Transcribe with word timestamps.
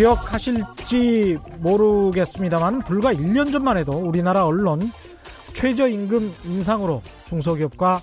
기억하실지 0.00 1.38
모르겠습니다만 1.58 2.78
불과 2.80 3.12
1년 3.12 3.52
전만 3.52 3.76
해도 3.76 3.92
우리나라 3.92 4.46
언론 4.46 4.90
최저임금 5.52 6.32
인상으로 6.44 7.02
중소기업과 7.26 8.00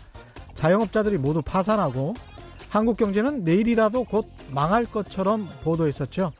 자영업자들이 0.53 1.17
모두 1.17 1.41
파산하고 1.41 2.13
한국 2.69 2.97
경제는 2.97 3.43
내일이라도 3.43 4.03
곧 4.03 4.27
망할 4.51 4.85
것처럼 4.85 5.49
보도했었죠. 5.63 6.33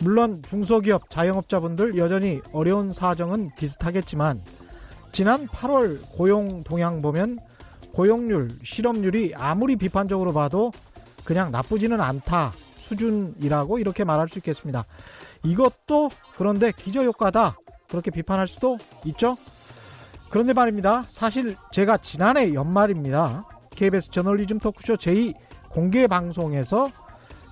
물론 0.00 0.42
중소기업 0.42 1.10
자영업자분들 1.10 1.96
여전히 1.98 2.40
어려운 2.52 2.92
사정은 2.92 3.50
비슷하겠지만 3.56 4.40
지난 5.12 5.46
8월 5.46 6.00
고용 6.16 6.62
동향 6.62 7.02
보면 7.02 7.38
고용률, 7.92 8.50
실업률이 8.62 9.34
아무리 9.36 9.76
비판적으로 9.76 10.32
봐도 10.32 10.70
그냥 11.24 11.50
나쁘지는 11.50 12.00
않다 12.00 12.52
수준이라고 12.78 13.78
이렇게 13.78 14.04
말할 14.04 14.28
수 14.28 14.38
있겠습니다. 14.38 14.84
이것도 15.42 16.10
그런데 16.36 16.72
기저효과다 16.72 17.56
그렇게 17.88 18.10
비판할 18.10 18.46
수도 18.46 18.78
있죠. 19.06 19.36
그런데 20.30 20.52
말입니다. 20.52 21.04
사실 21.08 21.56
제가 21.72 21.96
지난해 21.96 22.54
연말입니다. 22.54 23.46
KBS 23.70 24.10
저널리즘 24.10 24.58
토크쇼 24.58 24.96
제2 24.96 25.34
공개 25.70 26.06
방송에서 26.06 26.90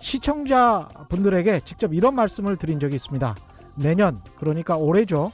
시청자 0.00 0.88
분들에게 1.08 1.60
직접 1.64 1.92
이런 1.92 2.14
말씀을 2.14 2.56
드린 2.56 2.78
적이 2.80 2.96
있습니다. 2.96 3.34
내년, 3.76 4.20
그러니까 4.38 4.76
올해죠. 4.76 5.32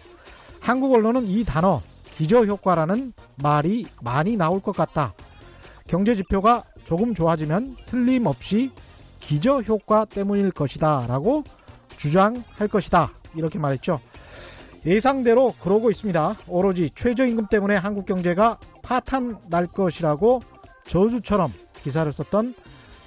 한국 0.60 0.94
언론은 0.94 1.26
이 1.26 1.44
단어, 1.44 1.80
기저효과라는 2.16 3.12
말이 3.42 3.86
많이 4.00 4.36
나올 4.36 4.60
것 4.60 4.76
같다. 4.76 5.12
경제 5.86 6.14
지표가 6.14 6.64
조금 6.84 7.14
좋아지면 7.14 7.76
틀림없이 7.86 8.70
기저효과 9.20 10.04
때문일 10.06 10.50
것이다. 10.50 11.06
라고 11.08 11.44
주장할 11.96 12.68
것이다. 12.68 13.10
이렇게 13.34 13.58
말했죠. 13.58 14.00
예상대로 14.84 15.54
그러고 15.62 15.90
있습니다. 15.90 16.36
오로지 16.48 16.90
최저임금 16.94 17.46
때문에 17.46 17.76
한국 17.76 18.04
경제가 18.04 18.58
파탄 18.82 19.38
날 19.48 19.66
것이라고 19.66 20.42
저주처럼 20.86 21.52
기사를 21.82 22.10
썼던 22.12 22.54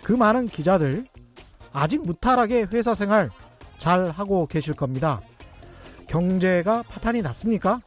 그 0.03 0.13
많은 0.13 0.47
기자들 0.47 1.05
아직 1.75 2.05
무탈하게 2.05 2.67
회사 2.71 2.95
생활 2.95 3.29
잘 3.79 4.09
하고 4.09 4.47
계실 4.47 4.73
겁니다. 4.73 5.19
경제가 6.07 6.83
파탄이 6.83 7.21
났습니까? 7.21 7.81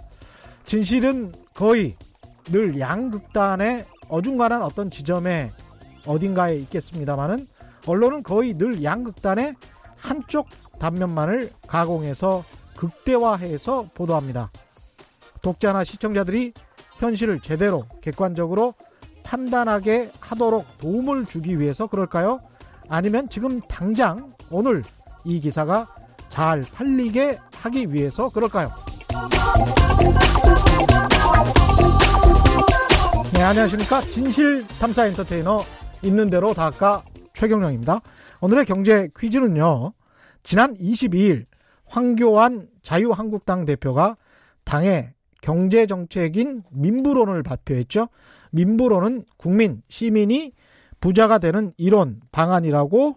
진실은 0.67 1.33
거의 1.55 1.97
늘 2.45 2.79
양극단의 2.79 3.87
어중간한 4.11 4.63
어떤 4.63 4.91
지점에 4.91 5.51
어딘가에 6.07 6.57
있겠습니다만은 6.57 7.47
언론은 7.87 8.23
거의 8.23 8.59
늘 8.59 8.85
양극단의 8.85 9.55
한쪽 9.97 10.49
단면만을 10.79 11.51
가공해서 11.67 12.45
극대화해서 12.77 13.89
보도합니다. 13.95 14.51
독자나 15.41 15.85
시청자들이 15.85 16.53
현실을 16.99 17.41
제대로 17.41 17.87
객관적으로 18.03 18.75
판단하게 19.23 20.11
하도록 20.21 20.67
도움을 20.79 21.25
주기 21.25 21.59
위해서 21.59 21.87
그럴까요? 21.87 22.39
아니면 22.89 23.29
지금 23.29 23.61
당장 23.63 24.33
오늘 24.51 24.83
이 25.25 25.41
기사가 25.41 25.95
잘 26.29 26.63
팔리게 26.63 27.39
하기 27.57 27.93
위해서 27.93 28.31
그럴까요? 28.31 28.71
네, 33.35 33.43
안녕하십니까. 33.43 34.01
진실 34.03 34.67
탐사 34.81 35.07
엔터테이너 35.07 35.63
있는 36.03 36.31
대로 36.31 36.55
다가 36.55 37.03
최경령입니다. 37.35 38.01
오늘의 38.41 38.65
경제 38.65 39.09
퀴즈는요. 39.19 39.93
지난 40.43 40.75
22일 40.75 41.45
황교안 41.85 42.69
자유한국당 42.83 43.65
대표가 43.65 44.17
당의 44.65 45.13
경제 45.41 45.87
정책인 45.87 46.63
민부론을 46.71 47.43
발표했죠. 47.43 48.09
민부론은 48.51 49.25
국민, 49.37 49.83
시민이 49.89 50.53
부자가 51.01 51.39
되는 51.39 51.73
이론, 51.77 52.21
방안이라고 52.33 53.17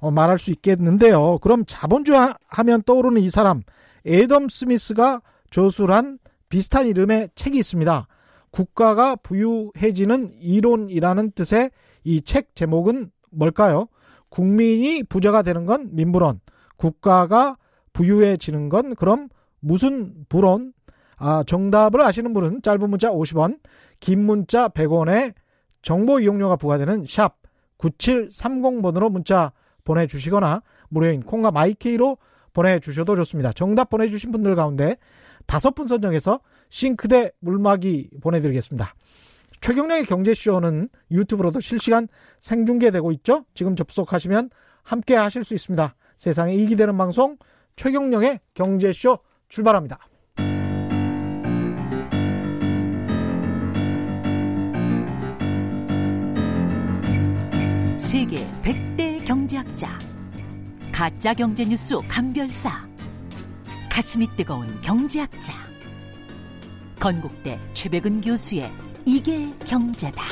어, 0.00 0.10
말할 0.10 0.38
수 0.38 0.50
있겠는데요. 0.50 1.38
그럼 1.38 1.64
자본주의 1.66 2.18
하면 2.48 2.82
떠오르는 2.82 3.20
이 3.22 3.30
사람, 3.30 3.62
에덤 4.04 4.48
스미스가 4.48 5.22
저술한 5.50 6.18
비슷한 6.48 6.86
이름의 6.86 7.30
책이 7.34 7.56
있습니다. 7.58 8.06
국가가 8.50 9.16
부유해지는 9.16 10.34
이론이라는 10.40 11.32
뜻의 11.32 11.70
이 12.04 12.20
책 12.22 12.54
제목은 12.54 13.10
뭘까요? 13.30 13.86
국민이 14.28 15.02
부자가 15.04 15.42
되는 15.42 15.66
건 15.66 15.90
민부론, 15.92 16.40
국가가 16.76 17.56
부유해지는 17.92 18.68
건 18.68 18.94
그럼 18.96 19.28
무슨 19.60 20.24
불론? 20.28 20.72
아, 21.18 21.44
정답을 21.46 22.00
아시는 22.00 22.34
분은 22.34 22.62
짧은 22.62 22.90
문자 22.90 23.10
50원, 23.12 23.60
긴 24.00 24.24
문자 24.26 24.68
100원에 24.68 25.32
정보 25.82 26.20
이용료가 26.20 26.56
부과되는 26.56 27.04
샵 27.08 27.36
9730번으로 27.78 29.10
문자 29.10 29.52
보내주시거나 29.84 30.62
무료인 30.88 31.22
콩과 31.22 31.50
마이케이로 31.50 32.18
보내주셔도 32.52 33.16
좋습니다. 33.16 33.52
정답 33.52 33.90
보내주신 33.90 34.30
분들 34.30 34.54
가운데 34.54 34.96
다섯 35.46 35.74
분 35.74 35.86
선정해서 35.86 36.40
싱크대 36.70 37.32
물막이 37.40 38.10
보내드리겠습니다. 38.20 38.94
최경량의 39.60 40.04
경제쇼는 40.06 40.88
유튜브로도 41.10 41.60
실시간 41.60 42.08
생중계되고 42.40 43.12
있죠. 43.12 43.44
지금 43.54 43.76
접속하시면 43.76 44.50
함께 44.82 45.14
하실 45.14 45.44
수 45.44 45.54
있습니다. 45.54 45.94
세상에 46.16 46.54
이익이 46.54 46.76
되는 46.76 46.96
방송 46.96 47.36
최경령의 47.76 48.40
경제쇼 48.54 49.18
출발합니다. 49.48 49.98
세계 58.02 58.44
100대 58.62 59.24
경제학자. 59.24 59.96
가짜 60.90 61.32
경제 61.32 61.64
뉴스 61.64 61.94
감별사. 62.08 62.84
가슴이 63.88 64.26
뜨거운 64.36 64.80
경제학자. 64.80 65.54
건국대 66.98 67.60
최백은 67.74 68.20
교수의 68.20 68.72
이게 69.06 69.48
경제다. 69.64 70.24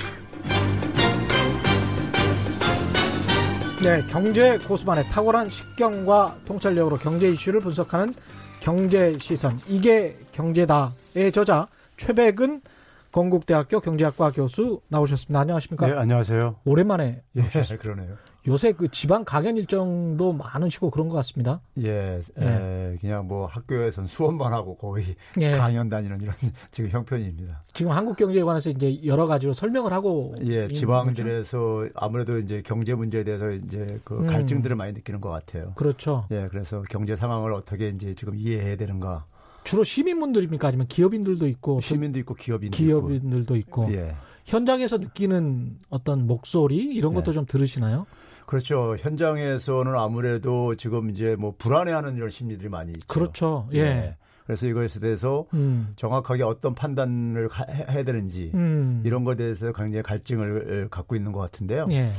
네, 3.84 4.04
경제 4.10 4.58
고수만의 4.58 5.08
탁월한 5.08 5.48
식경과 5.48 6.38
통찰력으로 6.46 6.98
경제 6.98 7.30
이슈를 7.30 7.60
분석하는 7.60 8.12
경제 8.58 9.16
시선 9.20 9.58
이게 9.68 10.18
경제다의 10.32 11.30
저자 11.32 11.68
최백은 11.96 12.62
건국대학교 13.12 13.80
경제학과 13.80 14.30
교수 14.30 14.80
나오셨습니다. 14.88 15.40
안녕하십니까? 15.40 15.86
네, 15.86 15.94
안녕하세요. 15.94 16.56
오랜만에 16.64 17.22
예, 17.36 17.42
그러네요. 17.76 18.16
요새 18.46 18.72
그 18.72 18.88
지방 18.88 19.24
강연 19.24 19.56
일정도 19.56 20.32
많으시고 20.32 20.90
그런 20.90 21.08
것 21.08 21.16
같습니다. 21.16 21.60
예, 21.82 22.22
예. 22.40 22.42
예 22.42 22.96
그냥 23.00 23.26
뭐 23.28 23.46
학교에선 23.46 24.06
수업만 24.06 24.52
하고 24.52 24.76
거의 24.76 25.14
예. 25.40 25.56
강연 25.56 25.90
다니는 25.90 26.20
이런 26.22 26.34
지금 26.70 26.90
형편입니다. 26.90 27.62
지금 27.74 27.92
한국 27.92 28.16
경제에 28.16 28.42
관해서 28.42 28.70
이제 28.70 28.98
여러 29.04 29.26
가지로 29.26 29.52
설명을 29.52 29.92
하고 29.92 30.34
예, 30.42 30.68
지방들에서 30.68 31.88
아무래도 31.94 32.38
이제 32.38 32.62
경제 32.64 32.94
문제에 32.94 33.24
대해서 33.24 33.50
이제 33.50 33.86
그 34.04 34.18
음. 34.18 34.26
갈증들을 34.26 34.74
많이 34.74 34.92
느끼는 34.92 35.20
것 35.20 35.28
같아요. 35.28 35.74
그렇죠. 35.74 36.26
예, 36.30 36.48
그래서 36.48 36.82
경제 36.88 37.16
상황을 37.16 37.52
어떻게 37.52 37.88
이제 37.88 38.14
지금 38.14 38.36
이해해야 38.36 38.76
되는가. 38.76 39.26
주로 39.64 39.84
시민분들입니까 39.84 40.68
아니면 40.68 40.86
기업인들도 40.86 41.46
있고 41.48 41.80
시민도 41.80 42.18
있고 42.20 42.34
기업인도 42.34 42.76
기업인들도 42.76 43.56
있고, 43.56 43.84
있고. 43.84 43.94
예. 43.94 44.14
현장에서 44.44 44.98
느끼는 44.98 45.78
어떤 45.90 46.26
목소리 46.26 46.76
이런 46.76 47.14
것도 47.14 47.26
네. 47.26 47.32
좀 47.32 47.46
들으시나요? 47.46 48.06
그렇죠. 48.46 48.96
현장에서는 48.98 49.94
아무래도 49.94 50.74
지금 50.74 51.10
이제 51.10 51.36
뭐 51.36 51.54
불안해하는 51.56 52.16
이런 52.16 52.30
심리들이 52.30 52.68
많이 52.68 52.90
있죠. 52.92 53.06
그렇죠. 53.06 53.68
예. 53.72 53.78
예. 53.78 54.16
그래서 54.44 54.66
이것에 54.66 54.98
대해서 54.98 55.46
음. 55.54 55.92
정확하게 55.94 56.42
어떤 56.42 56.74
판단을 56.74 57.46
가, 57.46 57.64
해야 57.70 58.02
되는지 58.02 58.50
음. 58.54 59.00
이런 59.04 59.22
것에 59.22 59.36
대해서 59.36 59.72
굉장히 59.72 60.02
갈증을 60.02 60.88
갖고 60.90 61.14
있는 61.14 61.30
것 61.30 61.38
같은데요. 61.38 61.84
예. 61.92 62.10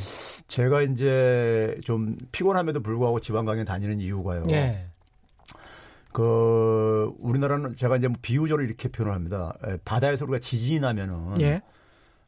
제가 0.48 0.84
이제 0.84 1.78
좀 1.84 2.16
피곤함에도 2.32 2.82
불구하고 2.82 3.20
지방 3.20 3.44
강연 3.44 3.66
다니는 3.66 4.00
이유가요. 4.00 4.44
예. 4.52 4.86
그 6.14 7.14
우리나라는 7.20 7.76
제가 7.76 7.98
이제 7.98 8.08
뭐 8.08 8.18
비유적으로 8.22 8.64
이렇게 8.64 8.90
표현을 8.90 9.16
합니다. 9.16 9.54
바다에서 9.86 10.26
우리가 10.26 10.40
지진이 10.40 10.80
나면은 10.80 11.40
예. 11.42 11.62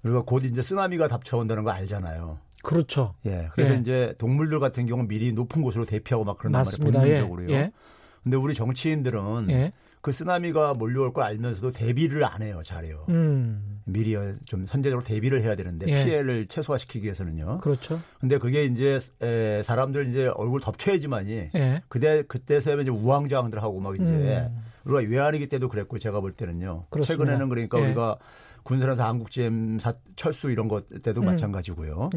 우리가 0.04 0.24
곧 0.26 0.46
이제 0.46 0.62
쓰나미가 0.62 1.08
답쳐온다는 1.08 1.64
거 1.64 1.72
알잖아요. 1.72 2.40
그렇죠. 2.64 3.16
예. 3.26 3.50
그래서 3.54 3.76
예. 3.76 3.80
이제 3.80 4.16
동물들 4.18 4.60
같은 4.60 4.86
경우는 4.86 5.08
미리 5.08 5.34
높은 5.34 5.62
곳으로 5.62 5.86
대피하고 5.86 6.24
막 6.24 6.38
그런단 6.38 6.64
말이에요. 6.80 6.92
본능적으로요. 6.92 7.50
예. 7.50 7.54
예. 7.54 7.72
근데 8.24 8.38
우리 8.38 8.54
정치인들은 8.54 9.50
예. 9.50 9.74
그 10.04 10.12
쓰나미가 10.12 10.74
몰려올 10.78 11.14
걸 11.14 11.24
알면서도 11.24 11.72
대비를 11.72 12.26
안 12.26 12.42
해요. 12.42 12.60
잘해요. 12.62 13.06
음. 13.08 13.80
미리 13.86 14.18
좀 14.44 14.66
선제적으로 14.66 15.02
대비를 15.02 15.42
해야 15.42 15.56
되는데 15.56 15.86
예. 15.88 16.04
피해를 16.04 16.46
최소화시키기 16.48 17.06
위해서는요. 17.06 17.60
그렇죠. 17.60 18.02
근데 18.20 18.38
그게 18.38 18.66
이제 18.66 19.00
에, 19.22 19.64
사람들 19.64 20.10
이제 20.10 20.28
얼굴 20.36 20.60
덮쳐야지만이 20.60 21.50
예. 21.56 21.82
그때 21.88 22.24
그때서야 22.24 22.82
이제 22.82 22.92
우왕좌왕들 22.92 23.64
하고 23.64 23.80
막 23.80 23.96
이제 23.96 24.12
음. 24.12 24.64
우리가 24.84 25.10
외환위기 25.10 25.48
때도 25.48 25.70
그랬고 25.70 25.98
제가 25.98 26.20
볼 26.20 26.34
때는요. 26.34 26.88
그렇습니다. 26.90 27.24
최근에는 27.24 27.48
그러니까 27.48 27.80
예. 27.80 27.86
우리가 27.86 28.18
한국지엠 29.06 29.80
사, 29.80 29.94
철수 30.18 30.52
이런 30.52 30.68
것 30.68 30.86
때도 31.02 31.22
음. 31.22 31.28
마찬가지고요. 31.28 32.10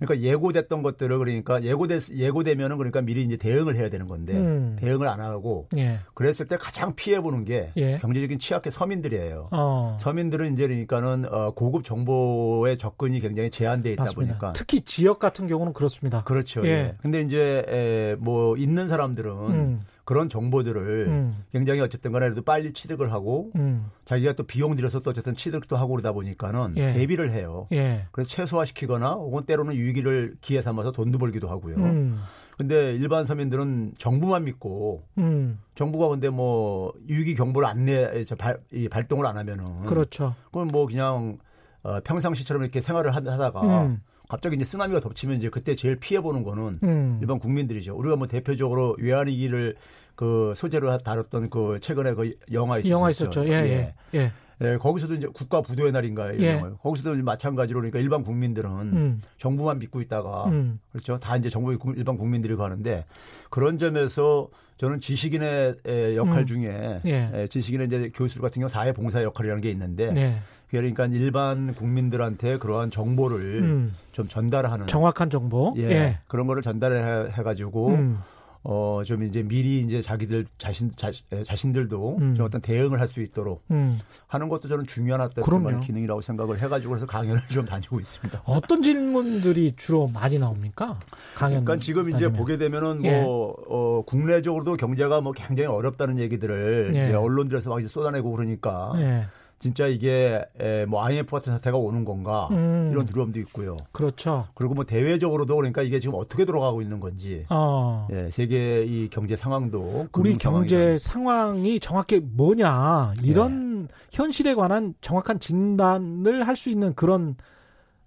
예. 0.00 0.06
그러니까 0.06 0.28
예고됐던 0.28 0.82
것들을 0.82 1.18
그러니까 1.18 1.62
예고됐 1.62 2.16
예고되면은 2.16 2.78
그러니까 2.78 3.00
미리 3.00 3.22
이제 3.22 3.36
대응을 3.36 3.76
해야 3.76 3.88
되는 3.88 4.06
건데 4.08 4.32
음. 4.34 4.76
대응을 4.80 5.08
안 5.08 5.20
하고 5.20 5.68
예. 5.76 5.98
그랬을 6.14 6.46
때 6.46 6.56
가장 6.56 6.94
피해 6.94 7.20
보는 7.20 7.44
게 7.44 7.72
예. 7.76 7.98
경제적인 7.98 8.38
취약계 8.38 8.70
서민들이에요. 8.70 9.48
어. 9.52 9.96
서민들은 10.00 10.54
이제 10.54 10.66
그러니까는 10.66 11.26
어, 11.30 11.50
고급 11.52 11.84
정보의 11.84 12.78
접근이 12.78 13.20
굉장히 13.20 13.50
제한돼 13.50 13.92
있다 13.92 14.04
맞습니다. 14.04 14.38
보니까 14.38 14.52
특히 14.54 14.80
지역 14.82 15.18
같은 15.18 15.46
경우는 15.46 15.72
그렇습니다. 15.72 16.22
그렇죠. 16.24 16.62
예. 16.64 16.68
예. 16.68 16.94
근데 17.02 17.20
이제 17.20 17.64
에, 17.68 18.16
뭐 18.18 18.56
있는 18.56 18.88
사람들은 18.88 19.30
음. 19.32 19.80
그런 20.10 20.28
정보들을 20.28 21.06
음. 21.06 21.44
굉장히 21.52 21.78
어쨌든 21.78 22.10
간에 22.10 22.34
도 22.34 22.42
빨리 22.42 22.72
취득을 22.72 23.12
하고 23.12 23.52
음. 23.54 23.92
자기가 24.04 24.32
또 24.32 24.42
비용 24.42 24.74
들여서 24.74 24.98
또 24.98 25.10
어쨌든 25.10 25.36
취득도 25.36 25.76
하고 25.76 25.92
그러다 25.92 26.10
보니까는 26.10 26.74
예. 26.78 26.94
대비를 26.94 27.30
해요. 27.30 27.68
예. 27.70 28.06
그래서 28.10 28.28
최소화시키거나 28.28 29.12
혹은 29.12 29.44
때로는 29.44 29.76
유기를 29.76 30.34
기회 30.40 30.62
삼아서 30.62 30.90
돈도 30.90 31.18
벌기도 31.18 31.48
하고요. 31.48 31.76
음. 31.76 32.20
근데 32.58 32.92
일반 32.96 33.24
서민들은 33.24 33.92
정부만 33.98 34.46
믿고 34.46 35.04
음. 35.18 35.60
정부가 35.76 36.08
근데 36.08 36.28
뭐 36.28 36.92
유기 37.08 37.36
경보를 37.36 37.68
안내 37.68 38.24
발, 38.36 38.58
이 38.72 38.88
발동을 38.88 39.24
안 39.26 39.38
하면은 39.38 39.86
그렇죠. 39.86 40.34
그건 40.46 40.66
뭐 40.66 40.88
그냥 40.88 41.38
어, 41.84 42.00
평상시처럼 42.00 42.64
이렇게 42.64 42.80
생활을 42.80 43.14
하다가 43.14 43.82
음. 43.84 44.02
갑자기 44.30 44.54
이제 44.54 44.64
쓰나미가 44.64 45.00
덮치면 45.00 45.38
이제 45.38 45.50
그때 45.50 45.74
제일 45.74 45.96
피해 45.96 46.20
보는 46.20 46.44
거는 46.44 46.78
음. 46.84 47.18
일반 47.20 47.40
국민들이죠. 47.40 47.96
우리가 47.96 48.14
뭐 48.14 48.28
대표적으로 48.28 48.96
외환위기를 49.00 49.74
그 50.14 50.54
소재로 50.54 50.98
다뤘던 50.98 51.50
그 51.50 51.78
최근에 51.80 52.14
그 52.14 52.36
영화 52.52 52.78
있었죠. 52.78 52.92
영화 52.92 53.10
있었죠. 53.10 53.44
예, 53.46 53.50
예. 53.50 53.94
예. 54.14 54.32
예. 54.62 54.76
거기서도 54.76 55.14
이제 55.14 55.26
국가 55.32 55.62
부도의 55.62 55.90
날인가 55.90 56.30
이런 56.32 56.42
예. 56.42 56.62
거기서도 56.80 57.20
마찬가지로 57.24 57.80
그러니까 57.80 57.98
일반 57.98 58.22
국민들은 58.22 58.70
음. 58.70 59.22
정부만 59.38 59.80
믿고 59.80 60.00
있다가 60.00 60.44
음. 60.44 60.78
그렇죠. 60.92 61.16
다 61.16 61.36
이제 61.36 61.48
정부 61.48 61.76
일반 61.96 62.16
국민들이 62.16 62.54
가는데 62.54 63.06
그런 63.48 63.78
점에서 63.78 64.48
저는 64.76 65.00
지식인의 65.00 66.14
역할 66.14 66.40
음. 66.40 66.46
중에 66.46 67.00
예. 67.04 67.46
지식인의 67.50 67.86
이제 67.88 68.10
교수 68.14 68.40
같은 68.40 68.60
경우 68.60 68.68
사회 68.68 68.92
봉사 68.92 69.22
역할이라는 69.24 69.60
게 69.60 69.70
있는데 69.70 70.12
예. 70.16 70.36
그러니까 70.70 71.06
일반 71.06 71.74
국민들한테 71.74 72.58
그러한 72.58 72.90
정보를 72.90 73.62
음. 73.62 73.96
좀 74.20 74.28
전달하는 74.28 74.86
정확한 74.86 75.30
정보 75.30 75.74
예, 75.78 75.82
예. 75.84 76.18
그런 76.28 76.46
거를 76.46 76.62
전달해 76.62 77.30
가지고 77.42 77.88
음. 77.88 78.18
어, 78.62 79.00
좀 79.06 79.22
이제 79.22 79.42
미리 79.42 79.80
이제 79.80 80.02
자기들 80.02 80.44
자신, 80.58 80.92
자, 80.94 81.10
자신들도 81.44 82.16
음. 82.20 82.34
좀 82.34 82.44
어떤 82.44 82.60
대응을 82.60 83.00
할 83.00 83.08
수 83.08 83.22
있도록 83.22 83.64
음. 83.70 83.98
하는 84.26 84.50
것도 84.50 84.68
저는 84.68 84.86
중요한 84.86 85.22
어떤 85.22 85.80
기능이라고 85.80 86.20
생각을 86.20 86.60
해가지고 86.60 86.90
그래서 86.90 87.06
강연을 87.06 87.40
좀 87.50 87.64
다니고 87.64 87.98
있습니다. 87.98 88.42
어떤 88.44 88.82
질문들이 88.82 89.72
주로 89.76 90.08
많이 90.08 90.38
나옵니까? 90.38 90.98
강연. 91.34 91.64
그러니까 91.64 91.82
지금 91.82 92.02
다니면. 92.02 92.18
이제 92.20 92.28
보게 92.38 92.58
되면은 92.58 93.00
뭐, 93.00 93.10
예. 93.10 93.24
어, 93.26 94.02
국내적으로도 94.06 94.76
경제가 94.76 95.22
뭐 95.22 95.32
굉장히 95.32 95.66
어렵다는 95.68 96.18
얘기들을 96.18 96.92
예. 96.94 97.00
이제 97.00 97.14
언론들에서 97.14 97.70
막 97.70 97.80
이제 97.80 97.88
쏟아내고 97.88 98.30
그러니까. 98.30 98.92
예. 98.96 99.24
진짜 99.60 99.86
이게 99.86 100.42
뭐 100.88 101.04
IMF 101.04 101.30
같은 101.30 101.52
사태가 101.52 101.76
오는 101.76 102.04
건가 102.06 102.48
음. 102.50 102.88
이런 102.90 103.04
두려움도 103.04 103.38
있고요. 103.40 103.76
그렇죠. 103.92 104.46
그리고 104.54 104.74
뭐 104.74 104.84
대외적으로도 104.84 105.54
그러니까 105.54 105.82
이게 105.82 106.00
지금 106.00 106.14
어떻게 106.16 106.46
돌아가고 106.46 106.80
있는 106.80 106.98
건지 106.98 107.44
어. 107.50 108.08
예, 108.10 108.30
세계 108.30 108.82
이 108.84 109.08
경제 109.08 109.36
상황도 109.36 110.08
우리 110.14 110.38
경제 110.38 110.96
상황이 110.98 111.78
정확히 111.78 112.20
뭐냐 112.20 113.12
이런 113.22 113.86
예. 113.90 113.96
현실에 114.12 114.54
관한 114.54 114.94
정확한 115.00 115.38
진단을 115.40 116.46
할 116.46 116.56
수 116.56 116.68
있는 116.68 116.94
그런 116.94 117.36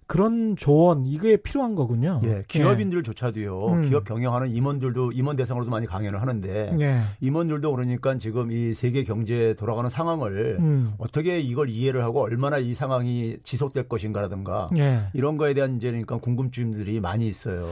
그런 0.06 0.54
조언 0.56 1.06
이게 1.06 1.36
필요한 1.36 1.74
거군요. 1.74 2.20
예, 2.24 2.44
기업인들조차도요. 2.46 3.66
음. 3.68 3.88
기업 3.88 4.04
경영하는 4.04 4.50
임원들도 4.50 5.12
임원 5.12 5.36
대상으로도 5.36 5.70
많이 5.70 5.86
강연을 5.86 6.20
하는데 6.20 6.76
예. 6.78 7.00
임원들도 7.20 7.70
그러니까 7.74 8.18
지금 8.18 8.52
이 8.52 8.74
세계 8.74 9.02
경제 9.02 9.54
돌아가는 9.54 9.88
상황을 9.88 10.58
음. 10.60 10.94
어떻게 10.98 11.40
이걸 11.40 11.70
이해를 11.70 12.02
하고 12.04 12.22
얼마나 12.22 12.58
이 12.58 12.74
상황이 12.74 13.38
지속될 13.44 13.88
것인가라든가 13.88 14.68
예. 14.76 15.08
이런 15.14 15.38
거에 15.38 15.54
대한 15.54 15.76
이제 15.76 15.88
그러니까 15.88 16.18
궁금증들이 16.18 17.00
많이 17.00 17.26
있어요. 17.26 17.66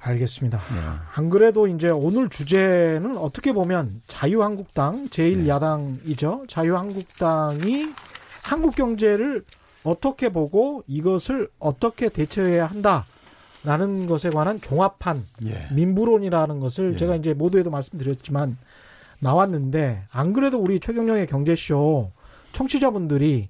알겠습니다. 0.00 0.58
네. 0.58 0.80
안 1.14 1.30
그래도 1.30 1.66
이제 1.66 1.88
오늘 1.88 2.28
주제는 2.28 3.16
어떻게 3.16 3.52
보면 3.52 4.02
자유한국당 4.06 5.08
제1야당이죠. 5.08 6.40
네. 6.40 6.46
자유한국당이 6.48 7.92
한국 8.42 8.76
경제를 8.76 9.44
어떻게 9.86 10.28
보고 10.30 10.82
이것을 10.86 11.48
어떻게 11.58 12.08
대처해야 12.08 12.66
한다 12.66 13.06
라는 13.64 14.06
것에 14.06 14.30
관한 14.30 14.60
종합한 14.60 15.24
예. 15.46 15.68
민부론이라는 15.72 16.60
것을 16.60 16.94
예. 16.94 16.96
제가 16.96 17.16
이제 17.16 17.34
모두에도 17.34 17.70
말씀드렸지만 17.70 18.56
나왔는데 19.20 20.04
안 20.12 20.32
그래도 20.32 20.58
우리 20.58 20.80
최경영의 20.80 21.26
경제쇼 21.26 22.10
청취자분들이 22.52 23.48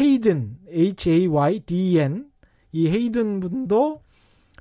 헤이든 0.00 0.56
H 0.70 1.10
A 1.10 1.26
Y 1.26 1.60
D 1.60 1.98
N 1.98 2.26
이 2.72 2.88
헤이든 2.88 3.40
분도 3.40 4.02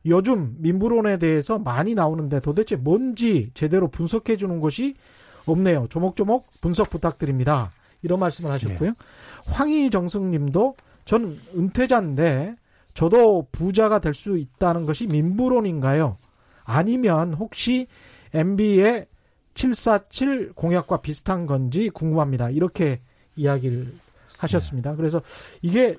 요즘 0.06 0.56
민부론에 0.60 1.18
대해서 1.18 1.58
많이 1.58 1.96
나오는데 1.96 2.40
도대체 2.40 2.76
뭔지 2.76 3.50
제대로 3.54 3.88
분석해 3.88 4.38
주는 4.38 4.60
것이 4.60 4.96
없네요. 5.46 5.88
조목조목 5.90 6.46
분석 6.62 6.90
부탁드립니다. 6.90 7.72
이런 8.02 8.20
말씀을 8.20 8.52
하셨고요. 8.52 8.92
네. 8.92 8.96
황희정승 9.48 10.32
님도 10.32 10.76
전 11.06 11.40
은퇴자인데 11.56 12.56
저도 12.94 13.48
부자가 13.52 14.00
될 14.00 14.14
수 14.14 14.38
있다는 14.38 14.86
것이 14.86 15.06
민부론인가요? 15.08 16.16
아니면 16.64 17.34
혹시 17.34 17.88
MB의 18.34 19.08
747 19.54 20.54
공약과 20.54 21.02
비슷한 21.02 21.46
건지 21.46 21.90
궁금합니다. 21.90 22.50
이렇게 22.50 23.02
이야기를 23.36 23.94
하셨습니다. 24.38 24.92
네. 24.92 24.98
그래서 24.98 25.22
이게 25.62 25.96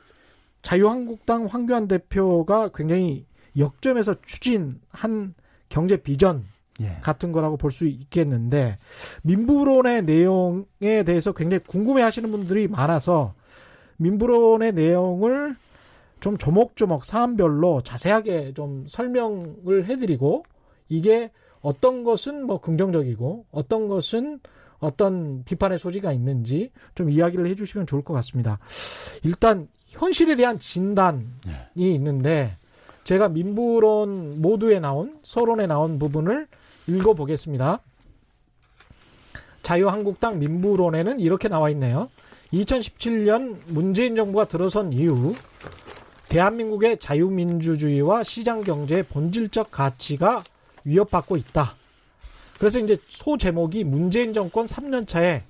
자유한국당 0.63 1.47
황교안 1.47 1.87
대표가 1.89 2.71
굉장히 2.75 3.27
역점에서 3.57 4.17
추진한 4.23 5.35
경제 5.69 5.97
비전 5.97 6.45
예. 6.81 6.99
같은 7.03 7.33
거라고 7.33 7.57
볼 7.57 7.71
수 7.71 7.87
있겠는데 7.87 8.79
민부론의 9.23 10.03
내용에 10.03 11.03
대해서 11.05 11.33
굉장히 11.33 11.63
궁금해 11.65 12.03
하시는 12.03 12.31
분들이 12.31 12.69
많아서 12.69 13.35
민부론의 13.99 14.73
내용을 14.73 15.57
좀 16.21 16.39
조목조목 16.39 17.05
사안별로 17.05 17.83
자세하게 17.83 18.55
좀 18.55 18.87
설명을 18.89 19.87
해드리고 19.87 20.45
이게 20.89 21.31
어떤 21.61 22.05
것은 22.05 22.47
뭐 22.47 22.61
긍정적이고 22.61 23.47
어떤 23.51 23.89
것은 23.89 24.41
어떤 24.79 25.43
비판의 25.45 25.79
소지가 25.79 26.13
있는지 26.13 26.71
좀 26.95 27.11
이야기를 27.11 27.47
해주시면 27.47 27.87
좋을 27.87 28.03
것 28.03 28.15
같습니다. 28.15 28.59
일단 29.23 29.69
현실에 29.87 30.37
대한 30.37 30.59
진단이 30.59 31.25
네. 31.47 31.71
있는데 31.95 32.57
제가 33.05 33.29
민부론 33.29 34.41
모두에 34.43 34.81
나온 34.81 35.19
서론에 35.23 35.67
나온 35.67 35.99
부분을 35.99 36.47
읽어보겠습니다. 36.87 37.81
자유한국당 39.63 40.39
민부론에는 40.39 41.21
이렇게 41.21 41.49
나와 41.49 41.71
있네요. 41.71 42.09
2017년 42.53 43.59
문재인 43.67 44.15
정부가 44.15 44.47
들어선 44.47 44.93
이후 44.93 45.35
대한민국의 46.29 46.99
자유민주주의와 46.99 48.23
시장경제의 48.23 49.05
본질적 49.05 49.71
가치가 49.71 50.45
위협받고 50.85 51.37
있다. 51.37 51.77
그래서 52.59 52.79
이제 52.79 52.97
소 53.09 53.37
제목이 53.37 53.85
문재인 53.85 54.33
정권 54.33 54.67
3년 54.67 55.07
차에 55.07 55.45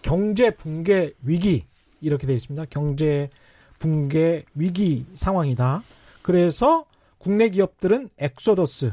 경제 0.00 0.50
붕괴 0.50 1.12
위기 1.22 1.64
이렇게 2.00 2.26
되어 2.26 2.36
있습니다. 2.36 2.66
경제 2.70 3.30
붕괴 3.78 4.44
위기 4.54 5.06
상황이다. 5.14 5.82
그래서 6.22 6.84
국내 7.18 7.48
기업들은 7.50 8.10
엑소더스 8.18 8.92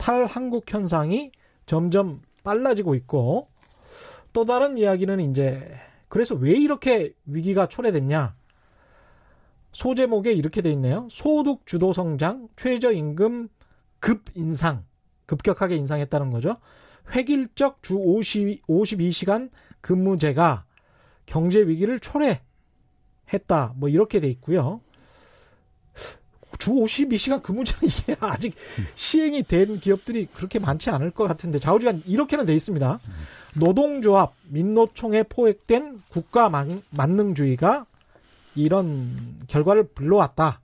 탈한국 0.00 0.64
현상이 0.66 1.30
점점 1.66 2.22
빨라지고 2.42 2.94
있고 2.94 3.48
또 4.32 4.46
다른 4.46 4.78
이야기는 4.78 5.20
이제 5.30 5.70
그래서 6.08 6.34
왜 6.34 6.52
이렇게 6.52 7.12
위기가 7.26 7.66
초래됐냐? 7.66 8.34
소제목에 9.72 10.32
이렇게 10.32 10.62
돼 10.62 10.72
있네요. 10.72 11.06
소득 11.10 11.66
주도 11.66 11.92
성장, 11.92 12.48
최저임금 12.56 13.48
급 14.00 14.24
인상, 14.34 14.84
급격하게 15.26 15.76
인상했다는 15.76 16.30
거죠. 16.30 16.56
획일적 17.14 17.82
주 17.82 17.96
50, 17.96 18.66
52시간 18.66 19.50
근무제가 19.82 20.64
경제 21.26 21.60
위기를 21.60 22.00
초래했다. 22.00 23.74
뭐 23.76 23.90
이렇게 23.90 24.18
돼 24.18 24.28
있고요. 24.30 24.80
주 26.60 26.70
52시간 26.70 27.42
근무제는 27.42 27.80
이게 27.88 28.16
아직 28.20 28.54
시행이 28.94 29.42
된 29.42 29.80
기업들이 29.80 30.26
그렇게 30.26 30.60
많지 30.60 30.90
않을 30.90 31.10
것 31.10 31.26
같은데 31.26 31.58
좌우지간 31.58 32.04
이렇게는 32.06 32.46
돼 32.46 32.54
있습니다. 32.54 33.00
노동조합, 33.58 34.34
민노총에 34.48 35.24
포획된 35.24 36.02
국가 36.08 36.48
만능주의가 36.90 37.86
이런 38.54 39.36
결과를 39.48 39.84
불러왔다. 39.88 40.60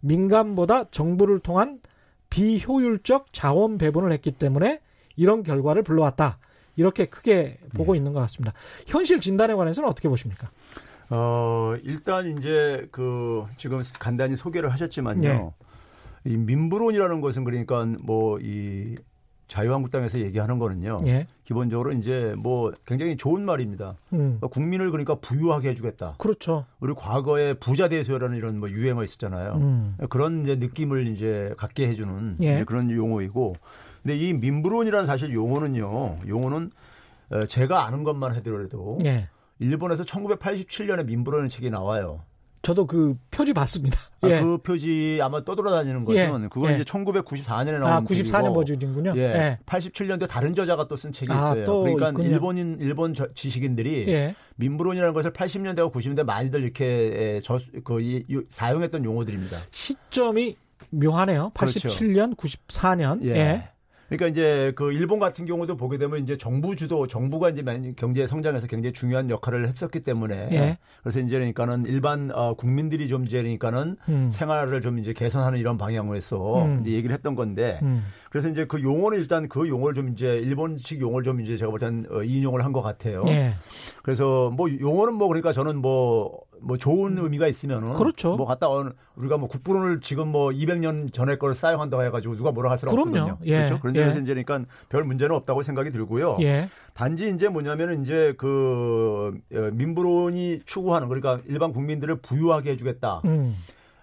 민간보다 0.00 0.90
정부를 0.90 1.38
통한 1.38 1.80
비효율적 2.28 3.32
자원 3.32 3.78
배분을 3.78 4.12
했기 4.12 4.32
때문에 4.32 4.80
이런 5.16 5.42
결과를 5.42 5.82
불러왔다. 5.82 6.38
이렇게 6.76 7.06
크게 7.06 7.58
보고 7.74 7.92
네. 7.92 7.98
있는 7.98 8.12
것 8.12 8.20
같습니다. 8.20 8.52
현실 8.86 9.20
진단에 9.20 9.54
관해서는 9.54 9.88
어떻게 9.88 10.08
보십니까? 10.10 10.50
어, 11.10 11.74
일단 11.82 12.26
이제 12.26 12.86
그 12.90 13.44
지금 13.56 13.82
간단히 13.98 14.36
소개를 14.36 14.70
하셨지만요. 14.72 15.20
네. 15.22 15.50
이 16.24 16.36
민부론이라는 16.36 17.20
것은 17.20 17.44
그러니까 17.44 17.84
뭐 18.02 18.38
이 18.40 18.96
자유한국당에서 19.48 20.18
얘기하는 20.20 20.58
거는요. 20.58 20.98
예. 21.06 21.26
기본적으로 21.44 21.92
이제 21.92 22.34
뭐 22.36 22.72
굉장히 22.84 23.16
좋은 23.16 23.44
말입니다. 23.44 23.94
음. 24.12 24.18
그러니까 24.18 24.48
국민을 24.48 24.90
그러니까 24.90 25.14
부유하게 25.16 25.70
해주겠다. 25.70 26.14
그렇죠. 26.18 26.66
우리 26.80 26.94
과거에 26.94 27.54
부자 27.54 27.88
대수라는 27.88 28.36
이런 28.36 28.58
뭐 28.58 28.68
유행어 28.68 29.04
있었잖아요. 29.04 29.52
음. 29.54 29.96
그런 30.10 30.42
이제 30.42 30.56
느낌을 30.56 31.06
이제 31.06 31.54
갖게 31.56 31.86
해주는 31.88 32.38
예. 32.42 32.54
이제 32.54 32.64
그런 32.64 32.90
용어이고. 32.90 33.54
근데 34.02 34.16
이 34.16 34.32
민부론이라는 34.34 35.06
사실 35.06 35.32
용어는요. 35.32 36.18
용어는 36.26 36.70
제가 37.48 37.86
아는 37.86 38.02
것만 38.04 38.34
해더라도 38.34 38.98
예. 39.04 39.28
일본에서 39.58 40.04
1987년에 40.04 41.04
민부론의 41.06 41.50
책이 41.50 41.70
나와요. 41.70 42.22
저도 42.62 42.84
그 42.86 43.16
표지 43.30 43.52
봤습니다. 43.52 43.96
아, 44.22 44.26
예. 44.28 44.40
그 44.40 44.58
표지 44.58 45.20
아마 45.22 45.44
떠돌아다니는 45.44 46.04
것은 46.04 46.18
예. 46.44 46.48
그건 46.48 46.72
예. 46.72 46.74
이제 46.74 46.82
1994년에 46.84 47.78
나온 47.78 47.84
아, 47.92 48.00
94년 48.02 48.54
버전이군요. 48.54 49.12
예. 49.16 49.20
예. 49.20 49.58
87년도 49.66 50.26
다른 50.28 50.52
저자가 50.54 50.88
또 50.88 50.96
쓴 50.96 51.12
책이 51.12 51.30
아, 51.30 51.36
있어요. 51.36 51.62
아, 51.62 51.82
그러니까 51.82 52.08
있군요. 52.08 52.28
일본인 52.28 52.78
일본 52.80 53.14
저, 53.14 53.28
지식인들이 53.34 54.06
예. 54.08 54.34
민부론이라는 54.56 55.14
것을 55.14 55.32
80년대와 55.32 55.92
90년대 55.92 56.24
많이들 56.24 56.64
이렇게 56.64 57.40
저, 57.44 57.60
그, 57.84 58.00
이, 58.00 58.24
사용했던 58.50 59.04
용어들입니다. 59.04 59.58
시점이 59.70 60.56
묘하네요. 60.90 61.52
87년, 61.54 62.36
그렇죠. 62.36 62.58
94년. 62.66 63.24
예. 63.26 63.68
예. 64.12 64.16
그러니까 64.16 64.26
이제 64.28 64.72
그 64.76 64.92
일본 64.92 65.18
같은 65.18 65.46
경우도 65.46 65.76
보게 65.76 65.98
되면 65.98 66.20
이제 66.22 66.36
정부 66.36 66.76
주도 66.76 67.06
정부가 67.06 67.50
이제 67.50 67.62
경제 67.96 68.26
성장에서 68.26 68.66
굉장히 68.68 68.92
중요한 68.92 69.30
역할을 69.30 69.66
했었기 69.68 70.00
때문에 70.00 70.48
예. 70.52 70.78
그래서 71.02 71.18
이제 71.20 71.36
그러니까는 71.36 71.86
일반 71.86 72.30
어 72.32 72.54
국민들이 72.54 73.08
좀 73.08 73.24
이제 73.26 73.38
그러니까는 73.38 73.96
음. 74.08 74.30
생활을 74.30 74.80
좀 74.80 74.98
이제 74.98 75.12
개선하는 75.12 75.58
이런 75.58 75.76
방향으로 75.76 76.16
해서 76.16 76.64
음. 76.64 76.80
이제 76.82 76.92
얘기를 76.92 77.14
했던 77.14 77.34
건데 77.34 77.80
음. 77.82 78.04
그래서 78.30 78.48
이제 78.48 78.64
그 78.66 78.82
용어는 78.82 79.18
일단 79.18 79.48
그 79.48 79.68
용어를 79.68 79.94
좀 79.94 80.10
이제 80.10 80.36
일본식 80.36 81.00
용어를 81.00 81.24
좀 81.24 81.40
이제 81.40 81.56
제가 81.56 81.70
볼 81.70 81.80
때는 81.80 82.06
어, 82.10 82.22
인용을 82.22 82.64
한 82.64 82.76
것 82.76 82.82
같아요. 82.82 83.22
예. 83.28 83.54
그래서 84.02 84.50
뭐 84.50 84.68
용어는 84.70 85.14
뭐 85.14 85.28
그러니까 85.28 85.52
저는 85.52 85.76
뭐 85.78 86.40
뭐 86.60 86.76
좋은 86.76 87.18
의미가 87.18 87.46
있으면은 87.48 87.94
그렇죠. 87.94 88.36
뭐 88.36 88.46
갔다 88.46 88.68
온 88.68 88.92
우리가 89.16 89.36
뭐 89.38 89.48
국부론을 89.48 90.00
지금 90.00 90.28
뭐 90.28 90.50
200년 90.50 91.12
전에 91.12 91.36
걸 91.36 91.54
사용한다고 91.54 92.02
해가지고 92.04 92.36
누가 92.36 92.52
뭐라 92.52 92.70
할 92.70 92.78
수는 92.78 92.92
그럼요. 92.92 93.10
없거든요. 93.18 93.38
예. 93.44 93.56
그렇죠. 93.58 93.80
그런 93.80 93.94
점에서 93.94 94.18
예. 94.18 94.22
이제 94.22 94.34
그러니까 94.34 94.70
별 94.88 95.04
문제는 95.04 95.34
없다고 95.34 95.62
생각이 95.62 95.90
들고요. 95.90 96.38
예. 96.40 96.68
단지 96.94 97.28
이제 97.28 97.48
뭐냐면은 97.48 98.02
이제 98.02 98.34
그 98.36 99.38
어, 99.54 99.58
민부론이 99.72 100.60
추구하는 100.64 101.08
그러니까 101.08 101.40
일반 101.46 101.72
국민들을 101.72 102.16
부유하게 102.16 102.72
해주겠다. 102.72 103.22
음. 103.24 103.56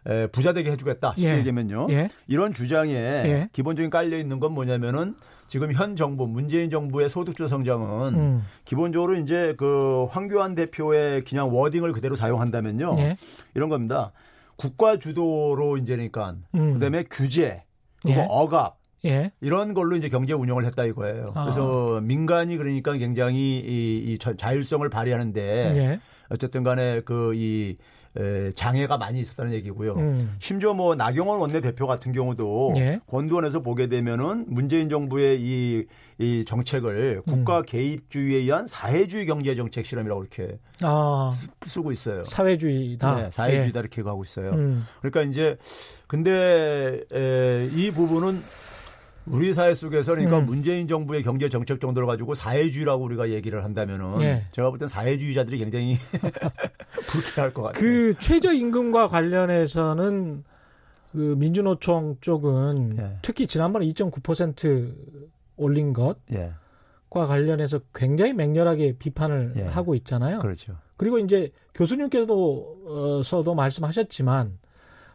에, 0.06 0.28
부자 0.28 0.54
되게 0.54 0.72
해주겠다. 0.72 1.14
쉽게 1.16 1.30
예. 1.30 1.38
얘기하면요. 1.38 1.88
예. 1.92 2.10
이런 2.28 2.54
주장에 2.54 2.94
예. 2.94 3.50
기본적인 3.54 3.90
깔려 3.90 4.18
있는 4.18 4.40
건 4.40 4.52
뭐냐면은 4.54 5.16
지금 5.48 5.72
현 5.74 5.96
정부 5.96 6.28
문재인 6.28 6.70
정부의 6.70 7.10
소득주 7.10 7.48
성장은 7.48 8.16
음. 8.16 8.46
기본적으로 8.66 9.16
이제 9.16 9.54
그 9.58 10.06
황교안 10.10 10.56
대표의 10.56 11.24
그냥 11.24 11.54
워딩을 11.54 11.94
그대로 11.94 12.16
사용한다면요. 12.16 12.96
예. 13.00 13.18
이런 13.54 13.70
겁니다. 13.70 14.12
국가 14.56 14.98
주도로 14.98 15.78
이제 15.78 15.96
그러니까 15.96 16.36
음. 16.56 16.74
그다음에 16.74 17.04
규제 17.10 17.64
그리고 18.02 18.22
예. 18.22 18.28
억압 18.30 18.78
예. 19.06 19.32
이런 19.42 19.74
걸로 19.74 19.96
이제 19.96 20.10
경제 20.10 20.34
운영을 20.34 20.66
했다 20.66 20.86
이거예요. 20.86 21.32
아. 21.36 21.44
그래서 21.44 22.00
민간이 22.02 22.58
그러니까 22.58 22.94
굉장히 22.94 23.60
이, 23.60 24.14
이 24.14 24.18
자율성을 24.18 24.88
발휘하는데 24.90 25.74
예. 25.76 26.00
어쨌든 26.30 26.64
간에 26.64 27.02
그이 27.02 27.72
에, 27.72 27.76
장애가 28.56 28.98
많이 28.98 29.20
있었다는 29.20 29.54
얘기고요. 29.54 29.96
음. 29.96 30.36
심지어 30.40 30.74
뭐 30.74 30.96
나경원 30.96 31.40
원내대표 31.40 31.88
같은 31.88 32.12
경우도 32.12 32.74
예. 32.78 33.00
권두원에서 33.08 33.62
보게 33.62 33.88
되면은 33.88 34.46
문재인 34.48 34.90
정부의 34.90 35.42
이, 35.42 35.86
이 36.20 36.46
정책을 36.46 37.24
국가 37.26 37.60
음. 37.60 37.64
개입주의에 37.66 38.40
의한 38.40 38.68
사회주의 38.68 39.26
경제 39.26 39.56
정책 39.56 39.86
실험이라고 39.86 40.22
이렇게 40.22 40.60
아. 40.84 41.32
쓰고 41.66 41.92
있어요. 41.92 42.24
사회주의다. 42.26 43.16
네, 43.16 43.30
사회주의다 43.32 43.80
예. 43.80 43.82
이렇게 43.82 44.04
가고 44.04 44.24
있어요. 44.24 44.52
음. 44.52 44.86
그러니까 45.02 45.22
이제 45.24 45.58
근데 46.08 47.02
에, 47.12 47.70
이 47.74 47.90
부분은 47.92 48.42
우리 49.26 49.54
사회 49.54 49.74
속에서 49.74 50.14
그러니까 50.14 50.40
음. 50.40 50.46
문재인 50.46 50.88
정부의 50.88 51.24
경제 51.24 51.50
정책 51.50 51.80
정도를 51.80 52.08
가지고 52.08 52.36
사회주의라고 52.36 53.04
우리가 53.04 53.30
얘기를 53.30 53.64
한다면은 53.64 54.22
예. 54.22 54.44
제가 54.52 54.70
볼 54.70 54.80
땐 54.80 54.88
사회주의자들이 54.88 55.58
굉장히 55.58 55.98
불쾌할 57.08 57.54
것 57.54 57.64
같아요. 57.64 57.80
그 57.80 58.14
최저임금과 58.20 59.08
관련해서는 59.08 60.44
그 61.12 61.36
민주노총 61.38 62.18
쪽은 62.22 62.98
예. 63.00 63.18
특히 63.22 63.48
지난번에 63.48 63.86
2.9% 63.86 64.94
올린 65.56 65.94
것과 65.94 66.16
예. 66.34 66.54
관련해서 67.16 67.80
굉장히 67.94 68.34
맹렬하게 68.34 68.98
비판을 68.98 69.54
예. 69.58 69.62
하고 69.64 69.96
있잖아요. 69.96 70.40
그렇죠. 70.40 70.76
그리고 70.98 71.20
이제 71.20 71.52
교수님께서도 71.76 73.56
말씀하셨지만 73.56 74.58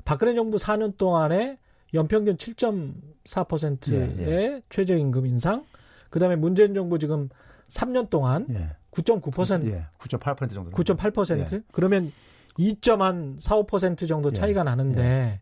박근혜 0.05 0.35
정부 0.35 0.57
4년 0.57 0.97
동안에 0.97 1.59
연평균 1.95 2.37
7.4%의 2.37 4.15
예, 4.19 4.27
예. 4.27 4.63
최저임금 4.69 5.27
인상. 5.27 5.65
그다음에 6.11 6.37
문재인 6.37 6.75
정부 6.75 6.99
지금 6.99 7.29
3년 7.69 8.11
동안 8.11 8.47
예. 8.51 8.71
9.9% 8.91 9.67
예. 9.71 9.87
9.8% 9.99 10.55
정도. 10.55 10.71
9.8%? 10.71 11.53
예. 11.53 11.63
그러면 11.73 12.13
2.45% 12.59 14.09
정도 14.09 14.31
예. 14.31 14.33
차이가 14.33 14.65
나는데 14.65 15.01
예. 15.03 15.41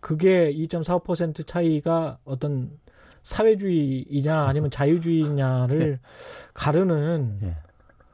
그게 0.00 0.52
2.45% 0.52 1.46
차이가 1.46 2.18
어떤 2.24 2.70
사회주의이냐 3.22 4.42
아니면 4.42 4.68
자유주의냐를 4.72 5.98
가르는 6.52 7.54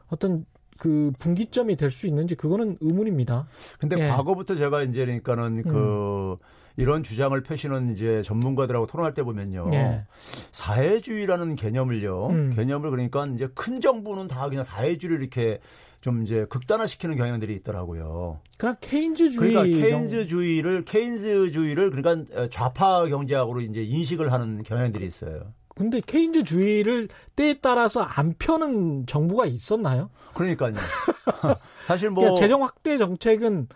어떤 0.09 0.45
그 0.79 1.13
분기점이 1.19 1.77
될 1.77 1.91
수 1.91 2.07
있는지 2.07 2.35
그거는 2.37 2.79
의문입니다. 2.81 3.49
근데 3.79 4.09
과거부터 4.09 4.55
제가 4.57 4.83
이제 4.83 5.05
그러니까는 5.05 5.63
그 5.63 6.33
음. 6.33 6.37
이런 6.77 7.03
주장을 7.03 7.41
펴시는 7.43 7.93
이제 7.93 8.23
전문가들하고 8.23 8.87
토론할 8.87 9.15
때 9.15 9.23
보면요. 9.23 9.71
예. 9.73 10.05
사회주의라는 10.53 11.57
개념을요. 11.57 12.29
음. 12.29 12.53
개념을 12.55 12.91
그러니까 12.91 13.27
이제 13.35 13.49
큰 13.55 13.81
정부는 13.81 14.29
다 14.29 14.49
그냥 14.49 14.65
사회주의를 14.65 15.21
이렇게 15.21 15.61
좀 16.01 16.23
이제 16.23 16.47
극단화시키는 16.49 17.17
경향들이 17.17 17.55
있더라고요. 17.57 18.41
그러니까 18.59 18.81
케인즈주의 18.81 19.53
그러니까 19.53 19.79
케인즈주의를 19.87 20.85
케인즈주의를 20.85 21.91
그러니까 21.91 22.49
좌파 22.51 23.05
경제학으로 23.07 23.61
이제 23.61 23.83
인식을 23.83 24.33
하는 24.33 24.63
경향들이 24.63 25.07
있어요. 25.07 25.53
근데 25.75 26.01
케인즈주의를 26.05 27.09
때에 27.37 27.59
따라서 27.61 28.01
안 28.01 28.35
펴는 28.39 29.07
정부가 29.07 29.47
있었나요? 29.47 30.11
그러니까요. 30.35 30.73
사실 31.87 32.11
뭐 32.11 32.23
그러니까 32.23 32.41
재정 32.41 32.63
확대 32.63 32.99
정책은 32.99 33.69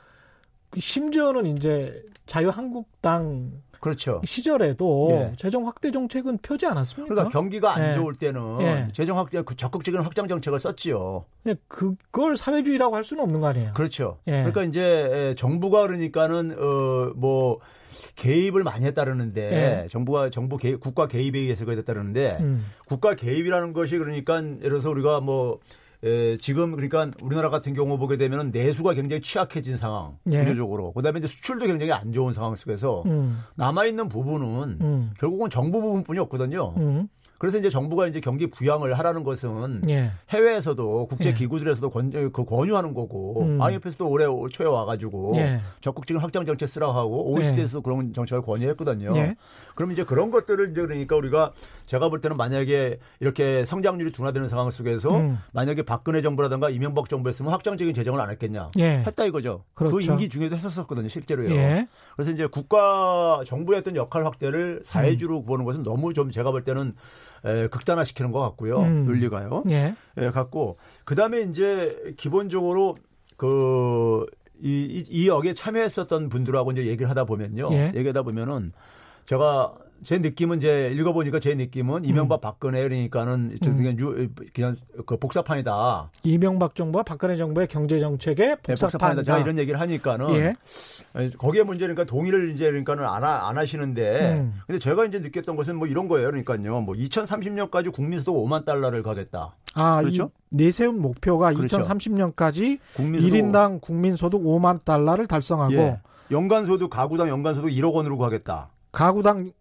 심지어는 0.78 1.47
이제 1.57 2.02
자유한국당 2.26 3.52
그렇죠. 3.85 4.23
시절에도 4.25 5.09
예. 5.11 5.33
재정 5.37 5.66
확대 5.66 5.90
정책은 5.90 6.38
펴지 6.38 6.64
않았습니까? 6.64 7.14
그러니까 7.14 7.38
경기가 7.38 7.75
안 7.75 7.90
예. 7.90 7.93
좋을 7.93 8.14
때는 8.14 8.61
예. 8.62 8.88
재정 8.95 9.19
확대 9.19 9.43
그 9.43 9.54
적극적인 9.57 10.00
확장 10.00 10.26
정책을 10.26 10.59
썼지요. 10.59 11.26
예, 11.49 11.54
그걸 11.69 12.38
사회주의라고 12.38 12.97
할 12.97 13.04
수는 13.04 13.23
없는 13.23 13.40
거 13.40 13.49
아니에요. 13.49 13.73
그렇죠. 13.75 14.16
예. 14.26 14.38
그러니까 14.38 14.64
이제 14.64 15.35
정부가 15.37 15.83
그러니까는 15.83 16.57
어뭐 16.59 17.59
개입을 18.16 18.62
많이 18.64 18.87
했다르는데 18.87 19.83
예. 19.85 19.88
정부가 19.88 20.31
정부 20.31 20.57
개입, 20.57 20.81
국가 20.81 21.07
개입에 21.07 21.38
의해서 21.40 21.66
그랬다르는데 21.66 22.38
음. 22.40 22.64
국가 22.87 23.14
개입이라는 23.14 23.75
것이 23.75 23.99
그러니까 23.99 24.38
예를 24.38 24.61
들어서 24.61 24.88
우리가 24.88 25.21
뭐 25.21 25.59
에, 26.04 26.37
지금 26.37 26.73
그러니까 26.73 27.11
우리나라 27.23 27.49
같은 27.49 27.73
경우 27.73 27.96
보게 27.96 28.16
되면 28.18 28.50
내수가 28.50 28.92
굉장히 28.92 29.23
취약해진 29.23 29.76
상황 29.78 30.18
예. 30.30 30.40
구조적으로 30.40 30.92
그다음에 30.92 31.18
이제 31.18 31.28
수출도 31.28 31.66
굉장히 31.66 31.92
안 31.92 32.12
좋은 32.12 32.34
상황 32.34 32.54
속에서 32.54 33.02
음. 33.06 33.38
남아 33.54 33.87
있는 33.87 34.08
부분은 34.08 34.78
음. 34.80 35.11
결국은 35.18 35.49
정부 35.49 35.80
부분뿐이 35.80 36.18
없거든요. 36.18 36.75
음. 36.76 37.08
그래서 37.38 37.58
이제 37.58 37.68
정부가 37.68 38.06
이제 38.06 38.20
경기 38.20 38.46
부양을 38.49 38.99
하라는 38.99 39.23
것은 39.25 39.82
예. 39.88 40.11
해외에서도 40.30 41.06
국제 41.08 41.30
예. 41.30 41.34
기구들에서도 41.34 41.90
권, 41.90 42.11
그 42.11 42.44
권유하는 42.44 42.94
거고 42.94 43.42
음. 43.42 43.61
IMF에서도 43.61 44.08
올해 44.08 44.26
초에 44.50 44.66
와가지고 44.66 45.34
예. 45.37 45.61
적극적인 45.80 46.23
확장 46.23 46.46
정책 46.46 46.68
쓰라고 46.68 46.92
하고 46.92 47.32
OECD에서도 47.32 47.78
예. 47.78 47.82
그런 47.82 48.14
정책을 48.14 48.42
권유했거든요. 48.42 49.11
예. 49.16 49.37
그럼 49.75 49.93
이제 49.93 50.04
그런 50.04 50.31
것들을 50.31 50.71
이제 50.71 50.81
그러니까 50.81 51.16
우리가 51.16 51.52
제가 51.87 52.09
볼 52.09 52.21
때는 52.21 52.37
만약에 52.37 52.99
이렇게 53.21 53.64
성장률이 53.64 54.12
둔화되는 54.12 54.49
상황 54.49 54.71
속에서 54.71 55.16
음. 55.16 55.38
만약에 55.52 55.83
박근혜 55.83 56.23
정부라든가 56.23 56.71
이명박 56.71 57.09
정부였으면 57.09 57.52
확장적인 57.52 57.95
재정을 57.95 58.21
안 58.21 58.31
했겠냐 58.31 58.71
예. 58.78 59.02
했다 59.07 59.25
이거죠. 59.25 59.64
그 59.75 59.85
그렇죠. 59.85 59.97
그 59.97 60.02
임기 60.02 60.28
중에도 60.28 60.57
했었었거든요 60.57 61.09
실제로요. 61.09 61.85
그래서 62.16 62.31
이제 62.31 62.47
국가 62.47 63.43
정부의 63.47 63.81
어떤 63.81 63.97
역할 63.97 64.25
확대를 64.25 64.83
사회주로 64.85 65.40
음. 65.40 65.47
보는 65.47 65.64
것은 65.64 65.83
너무 65.83 66.14
좀 66.14 66.31
제가 66.31 66.50
볼 66.50 66.64
때는 66.64 66.95
에, 67.45 67.66
극단화시키는 67.69 68.33
것 68.33 68.40
같고요. 68.40 68.81
음. 68.81 69.07
논리가요. 69.07 69.64
예. 69.71 69.95
예, 70.19 70.31
같고 70.31 70.78
그 71.04 71.14
다음에 71.14 71.40
이제 71.40 72.14
기본적으로 72.16 72.97
그 73.37 74.26
이, 74.62 74.69
이, 74.69 75.04
이 75.09 75.28
역에 75.28 75.52
참여했었던 75.52 76.28
분들하고 76.28 76.73
이제 76.73 76.87
얘기를 76.87 77.11
하다 77.11 77.25
보면요. 77.25 77.69
예. 77.73 77.93
얘기하다 77.95 78.23
보면은 78.23 78.73
제가 79.26 79.75
제 80.04 80.19
느낌은 80.19 80.59
이제 80.59 80.93
읽어보니까 80.95 81.40
제 81.40 81.54
느낌은 81.54 82.04
이명박 82.04 82.37
음. 82.37 82.40
박근혜 82.43 82.83
그러니까는 82.83 83.57
음. 83.64 83.76
그냥 83.76 83.99
유, 83.99 84.28
그냥 84.52 84.76
그 85.07 85.16
복사판이다. 85.16 86.11
이명박 86.25 86.75
정부와 86.75 87.04
박근혜 87.04 87.37
정부의 87.37 87.66
경제 87.69 87.99
정책의 87.99 88.57
복사판이다. 88.62 89.09
네, 89.09 89.14
복사판이다. 89.14 89.38
이런 89.38 89.59
얘기를 89.59 89.81
하니까는 89.81 90.35
예. 90.35 90.54
거기에 91.38 91.62
문제는 91.62 91.95
그러니까 91.95 92.04
동의를 92.04 92.50
이제 92.50 92.66
그러니까는 92.66 93.04
안, 93.04 93.25
하, 93.25 93.49
안 93.49 93.57
하시는데 93.57 94.33
음. 94.35 94.61
근데 94.66 94.78
제가 94.78 95.07
이제 95.07 95.21
느꼈던 95.21 95.57
것은 95.57 95.76
뭐 95.76 95.88
이런 95.88 96.07
거예요. 96.07 96.28
그러니까요. 96.28 96.81
뭐 96.83 96.95
2030년까지 96.95 97.90
국민소득 97.90 98.35
5만 98.35 98.66
달러를 98.66 99.02
가겠다. 99.02 99.57
아, 99.75 100.00
그렇죠? 100.02 100.31
내세운 100.50 101.00
목표가 101.00 101.52
그렇죠. 101.54 101.78
2030년까지 101.78 102.78
국민소득 102.95 103.33
1인당 103.33 103.81
국민소득 103.81 104.43
5만 104.43 104.85
달러를 104.85 105.26
달성하고 105.26 105.73
예. 105.73 106.00
연간소득 106.31 106.90
가구당 106.90 107.28
연간소득 107.28 107.71
1억 107.71 107.95
원으로 107.95 108.19
가겠다. 108.19 108.69
가구당 108.95 109.53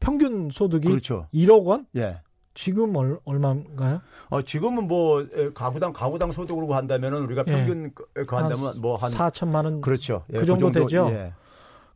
평균 0.00 0.50
소득이 0.50 0.88
그렇죠. 0.88 1.28
1억 1.32 1.64
원? 1.64 1.86
예. 1.96 2.20
지금 2.54 2.94
얼, 2.96 3.18
얼마인가요? 3.24 4.02
어, 4.28 4.42
지금은 4.42 4.88
뭐 4.88 5.26
가구당 5.54 5.92
가구당 5.92 6.32
소득으로 6.32 6.74
한다면은 6.74 7.22
우리가 7.24 7.44
예. 7.46 7.52
평균 7.52 7.92
예. 8.18 8.24
그 8.24 8.36
한다면 8.36 8.80
뭐한 8.80 9.10
4천만 9.10 9.64
원 9.64 9.80
그렇죠. 9.80 10.24
예, 10.32 10.38
그, 10.38 10.46
정도 10.46 10.66
그 10.66 10.72
정도 10.72 10.86
되죠. 10.86 11.08
예. 11.12 11.32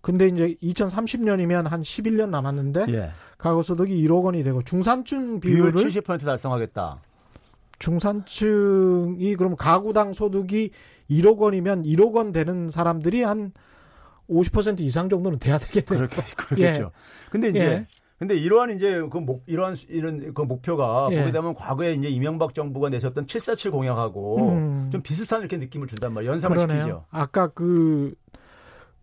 근데 0.00 0.28
이제 0.28 0.54
2030년이면 0.62 1.64
한 1.64 1.83
11년 1.83 2.28
남았는데 2.28 2.87
예. 2.88 3.11
가구 3.38 3.62
소득이 3.62 4.06
1억 4.06 4.25
원이 4.25 4.45
되고 4.45 4.62
중산층 4.62 5.40
비율을 5.40 5.73
비율 5.73 5.88
70% 5.88 6.25
달성하겠다. 6.25 7.00
중산층이 7.78 9.35
그럼 9.37 9.56
가구당 9.56 10.12
소득이 10.12 10.71
1억 11.11 11.38
원이면 11.38 11.83
1억 11.83 12.14
원 12.14 12.33
되는 12.33 12.71
사람들이 12.71 13.23
한 13.23 13.52
50% 14.28 14.80
이상 14.80 15.09
정도는 15.09 15.38
돼야 15.38 15.59
되겠네요. 15.59 16.09
그렇게, 16.09 16.23
그렇겠죠. 16.37 16.83
예. 16.83 17.30
근데 17.30 17.49
이제 17.49 17.61
예. 17.61 17.87
근데 18.18 18.35
이러한 18.35 18.71
이제 18.71 19.06
그 19.11 19.18
목, 19.18 19.45
이러한 19.47 19.76
이런 19.88 20.33
그 20.33 20.42
목표가 20.42 21.09
예. 21.12 21.21
보게 21.21 21.33
되면 21.33 21.54
과거에 21.54 21.92
이제 21.92 22.09
이명박 22.09 22.54
정부가 22.54 22.88
내셨던 22.88 23.26
747 23.26 23.71
공약하고 23.71 24.49
음. 24.52 24.88
좀 24.90 25.02
비슷한 25.02 25.40
이렇게 25.40 25.59
느낌을 25.59 25.87
준단 25.87 26.14
말이에요. 26.14 26.33
연상을 26.33 26.56
그러네요. 26.56 26.78
시키죠. 26.78 27.04
아까 27.11 27.49
그 27.49 28.14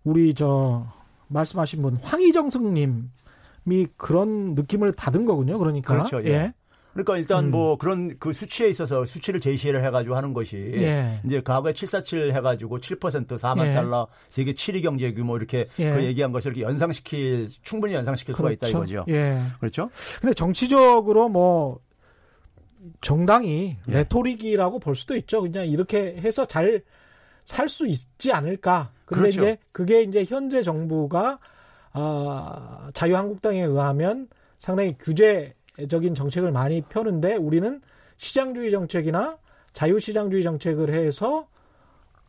우리 0.03 0.33
저 0.33 0.83
말씀하신 1.27 1.81
분 1.81 1.97
황희정 1.97 2.49
승 2.49 2.73
님이 2.73 3.87
그런 3.97 4.55
느낌을 4.55 4.93
받은 4.93 5.25
거군요. 5.25 5.59
그러니까. 5.59 5.93
그렇죠. 5.93 6.23
예. 6.27 6.33
예. 6.33 6.53
그러니까 6.93 7.17
일단 7.17 7.45
음. 7.45 7.51
뭐 7.51 7.77
그런 7.77 8.17
그 8.19 8.33
수치에 8.33 8.69
있어서 8.69 9.05
수치를 9.05 9.39
제시를 9.39 9.83
해가지고 9.85 10.15
하는 10.15 10.33
것이 10.33 10.75
예. 10.79 11.19
이제 11.25 11.41
과거에 11.41 11.73
747 11.73 12.33
해가지고 12.33 12.79
7% 12.79 13.27
4만 13.27 13.67
예. 13.67 13.73
달러 13.73 14.07
세계 14.29 14.53
7위 14.53 14.83
경제 14.83 15.11
규모 15.13 15.35
이렇게 15.37 15.67
예. 15.79 15.91
그 15.91 16.03
얘기한 16.03 16.31
것을 16.31 16.55
이렇게 16.55 16.61
연상시킬 16.69 17.49
충분히 17.63 17.95
연상시킬 17.95 18.35
그렇죠. 18.35 18.55
수가 18.55 18.67
있다 18.67 18.67
이거죠. 18.67 19.05
예. 19.09 19.41
그렇죠. 19.59 19.89
근데 20.21 20.33
정치적으로 20.33 21.29
뭐 21.29 21.79
정당이 23.01 23.77
예. 23.89 23.93
레토릭이라고 23.93 24.79
볼 24.79 24.95
수도 24.95 25.15
있죠. 25.15 25.41
그냥 25.41 25.67
이렇게 25.67 26.15
해서 26.17 26.45
잘 26.45 26.83
살 27.45 27.69
수 27.69 27.87
있지 27.87 28.31
않을까. 28.31 28.91
근데 29.05 29.21
그렇죠. 29.21 29.41
이제 29.41 29.57
그게 29.71 30.01
이제 30.03 30.25
현재 30.27 30.63
정부가 30.63 31.39
아, 31.91 32.89
자유한국당에 32.93 33.61
의하면 33.61 34.27
상당히 34.59 34.95
규제 34.97 35.53
적인 35.89 36.15
정책을 36.15 36.51
많이 36.51 36.81
펴는데 36.81 37.35
우리는 37.35 37.81
시장주의 38.17 38.71
정책이나 38.71 39.37
자유시장주의 39.73 40.43
정책을 40.43 40.93
해서 40.93 41.47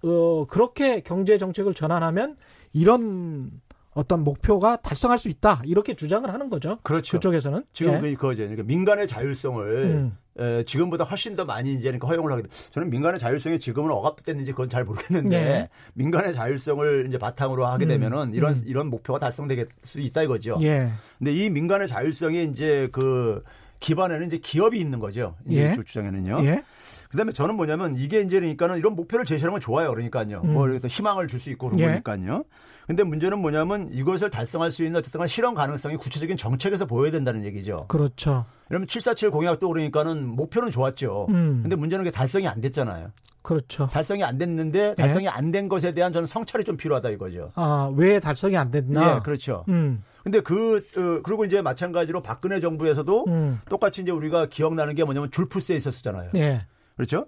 어 0.02 0.46
그렇게 0.46 1.00
경제 1.00 1.38
정책을 1.38 1.74
전환하면 1.74 2.36
이런 2.72 3.50
어떤 3.94 4.24
목표가 4.24 4.76
달성할 4.76 5.18
수 5.18 5.28
있다 5.28 5.62
이렇게 5.64 5.94
주장을 5.94 6.30
하는 6.32 6.50
거죠. 6.50 6.78
그렇죠. 6.82 7.16
그쪽에서는 7.16 7.64
지금 7.72 8.04
예. 8.04 8.14
그거죠. 8.14 8.38
그러니까 8.38 8.64
민간의 8.64 9.06
자율성을 9.06 9.66
음. 9.84 10.16
에, 10.36 10.64
지금보다 10.64 11.04
훨씬 11.04 11.36
더 11.36 11.44
많이 11.44 11.72
이제 11.74 11.84
그러니까 11.84 12.08
허용을 12.08 12.32
하게 12.32 12.42
돼. 12.42 12.48
저는 12.70 12.90
민간의 12.90 13.20
자율성이 13.20 13.60
지금은 13.60 13.90
억압됐는지 13.92 14.50
그건 14.50 14.68
잘 14.68 14.84
모르겠는데 14.84 15.36
예. 15.36 15.68
민간의 15.94 16.34
자율성을 16.34 17.06
이제 17.08 17.18
바탕으로 17.18 17.66
하게 17.66 17.86
음. 17.86 17.88
되면은 17.88 18.34
이런 18.34 18.54
음. 18.54 18.62
이런 18.66 18.88
목표가 18.88 19.20
달성될 19.20 19.68
수 19.82 20.00
있다 20.00 20.24
이거죠. 20.24 20.58
예. 20.62 20.90
근데 21.18 21.32
이 21.32 21.48
민간의 21.50 21.86
자율성이 21.86 22.44
이제 22.44 22.88
그 22.90 23.44
기반에는 23.78 24.26
이제 24.26 24.38
기업이 24.38 24.78
있는 24.80 24.98
거죠. 24.98 25.36
예. 25.50 25.76
주장에는요. 25.84 26.40
예. 26.46 26.64
그다음에 27.10 27.30
저는 27.30 27.54
뭐냐면 27.54 27.94
이게 27.94 28.22
이제 28.22 28.40
그러니까는 28.40 28.78
이런 28.78 28.96
목표를 28.96 29.24
제시하는 29.24 29.52
건 29.52 29.60
좋아요. 29.60 29.90
그러니까요. 29.90 30.40
음. 30.44 30.54
뭐 30.54 30.68
희망을 30.68 31.28
줄 31.28 31.38
수 31.38 31.50
있고 31.50 31.68
그런 31.68 31.80
예. 31.80 32.00
거니까요. 32.02 32.44
근데 32.86 33.02
문제는 33.02 33.38
뭐냐면 33.38 33.88
이것을 33.92 34.30
달성할 34.30 34.70
수 34.70 34.84
있는 34.84 34.98
어쨌든 34.98 35.26
실현 35.26 35.54
가능성이 35.54 35.96
구체적인 35.96 36.36
정책에서 36.36 36.86
보여야 36.86 37.10
된다는 37.10 37.44
얘기죠. 37.44 37.86
그렇죠. 37.88 38.44
그러면 38.68 38.86
747 38.88 39.30
공약도 39.30 39.68
그러니까는 39.68 40.26
목표는 40.26 40.70
좋았죠. 40.70 41.26
음. 41.30 41.60
근데 41.62 41.76
문제는 41.76 42.04
게 42.04 42.10
달성이 42.10 42.48
안 42.48 42.60
됐잖아요. 42.60 43.10
그렇죠. 43.42 43.88
달성이 43.88 44.24
안 44.24 44.38
됐는데 44.38 44.90
예. 44.90 44.94
달성이 44.94 45.26
예? 45.26 45.28
안된 45.28 45.68
것에 45.68 45.92
대한 45.92 46.12
저는 46.12 46.26
성찰이 46.26 46.64
좀 46.64 46.78
필요하다 46.78 47.10
이거죠. 47.10 47.50
아, 47.54 47.92
왜 47.94 48.18
달성이 48.18 48.56
안 48.56 48.70
됐나? 48.70 49.16
예, 49.16 49.20
그렇죠. 49.20 49.64
음. 49.68 50.02
근데 50.22 50.40
그, 50.40 50.78
어, 50.96 51.20
그리고 51.22 51.44
이제 51.44 51.60
마찬가지로 51.60 52.22
박근혜 52.22 52.58
정부에서도 52.58 53.24
음. 53.28 53.60
똑같이 53.68 54.00
이제 54.00 54.10
우리가 54.10 54.46
기억나는 54.46 54.94
게 54.94 55.04
뭐냐면 55.04 55.30
줄푸스에 55.30 55.76
있었잖아요. 55.76 56.30
예. 56.36 56.66
그렇죠? 56.96 57.26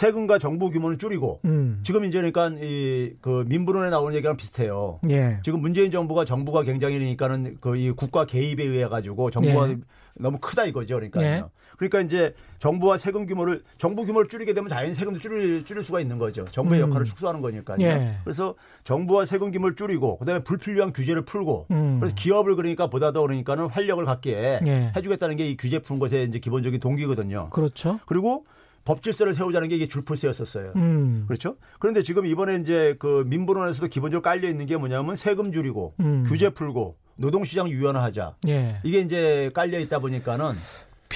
세금과 0.00 0.38
정부 0.38 0.70
규모는 0.70 0.98
줄이고 0.98 1.40
음. 1.46 1.80
지금 1.82 2.04
이제 2.04 2.18
그러니까 2.18 2.50
이 2.62 3.14
그 3.22 3.44
민부론에 3.48 3.88
나오는 3.88 4.14
얘기랑 4.14 4.36
비슷해요. 4.36 5.00
예. 5.08 5.38
지금 5.42 5.60
문재인 5.60 5.90
정부가 5.90 6.24
정부가 6.26 6.64
굉장히 6.64 6.98
그러니까는 6.98 7.56
그 7.60 7.76
이 7.76 7.90
국가 7.92 8.26
개입에 8.26 8.62
의해 8.62 8.88
가지고 8.88 9.30
정부가 9.30 9.70
예. 9.70 9.76
너무 10.18 10.38
크다 10.38 10.64
이거죠. 10.66 10.96
그러니까요. 10.96 11.24
예. 11.26 11.44
그러니까 11.78 12.00
이제 12.00 12.34
정부와 12.58 12.98
세금 12.98 13.26
규모를 13.26 13.62
정부 13.78 14.04
규모를 14.04 14.28
줄이게 14.28 14.52
되면 14.52 14.68
자연 14.68 14.92
세금도 14.92 15.18
줄일 15.20 15.64
줄일 15.64 15.82
수가 15.82 16.00
있는 16.00 16.18
거죠. 16.18 16.44
정부의 16.50 16.82
음. 16.82 16.88
역할을 16.88 17.06
축소하는 17.06 17.40
거니까요. 17.40 17.78
예. 17.80 18.18
그래서 18.24 18.54
정부와 18.84 19.24
세금 19.24 19.50
규모를 19.50 19.76
줄이고 19.76 20.18
그다음에 20.18 20.42
불필요한 20.44 20.92
규제를 20.92 21.22
풀고 21.24 21.66
음. 21.70 22.00
그래서 22.00 22.14
기업을 22.14 22.54
그러니까 22.56 22.88
보다 22.88 23.12
더 23.12 23.22
그러니까는 23.22 23.68
활력을 23.68 24.04
갖게 24.04 24.58
예. 24.66 24.92
해주겠다는 24.94 25.36
게 25.36 25.46
이 25.46 25.56
규제 25.56 25.78
푸는 25.78 26.00
것의 26.00 26.26
이제 26.28 26.38
기본적인 26.38 26.80
동기거든요. 26.80 27.48
그렇죠. 27.50 27.98
그리고 28.04 28.44
법 28.86 29.02
질서를 29.02 29.34
세우자는 29.34 29.68
게 29.68 29.74
이게 29.74 29.86
줄풀세였었어요. 29.86 30.72
음. 30.76 31.24
그렇죠? 31.26 31.56
그런데 31.80 32.02
지금 32.02 32.24
이번에 32.24 32.54
이제 32.56 32.94
그 33.00 33.24
민부론에서도 33.26 33.88
기본적으로 33.88 34.22
깔려 34.22 34.48
있는 34.48 34.64
게 34.64 34.76
뭐냐면 34.76 35.16
세금 35.16 35.52
줄이고 35.52 35.94
음. 36.00 36.24
규제 36.26 36.50
풀고 36.50 36.96
노동시장 37.16 37.68
유연화하자. 37.68 38.36
예. 38.48 38.80
이게 38.84 39.00
이제 39.00 39.50
깔려 39.54 39.80
있다 39.80 39.98
보니까는 39.98 40.46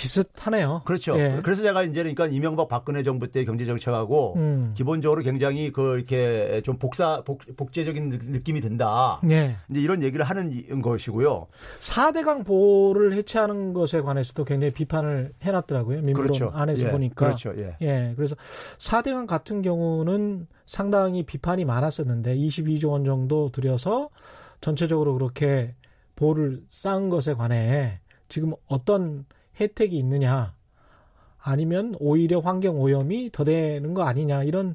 비슷하네요. 0.00 0.80
그렇죠. 0.86 1.18
예. 1.18 1.40
그래서 1.44 1.62
제가 1.62 1.82
이제 1.82 2.00
그러니까 2.00 2.26
이명박 2.26 2.68
박근혜 2.68 3.02
정부 3.02 3.30
때 3.30 3.44
경제 3.44 3.66
정책하고 3.66 4.34
음. 4.36 4.72
기본적으로 4.74 5.22
굉장히 5.22 5.70
그 5.72 5.98
이렇게 5.98 6.62
좀 6.64 6.78
복사 6.78 7.22
복, 7.22 7.42
복제적인 7.54 8.08
느낌이 8.08 8.62
든다. 8.62 9.20
예. 9.28 9.56
이제 9.70 9.80
이런 9.80 10.02
얘기를 10.02 10.24
하는 10.24 10.80
것이고요. 10.80 11.48
4대강 11.80 12.46
보를 12.46 13.12
해체하는 13.12 13.74
것에 13.74 14.00
관해서도 14.00 14.44
굉장히 14.44 14.72
비판을 14.72 15.34
해 15.44 15.52
놨더라고요. 15.52 16.00
민주론 16.00 16.28
그렇죠. 16.28 16.50
안에서 16.54 16.86
예. 16.86 16.90
보니까. 16.90 17.26
그렇죠. 17.26 17.52
예. 17.58 17.76
예. 17.82 18.14
그래서 18.16 18.34
4대강 18.78 19.26
같은 19.26 19.60
경우는 19.60 20.46
상당히 20.66 21.24
비판이 21.24 21.66
많았었는데 21.66 22.36
22조 22.36 22.92
원 22.92 23.04
정도 23.04 23.50
들여서 23.50 24.08
전체적으로 24.62 25.12
그렇게 25.12 25.74
보를 26.16 26.62
쌓은 26.68 27.10
것에 27.10 27.34
관해 27.34 28.00
지금 28.28 28.52
어떤 28.66 29.26
혜택이 29.60 29.96
있느냐. 29.98 30.54
아니면 31.42 31.94
오히려 32.00 32.40
환경 32.40 32.80
오염이 32.80 33.30
더 33.32 33.44
되는 33.44 33.94
거 33.94 34.02
아니냐 34.02 34.44
이런 34.44 34.74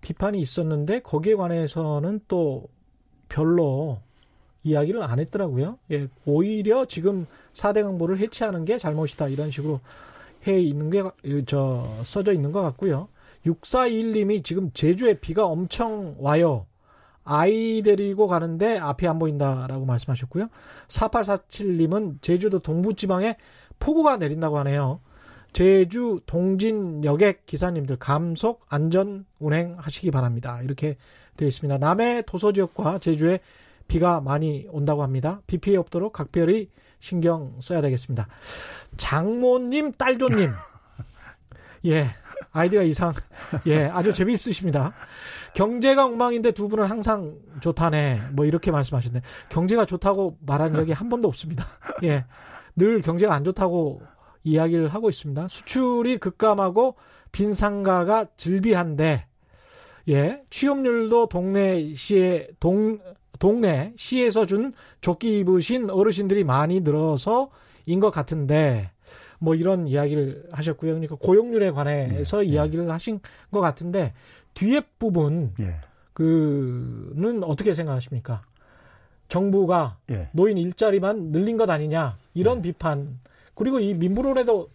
비판이 0.00 0.38
있었는데 0.40 1.00
거기에 1.00 1.34
관해서는 1.34 2.20
또 2.28 2.68
별로 3.28 3.98
이야기를 4.62 5.02
안 5.02 5.18
했더라고요. 5.18 5.78
예, 5.92 6.08
오히려 6.24 6.84
지금 6.86 7.26
4대 7.54 7.82
강보를 7.82 8.18
해체하는 8.18 8.64
게 8.64 8.78
잘못이다 8.78 9.28
이런 9.28 9.50
식으로 9.50 9.80
해 10.46 10.60
있는 10.60 10.90
게 10.90 11.02
저 11.46 11.88
써져 12.04 12.32
있는 12.32 12.52
것 12.52 12.62
같고요. 12.62 13.08
6421님이 13.46 14.44
지금 14.44 14.70
제주에 14.72 15.14
비가 15.20 15.46
엄청 15.46 16.16
와요. 16.18 16.66
아이 17.24 17.82
데리고 17.82 18.26
가는데 18.26 18.78
앞이 18.78 19.06
안 19.06 19.18
보인다라고 19.18 19.84
말씀하셨고요. 19.84 20.48
4847님은 20.88 22.22
제주도 22.22 22.58
동부지방에 22.58 23.36
폭우가 23.78 24.16
내린다고 24.16 24.58
하네요. 24.58 25.00
제주 25.52 26.20
동진 26.26 27.04
여객 27.04 27.46
기사님들 27.46 27.96
감속 27.96 28.66
안전 28.68 29.24
운행하시기 29.38 30.10
바랍니다. 30.10 30.60
이렇게 30.62 30.96
되어 31.36 31.48
있습니다. 31.48 31.78
남해 31.78 32.22
도서 32.26 32.52
지역과 32.52 32.98
제주에 32.98 33.40
비가 33.86 34.20
많이 34.20 34.66
온다고 34.70 35.02
합니다. 35.02 35.40
비 35.46 35.58
피해 35.58 35.76
없도록 35.76 36.12
각별히 36.12 36.68
신경 37.00 37.56
써야 37.60 37.80
되겠습니다. 37.80 38.28
장모님, 38.96 39.92
딸조님. 39.92 40.50
예. 41.86 42.10
아이디가 42.52 42.82
이상. 42.82 43.12
예. 43.66 43.86
아주 43.86 44.12
재미있으십니다. 44.12 44.92
경제가 45.54 46.04
엉망인데 46.04 46.52
두 46.52 46.68
분은 46.68 46.84
항상 46.84 47.36
좋다네. 47.60 48.20
뭐 48.32 48.44
이렇게 48.44 48.70
말씀하셨네. 48.70 49.22
경제가 49.48 49.86
좋다고 49.86 50.38
말한 50.44 50.74
적이 50.74 50.92
한 50.92 51.08
번도 51.08 51.28
없습니다. 51.28 51.66
예. 52.02 52.26
늘 52.78 53.02
경제가 53.02 53.34
안 53.34 53.44
좋다고 53.44 54.00
이야기를 54.44 54.88
하고 54.88 55.08
있습니다. 55.08 55.48
수출이 55.48 56.18
급감하고 56.18 56.94
빈 57.32 57.52
상가가 57.52 58.26
즐비한데 58.36 59.26
예, 60.08 60.42
취업률도 60.48 61.28
동네 61.28 61.92
시에 61.94 62.48
동 62.60 62.98
동네 63.38 63.92
시에서 63.96 64.46
준 64.46 64.72
조끼 65.00 65.40
입으신 65.40 65.90
어르신들이 65.90 66.44
많이 66.44 66.80
늘어서 66.80 67.50
인 67.84 68.00
것 68.00 68.10
같은데 68.10 68.90
뭐 69.38 69.54
이런 69.54 69.86
이야기를 69.86 70.48
하셨고요. 70.52 70.92
그러니까 70.92 71.16
고용률에 71.16 71.70
관해서 71.70 72.44
예, 72.44 72.48
예. 72.48 72.52
이야기를 72.52 72.86
예. 72.86 72.90
하신 72.90 73.20
것 73.50 73.60
같은데 73.60 74.14
뒤에 74.54 74.82
부분 74.98 75.54
예. 75.60 75.80
그는 76.12 77.44
어떻게 77.44 77.74
생각하십니까? 77.74 78.40
정부가 79.28 79.98
예. 80.10 80.28
노인 80.32 80.58
일자리만 80.58 81.30
늘린 81.30 81.56
것 81.56 81.68
아니냐 81.68 82.16
이런 82.34 82.58
예. 82.58 82.62
비판 82.62 83.18
그리고 83.54 83.80
이 83.80 83.94
민부론에도 83.94 84.68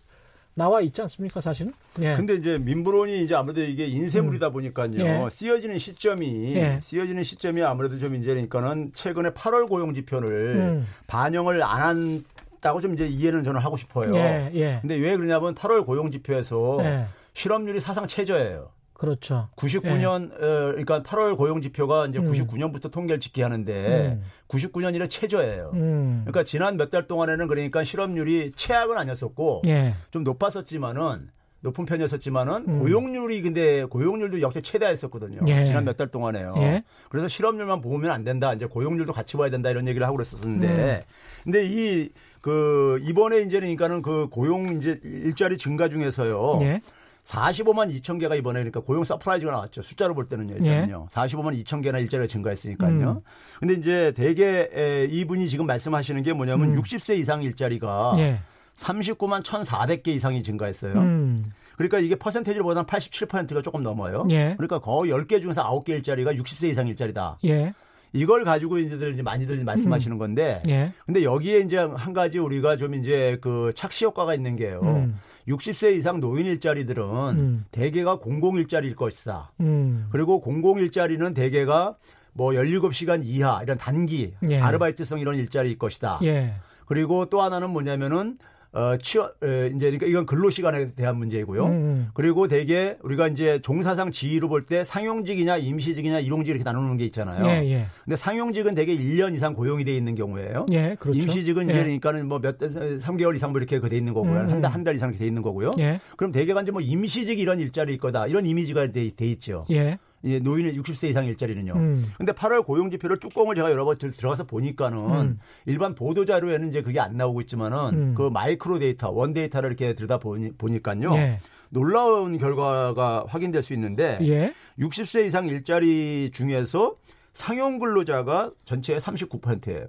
나와 0.55 0.81
있지 0.81 1.01
않습니까, 1.01 1.41
사실은? 1.41 1.73
예. 1.99 2.15
근데 2.15 2.35
이제 2.35 2.57
민부론이 2.59 3.23
이제 3.23 3.33
아무래도 3.33 3.61
이게 3.61 3.87
인쇄물이다 3.87 4.47
음. 4.47 4.53
보니까요. 4.53 4.91
예. 4.97 5.27
쓰여지는 5.29 5.79
시점이 5.79 6.55
예. 6.55 6.79
쓰여지는 6.81 7.23
시점이 7.23 7.63
아무래도 7.63 7.97
좀 7.97 8.15
이제니까는 8.15 8.91
최근에 8.93 9.31
8월 9.31 9.67
고용 9.67 9.93
지표를 9.93 10.55
음. 10.57 10.87
반영을 11.07 11.63
안 11.63 11.81
한다고 11.81 12.81
좀 12.81 12.93
이제 12.93 13.07
이해는 13.07 13.43
저는 13.43 13.61
하고 13.61 13.77
싶어요. 13.77 14.13
예. 14.15 14.51
예. 14.53 14.77
근데 14.81 14.95
왜 14.95 15.15
그러냐면 15.15 15.55
8월 15.55 15.85
고용 15.85 16.11
지표에서 16.11 16.77
예. 16.81 17.07
실업률이 17.33 17.79
사상 17.79 18.05
최저예요. 18.05 18.69
그렇죠. 19.03 19.49
99년 19.57 20.31
예. 20.31 20.45
어, 20.45 20.49
그러니까 20.71 21.03
8월 21.03 21.35
고용 21.35 21.61
지표가 21.61 22.07
이제 22.07 22.19
음. 22.19 22.31
99년부터 22.31 22.89
통계를 22.89 23.19
짓기 23.19 23.41
하는데 23.41 24.17
음. 24.17 24.23
99년 24.47 24.95
이래 24.95 25.07
최저예요. 25.07 25.71
음. 25.73 26.21
그러니까 26.23 26.45
지난 26.45 26.77
몇 26.77 26.89
달 26.89 27.05
동안에는 27.07 27.47
그러니까 27.47 27.83
실업률이 27.83 28.53
최악은 28.55 28.97
아니었었고 28.97 29.63
예. 29.67 29.95
좀 30.11 30.23
높았었지만은 30.23 31.29
높은 31.59 31.85
편이었었지만은 31.85 32.65
음. 32.69 32.79
고용률이 32.79 33.41
근데 33.41 33.83
고용률도 33.83 34.41
역대 34.41 34.61
최다였었거든요. 34.61 35.41
예. 35.47 35.65
지난 35.65 35.83
몇 35.85 35.97
달 35.97 36.07
동안에요. 36.07 36.53
예. 36.57 36.83
그래서 37.09 37.27
실업률만 37.27 37.81
보면 37.81 38.09
안 38.11 38.23
된다. 38.23 38.53
이제 38.53 38.65
고용률도 38.65 39.11
같이 39.11 39.35
봐야 39.37 39.49
된다 39.49 39.69
이런 39.69 39.85
얘기를 39.87 40.05
하고 40.07 40.15
그랬었는데 40.17 40.67
음. 40.67 41.43
근데 41.43 41.65
이 41.65 42.09
그 42.43 42.99
이번에 43.03 43.37
이제는 43.37 43.59
그러니까는 43.77 44.01
그 44.01 44.27
고용 44.29 44.67
이제 44.75 44.99
일자리 45.05 45.57
증가 45.57 45.87
중에서요. 45.87 46.59
예. 46.63 46.81
45만 47.25 47.93
2천 47.97 48.19
개가 48.19 48.35
이번에 48.35 48.59
그러니까 48.59 48.81
고용 48.81 49.03
surprise가 49.03 49.51
나왔죠. 49.51 49.81
숫자로 49.81 50.13
볼 50.13 50.27
때는요. 50.27 50.55
일단은요. 50.55 51.07
예. 51.09 51.13
45만 51.13 51.63
2천 51.63 51.81
개나 51.81 51.99
일자리가 51.99 52.27
증가했으니까요. 52.27 53.11
음. 53.11 53.21
근데 53.59 53.75
이제 53.75 54.11
대개 54.15 55.07
이분이 55.09 55.47
지금 55.47 55.65
말씀하시는 55.65 56.21
게 56.23 56.33
뭐냐면 56.33 56.75
음. 56.75 56.81
60세 56.81 57.17
이상 57.17 57.41
일자리가 57.41 58.13
예. 58.17 58.39
39만 58.75 59.41
1,400개 59.43 60.09
이상이 60.09 60.43
증가했어요. 60.43 60.93
음. 60.95 61.51
그러니까 61.77 61.99
이게 61.99 62.15
퍼센테이지로 62.15 62.63
보면 62.65 62.85
87%가 62.85 63.61
조금 63.61 63.83
넘어요. 63.83 64.23
예. 64.29 64.53
그러니까 64.57 64.79
거의 64.79 65.11
10개 65.11 65.41
중에서 65.41 65.63
9개 65.63 65.89
일자리가 65.89 66.33
60세 66.33 66.69
이상 66.69 66.87
일자리다. 66.87 67.37
예. 67.45 67.73
이걸 68.11 68.43
가지고 68.43 68.77
이제들 68.77 69.13
이제 69.13 69.23
많이들 69.23 69.63
말씀하시는 69.63 70.15
음. 70.15 70.19
건데. 70.19 70.61
예. 70.67 70.91
근데 71.05 71.23
여기에 71.23 71.59
이제 71.61 71.77
한 71.77 72.13
가지 72.13 72.37
우리가 72.37 72.77
좀 72.77 72.93
이제 72.93 73.37
그 73.41 73.71
착시 73.75 74.05
효과가 74.05 74.35
있는 74.35 74.55
게요. 74.55 74.81
음. 74.83 75.19
60세 75.47 75.95
이상 75.95 76.19
노인 76.19 76.45
일자리들은 76.45 77.03
음. 77.37 77.65
대개가 77.71 78.17
공공 78.17 78.57
일자리일 78.57 78.95
것이다. 78.95 79.51
음. 79.59 80.07
그리고 80.11 80.39
공공 80.39 80.79
일자리는 80.79 81.33
대개가 81.33 81.95
뭐 82.33 82.51
17시간 82.51 83.21
이하 83.23 83.61
이런 83.61 83.77
단기 83.77 84.33
예. 84.49 84.59
아르바이트성 84.59 85.19
이런 85.19 85.35
일자리일 85.35 85.77
것이다. 85.77 86.19
예. 86.23 86.55
그리고 86.85 87.25
또 87.27 87.41
하나는 87.41 87.69
뭐냐면은 87.69 88.37
어, 88.73 88.97
취업, 89.01 89.35
에, 89.43 89.67
이제 89.67 89.77
그러니까 89.85 90.07
이건 90.07 90.25
근로시간에 90.25 90.91
대한 90.91 91.15
문제이고요. 91.17 91.65
음, 91.65 91.71
음. 91.71 92.07
그리고 92.15 92.47
대개 92.47 92.95
우리가 93.03 93.27
이제 93.27 93.59
종사상 93.61 94.09
지위로 94.11 94.49
볼 94.49 94.63
때 94.65 94.83
상용직이냐 94.83 95.57
임시직이냐 95.57 96.19
일용직 96.21 96.49
이렇게 96.49 96.63
나누는 96.63 96.97
게 96.97 97.05
있잖아요. 97.05 97.45
예, 97.45 97.69
예. 97.69 97.85
근데 98.03 98.15
상용직은 98.15 98.73
대개 98.75 98.95
1년 98.97 99.35
이상 99.35 99.53
고용이 99.53 99.83
돼 99.85 99.95
있는 99.95 100.15
경우예요. 100.15 100.65
예, 100.71 100.95
그렇죠. 100.99 101.19
임시직은 101.19 101.69
예. 101.69 101.73
이제 101.73 101.81
그러니까는 101.83 102.27
뭐 102.27 102.39
몇, 102.39 102.57
3개월 102.57 103.35
이상 103.35 103.51
뭐 103.51 103.59
이렇게 103.59 103.79
돼 103.79 103.95
있는 103.97 104.13
거고요. 104.13 104.31
음, 104.39 104.49
한 104.49 104.61
달, 104.61 104.71
음. 104.71 104.73
한달 104.73 104.95
이상 104.95 105.09
이렇게 105.09 105.19
돼 105.19 105.27
있는 105.27 105.41
거고요. 105.41 105.71
예. 105.79 105.99
그럼 106.17 106.31
대개가 106.31 106.61
이제 106.61 106.71
뭐 106.71 106.81
임시직 106.81 107.39
이런 107.39 107.59
일자리일 107.59 107.99
거다. 107.99 108.25
이런 108.27 108.45
이미지가 108.45 108.87
돼, 108.91 109.11
돼 109.15 109.25
있죠. 109.27 109.65
예. 109.69 109.99
예, 110.25 110.39
노인의 110.39 110.77
60세 110.79 111.09
이상 111.09 111.25
일자리는요. 111.25 111.73
음. 111.73 112.11
근데 112.17 112.31
8월 112.31 112.65
고용 112.65 112.89
지표를 112.89 113.17
뚜껑을 113.17 113.55
제가 113.55 113.71
여러 113.71 113.83
번 113.83 113.97
들어가서 113.97 114.45
보니까는 114.45 114.97
음. 114.97 115.39
일반 115.65 115.95
보도 115.95 116.25
자료에는 116.25 116.69
이제 116.69 116.81
그게 116.81 116.99
안 116.99 117.17
나오고 117.17 117.41
있지만은 117.41 117.77
음. 117.93 118.15
그 118.15 118.29
마이크로 118.29 118.79
데이터, 118.79 119.09
원 119.11 119.33
데이터를 119.33 119.71
이렇게 119.71 119.93
들여다 119.93 120.19
보니, 120.19 120.53
보니까요. 120.53 121.09
예. 121.13 121.39
놀라운 121.69 122.37
결과가 122.37 123.25
확인될 123.27 123.63
수 123.63 123.73
있는데 123.73 124.17
예. 124.21 124.53
60세 124.79 125.25
이상 125.25 125.47
일자리 125.47 126.29
중에서 126.31 126.95
상용 127.33 127.79
근로자가 127.79 128.51
전체의 128.65 128.99
39%예요. 129.01 129.87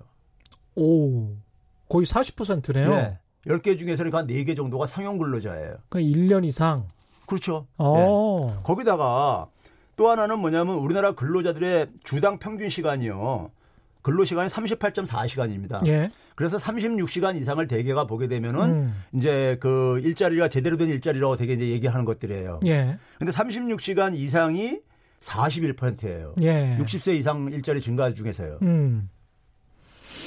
오. 0.76 1.36
거의 1.88 2.06
40%네요. 2.06 2.90
네. 2.90 3.18
10개 3.46 3.78
중에서는 3.78 4.12
한 4.14 4.26
4개 4.26 4.56
정도가 4.56 4.86
상용 4.86 5.18
근로자예요. 5.18 5.76
그러니까 5.90 6.18
1년 6.18 6.44
이상. 6.44 6.88
그렇죠. 7.26 7.66
네. 7.78 7.84
거기다가 8.62 9.48
또 9.96 10.10
하나는 10.10 10.38
뭐냐면 10.38 10.76
우리나라 10.76 11.12
근로자들의 11.12 11.88
주당 12.02 12.38
평균 12.38 12.68
시간이요. 12.68 13.50
근로 14.02 14.24
시간이 14.24 14.50
38.4시간입니다. 14.50 15.86
예. 15.86 16.10
그래서 16.34 16.58
36시간 16.58 17.40
이상을 17.40 17.66
대개가 17.66 18.06
보게 18.06 18.28
되면은 18.28 18.60
음. 18.62 19.04
이제 19.14 19.56
그 19.60 19.98
일자리가 20.04 20.48
제대로 20.48 20.76
된 20.76 20.88
일자리라고 20.88 21.36
되게 21.36 21.54
이제 21.54 21.68
얘기하는 21.68 22.04
것들이에요. 22.04 22.60
예. 22.66 22.98
근데 23.18 23.32
36시간 23.32 24.14
이상이 24.14 24.80
41%예요. 25.20 26.34
예. 26.42 26.76
60세 26.80 27.14
이상 27.14 27.50
일자리 27.50 27.80
증가 27.80 28.12
중에서요. 28.12 28.58
음. 28.60 29.08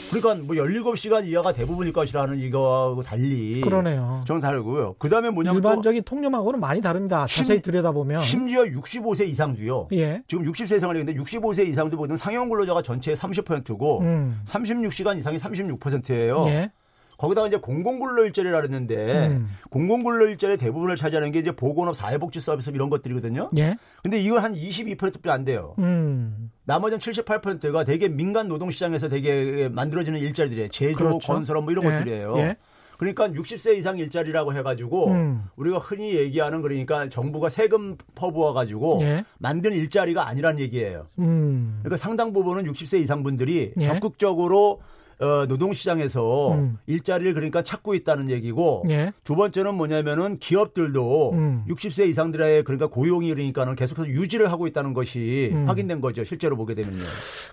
그러니까 0.10 0.46
뭐 0.46 0.56
17시간 0.56 1.26
이하가 1.26 1.52
대부분일 1.52 1.94
것이라는 1.94 2.38
이거하고 2.40 3.04
달리 3.04 3.62
그러네요. 3.62 4.24
저는 4.26 4.42
다르고요. 4.42 4.96
그다음에 5.00 5.30
뭐냐면 5.30 5.58
일반적인 5.58 6.04
통념하고는 6.04 6.60
많이 6.60 6.82
다릅니다. 6.82 7.26
자세히 7.28 7.62
들여다보면 7.62 8.22
심지어 8.22 8.64
65세 8.64 9.28
이상도요. 9.28 9.90
예. 9.94 10.24
지금 10.28 10.46
60세 10.46 10.78
이상을 10.78 10.96
얘기했는데 10.96 11.22
65세 11.22 11.68
이상도 11.68 11.98
보면 11.98 12.18
상용 12.18 12.50
근로자가 12.50 12.82
전체의 12.82 13.18
30%고 13.18 14.02
음. 14.02 14.42
36시간 14.46 15.18
이상이 15.18 15.38
36%예요. 15.38 16.46
예. 16.48 16.72
거기다가 17.18 17.48
이제 17.48 17.58
공공근로 17.58 18.26
일자리라 18.26 18.58
그랬는데 18.58 19.28
음. 19.28 19.50
공공근로 19.70 20.28
일자리 20.28 20.58
대부분을 20.58 20.96
차지하는 20.96 21.32
게 21.32 21.40
이제 21.40 21.52
보건업 21.52 21.96
사회복지 21.96 22.40
서비스 22.40 22.70
이런 22.70 22.90
것들이거든요. 22.90 23.50
예. 23.58 23.76
근데 24.04 24.20
이건 24.20 24.44
한 24.44 24.54
22%밖에 24.54 25.30
안 25.30 25.44
돼요. 25.44 25.74
음. 25.80 26.52
나머지는 26.66 27.00
78%가 27.00 27.84
되게 27.84 28.08
민간 28.08 28.48
노동 28.48 28.70
시장에서 28.70 29.10
되게 29.10 29.68
만들어지는 29.70 30.20
일자리들이에요. 30.20 30.70
제조, 30.70 30.98
그렇죠. 30.98 31.34
건설업 31.34 31.64
뭐 31.64 31.72
이런 31.72 31.86
예. 31.86 31.90
것들이에요. 31.90 32.38
예. 32.38 32.58
그러니까 32.98 33.30
60세 33.30 33.78
이상 33.78 33.98
일자리라고 33.98 34.54
해가지고 34.54 35.12
음. 35.12 35.46
우리가 35.56 35.78
흔히 35.78 36.16
얘기하는 36.16 36.62
그러니까 36.62 37.10
정부가 37.10 37.50
세금 37.50 37.96
퍼부어 38.16 38.54
가지고 38.54 39.00
예. 39.04 39.24
만든 39.38 39.74
일자리가 39.74 40.28
아니란 40.28 40.60
얘기예요. 40.60 41.08
음. 41.20 41.80
그러니까 41.84 41.98
상당 41.98 42.34
부분은 42.34 42.64
60세 42.72 43.00
이상 43.02 43.24
분들이 43.24 43.74
예. 43.80 43.86
적극적으로 43.86 44.82
어, 45.20 45.46
노동시장에서 45.48 46.54
음. 46.54 46.78
일자리를 46.86 47.34
그러니까 47.34 47.64
찾고 47.64 47.96
있다는 47.96 48.30
얘기고 48.30 48.84
예. 48.90 49.12
두 49.24 49.36
번째는 49.36 49.74
뭐냐면은 49.74 50.38
기업들도 50.38 51.32
음. 51.32 51.66
60세 51.68 52.08
이상들의 52.10 52.64
그러니까 52.64 52.88
고용이 52.88 53.30
그러니까는 53.30 53.76
계속해서 53.76 54.08
유지를 54.08 54.52
하고 54.52 54.68
있다는 54.68 54.94
것이 54.94 55.50
음. 55.54 55.68
확인된 55.68 56.02
거죠. 56.02 56.24
실제로 56.24 56.56
보게 56.56 56.76
되면요. 56.76 57.04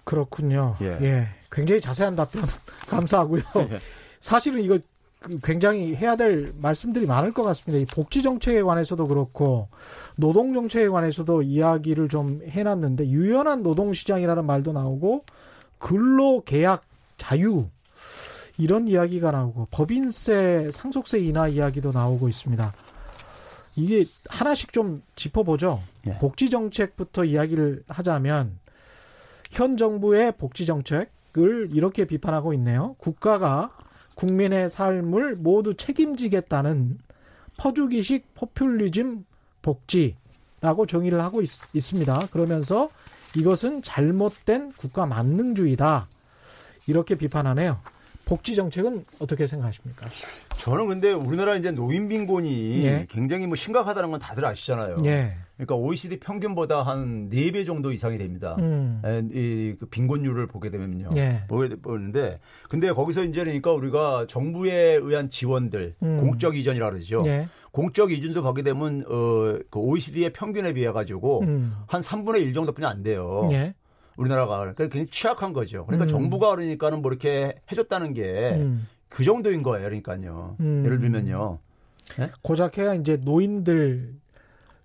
그렇군요. 0.05 0.77
예. 0.83 0.99
예. 1.03 1.29
굉장히 1.51 1.81
자세한 1.81 2.17
답변 2.17 2.43
감사하고요. 2.89 3.43
예. 3.71 3.81
사실은 4.21 4.61
이거 4.61 4.79
그 5.21 5.39
굉장히 5.43 5.95
해야 5.95 6.17
될 6.17 6.53
말씀들이 6.61 7.07
많을 7.07 7.33
것 7.33 7.45
같습니다. 7.45 7.83
이 7.83 7.87
복지 7.87 8.23
정책에 8.23 8.61
관해서도 8.63 9.09
그렇고 9.09 9.69
노동 10.17 10.53
정책에 10.53 10.89
관해서도 10.89 11.43
이야기를 11.43 12.11
좀 12.11 12.43
해놨는데 12.47 13.09
유연한 13.09 13.63
노동 13.63 13.95
시장이라는 13.95 14.45
말도 14.45 14.73
나오고 14.73 15.25
근로 15.79 16.43
계약 16.45 16.83
자유 17.19 17.69
이런 18.59 18.87
이야기가 18.89 19.31
나오고 19.31 19.69
법인세 19.71 20.71
상속세 20.73 21.19
인하 21.21 21.49
이야기도 21.49 21.91
나오고 21.93 22.29
있습니다. 22.29 22.73
이게 23.77 24.07
하나씩 24.29 24.73
좀 24.73 25.03
짚어보죠. 25.17 25.83
예. 26.07 26.19
복지 26.19 26.49
정책부터 26.51 27.25
이야기를 27.25 27.85
하자면 27.89 28.59
현 29.51 29.77
정부의 29.77 30.33
복지 30.39 30.67
정책을 30.67 31.71
이렇게 31.73 32.05
비판하고 32.05 32.53
있네요. 32.55 32.95
국가가 32.99 33.77
국민의 34.15 34.71
삶을 34.71 35.37
모두 35.37 35.75
책임지겠다는 35.75 36.99
퍼주기식 37.57 38.35
포퓰리즘 38.35 39.25
복지라고 39.63 40.87
정의를 40.87 41.21
하고 41.21 41.43
있, 41.43 41.49
습니다 41.81 42.19
그러면서 42.31 42.91
이것은 43.37 43.83
잘못된 43.83 44.73
국가 44.73 45.07
만능주의다. 45.07 46.09
이렇게 46.87 47.15
비판하네요. 47.15 47.79
복지 48.25 48.55
정책은 48.57 49.05
어떻게 49.19 49.47
생각하십니까? 49.47 50.07
저는 50.57 50.87
근데 50.89 51.13
우리나라 51.13 51.57
이제 51.57 51.71
노인 51.71 52.09
빈곤이 52.09 52.83
예. 52.85 53.07
굉장히 53.11 53.47
뭐 53.47 53.55
심각하다는 53.55 54.11
건 54.11 54.19
다들 54.19 54.45
아시잖아요. 54.47 55.03
예. 55.05 55.35
그러니까 55.57 55.75
OECD 55.77 56.19
평균보다 56.21 56.83
한 56.83 57.29
4배 57.31 57.67
정도 57.67 57.93
이상이 57.93 58.17
됩니다. 58.19 58.57
음. 58.59 59.03
이그 59.31 59.87
빈곤율을 59.91 60.47
보게 60.47 60.71
되면요. 60.71 61.11
예. 61.17 61.43
보게 61.49 61.69
보는데 61.77 62.41
근데 62.71 62.91
거기서 62.93 63.25
이제 63.25 63.45
그러니까 63.45 63.73
우리가 63.73 64.27
정부에 64.27 64.95
의한 64.95 65.29
지원들 65.29 65.95
음. 66.03 66.21
공적 66.21 66.57
이전이라 66.57 66.91
그러죠. 66.91 67.21
예. 67.27 67.47
공적 67.73 68.11
이전도 68.11 68.43
보게 68.43 68.63
되면 68.63 69.05
어 69.07 69.59
그 69.71 69.79
OECD의 69.81 70.33
평균에 70.33 70.73
비해 70.73 70.91
가지고 70.93 71.41
음. 71.43 71.77
한 71.89 72.01
3분의 72.01 72.41
1 72.41 72.55
정도뿐이 72.55 72.87
안 72.87 73.03
돼요. 73.03 73.49
예. 73.53 73.75
우리나라가 74.17 74.59
그러니까 74.59 74.85
굉장히 74.85 75.07
취약한 75.09 75.53
거죠. 75.53 75.87
그러니까 75.87 76.07
음. 76.07 76.09
정부가 76.09 76.51
그러니까는 76.51 77.03
뭐 77.03 77.11
이렇게 77.11 77.61
해줬다는 77.71 78.15
게그 78.15 78.61
음. 78.61 78.87
정도인 79.25 79.63
거예요. 79.63 79.87
그러니까요. 79.87 80.57
음. 80.61 80.85
예를 80.85 80.99
들면요. 80.99 81.59
네? 82.19 82.27
고작 82.43 82.79
해야 82.79 82.95
이제 82.95 83.17
노인들 83.17 84.15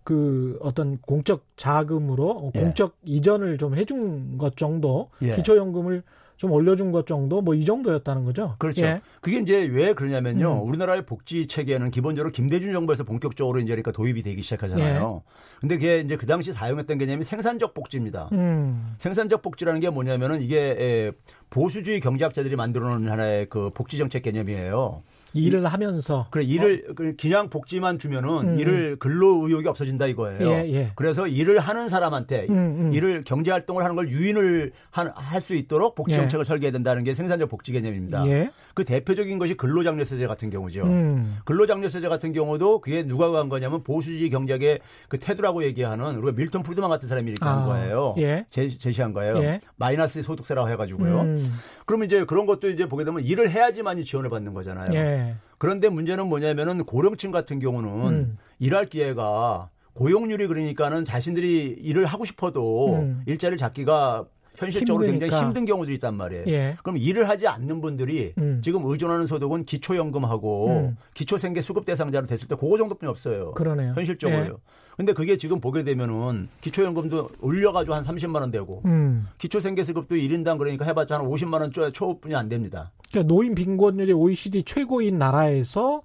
그 0.03 0.57
어떤 0.61 0.97
공적 0.97 1.45
자금으로 1.55 2.51
예. 2.55 2.59
공적 2.59 2.97
이전을 3.03 3.57
좀 3.57 3.75
해준 3.75 4.37
것 4.37 4.57
정도 4.57 5.09
예. 5.21 5.35
기초연금을 5.35 6.01
좀 6.39 6.52
올려준 6.52 6.93
것 6.93 7.06
정도 7.06 7.41
뭐 7.41 7.54
이 7.54 7.65
정도였다는 7.65 8.23
거죠. 8.23 8.54
그렇죠. 8.60 8.84
예. 8.86 8.99
그게 9.19 9.39
이제 9.39 9.65
왜 9.65 9.93
그러냐면요. 9.93 10.63
음. 10.63 10.69
우리나라의 10.69 11.06
복지 11.06 11.45
체계는 11.47 11.91
기본적으로 11.91 12.32
김대중 12.32 12.71
정부에서 12.71 13.04
본격적으로 13.04 13.60
이제 13.60 13.67
그러니까 13.67 13.91
도입이 13.91 14.23
되기 14.23 14.41
시작하잖아요. 14.41 15.21
예. 15.25 15.32
근데 15.60 15.75
그게 15.75 15.99
이제 15.99 16.15
그 16.15 16.25
당시 16.25 16.54
사용했던 16.54 16.97
개념이 16.97 17.25
생산적 17.25 17.73
복지입니다. 17.73 18.30
음. 18.32 18.95
생산적 18.97 19.41
복지라는 19.41 19.82
게 19.82 19.89
뭐냐면은 19.89 20.41
이게 20.41 21.12
보수주의 21.49 21.99
경제학자들이 21.99 22.55
만들어 22.55 22.89
놓은 22.89 23.09
하나의 23.09 23.47
그 23.49 23.71
복지 23.73 23.97
정책 23.97 24.23
개념이에요. 24.23 25.01
일을 25.33 25.65
하면서 25.65 26.25
그래 26.31 26.43
일을 26.43 26.85
어. 26.89 26.93
그냥 27.19 27.49
복지만 27.49 27.99
주면은 27.99 28.53
음. 28.53 28.59
일을 28.59 28.97
근로 28.97 29.47
의욕이 29.47 29.67
없어진다 29.67 30.07
이거예요. 30.07 30.49
예, 30.49 30.73
예. 30.73 30.91
그래서 30.95 31.27
일을 31.27 31.59
하는 31.59 31.88
사람한테 31.89 32.47
음, 32.49 32.55
음. 32.79 32.93
일을 32.93 33.23
경제 33.23 33.51
활동을 33.51 33.83
하는 33.83 33.95
걸 33.95 34.09
유인을 34.09 34.71
할 34.91 35.39
수 35.39 35.53
있도록 35.55 35.95
복지 35.95 36.13
예. 36.15 36.17
정책을 36.17 36.43
예. 36.43 36.45
설계해야 36.45 36.71
된다는 36.71 37.03
게 37.03 37.13
생산적 37.13 37.49
복지 37.49 37.71
개념입니다. 37.71 38.27
예. 38.27 38.51
그 38.73 38.83
대표적인 38.83 39.39
것이 39.39 39.55
근로장려세제 39.55 40.27
같은 40.27 40.49
경우죠. 40.49 40.83
음. 40.83 41.38
근로장려세제 41.45 42.07
같은 42.09 42.33
경우도 42.33 42.81
그게 42.81 43.03
누가 43.03 43.31
한 43.39 43.47
거냐면 43.49 43.83
보수주의 43.83 44.29
경제의 44.29 44.79
그 45.07 45.17
테두라고 45.17 45.63
얘기하는 45.63 46.15
우리가 46.17 46.33
밀턴 46.35 46.63
프리드만 46.63 46.89
같은 46.89 47.07
사람이 47.07 47.31
이렇게 47.31 47.45
아. 47.47 47.59
한 47.59 47.65
거예요. 47.67 48.15
예. 48.17 48.45
제, 48.49 48.69
시한 48.69 49.13
거예요. 49.13 49.59
마이너스 49.77 50.21
소득세라고 50.21 50.69
해가지고요. 50.71 51.38
음. 51.39 51.54
그러면 51.86 52.06
이제 52.06 52.23
그런 52.25 52.45
것도 52.45 52.69
이제 52.69 52.88
보게 52.88 53.04
되면 53.04 53.23
일을 53.23 53.49
해야지만이 53.49 54.06
지원을 54.06 54.30
받는 54.30 54.54
거잖아요. 54.54 54.86
예. 54.93 55.36
그런데 55.58 55.89
문제는 55.89 56.28
뭐냐면은 56.28 56.84
고령층 56.86 57.32
같은 57.32 57.60
경우는 57.60 57.89
음. 58.13 58.38
일할 58.60 58.86
기회가 58.86 59.69
고용률이 59.93 60.47
그러니까는 60.47 61.04
자신들이 61.04 61.78
일을 61.82 62.06
하고 62.06 62.25
싶어도 62.25 62.95
음. 62.95 63.23
일자리를 63.25 63.58
잡기가 63.58 64.25
현실적으로 64.56 65.06
힘드니까. 65.06 65.25
굉장히 65.25 65.45
힘든 65.45 65.65
경우도 65.65 65.91
있단 65.93 66.15
말이에요. 66.15 66.43
예. 66.47 66.78
그럼 66.84 66.97
일을 66.97 67.30
하지 67.30 67.47
않는 67.47 67.82
분들이 67.82 68.34
음. 68.38 68.62
지금 68.63 68.86
의존하는 68.86 69.25
소득은 69.25 69.65
기초연금하고 69.65 70.67
음. 70.69 70.97
기초생계 71.13 71.62
수급 71.62 71.86
대상자로 71.86 72.28
됐을 72.28 72.47
때 72.47 72.56
그거 72.56 72.78
정도뿐이 72.78 73.10
없어요. 73.10 73.54
그러네요. 73.54 73.93
현실적으로요. 73.93 74.45
예. 74.45 74.88
근데 74.99 75.13
그게 75.13 75.38
지금 75.38 75.62
보게 75.62 75.85
되면은 75.85 76.49
기초연금도 76.59 77.29
올려가지고 77.39 77.95
한 77.95 78.03
30만 78.03 78.41
원 78.41 78.51
되고 78.51 78.81
음. 78.83 79.27
기초생계수급도 79.38 80.15
1인당 80.15 80.57
그러니까 80.57 80.83
해봤자 80.83 81.15
한 81.15 81.25
50만 81.25 81.62
원 81.62 81.71
초뿐이 81.93 82.35
안 82.35 82.49
됩니다. 82.49 82.91
그러니까 83.09 83.33
노인 83.33 83.55
빈곤율이 83.55 84.12
OECD 84.12 84.63
최고인 84.63 85.17
나라에서 85.17 86.01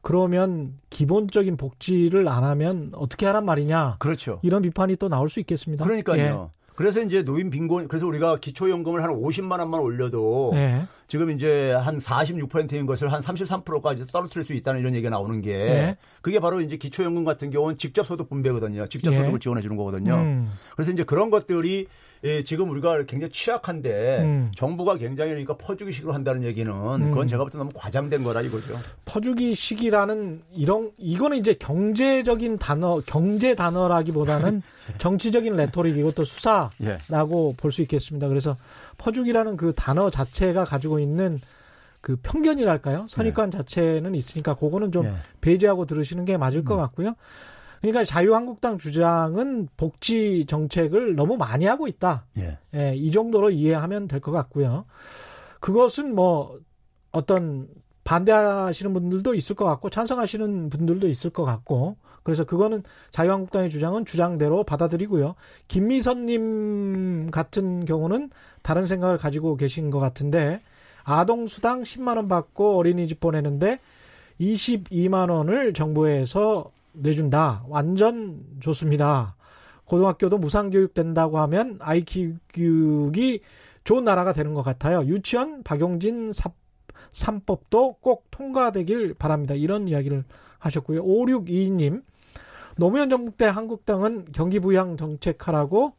그러면 0.00 0.74
기본적인 0.90 1.56
복지를 1.56 2.28
안 2.28 2.44
하면 2.44 2.92
어떻게 2.94 3.26
하란 3.26 3.44
말이냐? 3.44 3.96
그렇죠. 3.98 4.38
이런 4.44 4.62
비판이 4.62 4.94
또 4.94 5.08
나올 5.08 5.28
수 5.28 5.40
있겠습니다. 5.40 5.84
그러니까요. 5.84 6.50
예. 6.54 6.56
그래서 6.76 7.02
이제 7.02 7.24
노인 7.24 7.50
빈곤 7.50 7.88
그래서 7.88 8.06
우리가 8.06 8.38
기초연금을 8.38 9.02
한 9.02 9.10
50만 9.10 9.58
원만 9.58 9.80
올려도 9.80 10.50
네. 10.52 10.86
지금 11.08 11.30
이제 11.30 11.72
한 11.72 11.98
46%인 11.98 12.86
것을 12.86 13.12
한 13.12 13.20
33%까지 13.20 14.06
떨어뜨릴 14.06 14.44
수 14.44 14.54
있다는 14.54 14.80
이런 14.80 14.94
얘기가 14.94 15.10
나오는 15.10 15.40
게 15.40 15.56
네. 15.56 15.96
그게 16.20 16.40
바로 16.40 16.60
이제 16.60 16.76
기초연금 16.76 17.24
같은 17.24 17.50
경우는 17.50 17.78
직접 17.78 18.04
소득 18.04 18.28
분배거든요. 18.28 18.86
직접 18.86 19.10
네. 19.10 19.18
소득을 19.18 19.38
지원해 19.38 19.62
주는 19.62 19.76
거거든요. 19.76 20.14
음. 20.14 20.52
그래서 20.74 20.90
이제 20.90 21.04
그런 21.04 21.30
것들이 21.30 21.86
예, 22.24 22.42
지금 22.42 22.70
우리가 22.70 23.04
굉장히 23.04 23.30
취약한데 23.30 24.18
음. 24.22 24.50
정부가 24.56 24.96
굉장히 24.96 25.30
그러니까 25.30 25.56
퍼주기식으로 25.58 26.12
한다는 26.12 26.42
얘기는 26.44 26.72
음. 26.72 27.10
그건 27.10 27.28
제가 27.28 27.44
볼 27.44 27.50
때 27.50 27.58
너무 27.58 27.70
과장된 27.74 28.24
거라 28.24 28.40
이거죠. 28.40 28.74
퍼주기식이라는 29.04 30.42
이런 30.54 30.90
이거는 30.98 31.38
이제 31.38 31.54
경제적인 31.54 32.58
단어 32.58 33.00
경제 33.06 33.54
단어라기보다는 33.54 34.62
정치적인 34.98 35.56
레토릭 35.56 35.96
이것도 35.98 36.24
수사라고 36.24 36.70
예. 37.52 37.56
볼수 37.56 37.82
있겠습니다. 37.82 38.28
그래서 38.28 38.56
퍼주기라는 38.98 39.56
그 39.56 39.72
단어 39.74 40.10
자체가 40.10 40.64
가지고 40.64 40.98
있는 40.98 41.40
그 42.00 42.16
편견이랄까요? 42.22 43.06
선입관 43.08 43.48
예. 43.52 43.58
자체는 43.58 44.14
있으니까 44.14 44.54
그거는 44.54 44.92
좀 44.92 45.06
예. 45.06 45.14
배제하고 45.40 45.86
들으시는 45.86 46.24
게 46.24 46.36
맞을 46.36 46.64
것 46.64 46.74
음. 46.74 46.78
같고요. 46.78 47.14
그러니까 47.80 48.04
자유한국당 48.04 48.78
주장은 48.78 49.68
복지 49.76 50.44
정책을 50.46 51.14
너무 51.14 51.36
많이 51.36 51.66
하고 51.66 51.86
있다. 51.88 52.26
예. 52.38 52.58
예, 52.74 52.94
이 52.96 53.10
정도로 53.10 53.50
이해하면 53.50 54.08
될 54.08 54.20
것 54.20 54.32
같고요. 54.32 54.86
그것은 55.60 56.14
뭐 56.14 56.58
어떤 57.12 57.68
반대하시는 58.04 58.92
분들도 58.92 59.34
있을 59.34 59.56
것 59.56 59.64
같고 59.64 59.90
찬성하시는 59.90 60.70
분들도 60.70 61.08
있을 61.08 61.30
것 61.30 61.44
같고 61.44 61.96
그래서 62.26 62.42
그거는 62.42 62.82
자유한국당의 63.12 63.70
주장은 63.70 64.04
주장대로 64.04 64.64
받아들이고요. 64.64 65.36
김미선님 65.68 67.30
같은 67.30 67.84
경우는 67.84 68.30
다른 68.62 68.84
생각을 68.84 69.16
가지고 69.16 69.56
계신 69.56 69.90
것 69.90 70.00
같은데 70.00 70.60
아동수당 71.04 71.84
10만 71.84 72.16
원 72.16 72.26
받고 72.26 72.78
어린이집 72.78 73.20
보내는데 73.20 73.78
22만 74.40 75.30
원을 75.30 75.72
정부에서 75.72 76.72
내준다. 76.94 77.64
완전 77.68 78.42
좋습니다. 78.58 79.36
고등학교도 79.84 80.38
무상교육 80.38 80.94
된다고 80.94 81.38
하면 81.38 81.78
아이 81.80 82.04
교육이 82.52 83.38
좋은 83.84 84.02
나라가 84.02 84.32
되는 84.32 84.52
것 84.52 84.64
같아요. 84.64 85.04
유치원 85.04 85.62
박용진 85.62 86.32
사, 86.32 86.50
3법도 87.12 88.00
꼭 88.00 88.26
통과되길 88.32 89.14
바랍니다. 89.14 89.54
이런 89.54 89.86
이야기를 89.86 90.24
하셨고요. 90.58 91.04
5622님, 91.04 92.02
노무현 92.76 93.08
정부 93.10 93.32
때 93.32 93.46
한국당은 93.46 94.26
경기 94.32 94.60
부양 94.60 94.96
정책하라고 94.96 95.94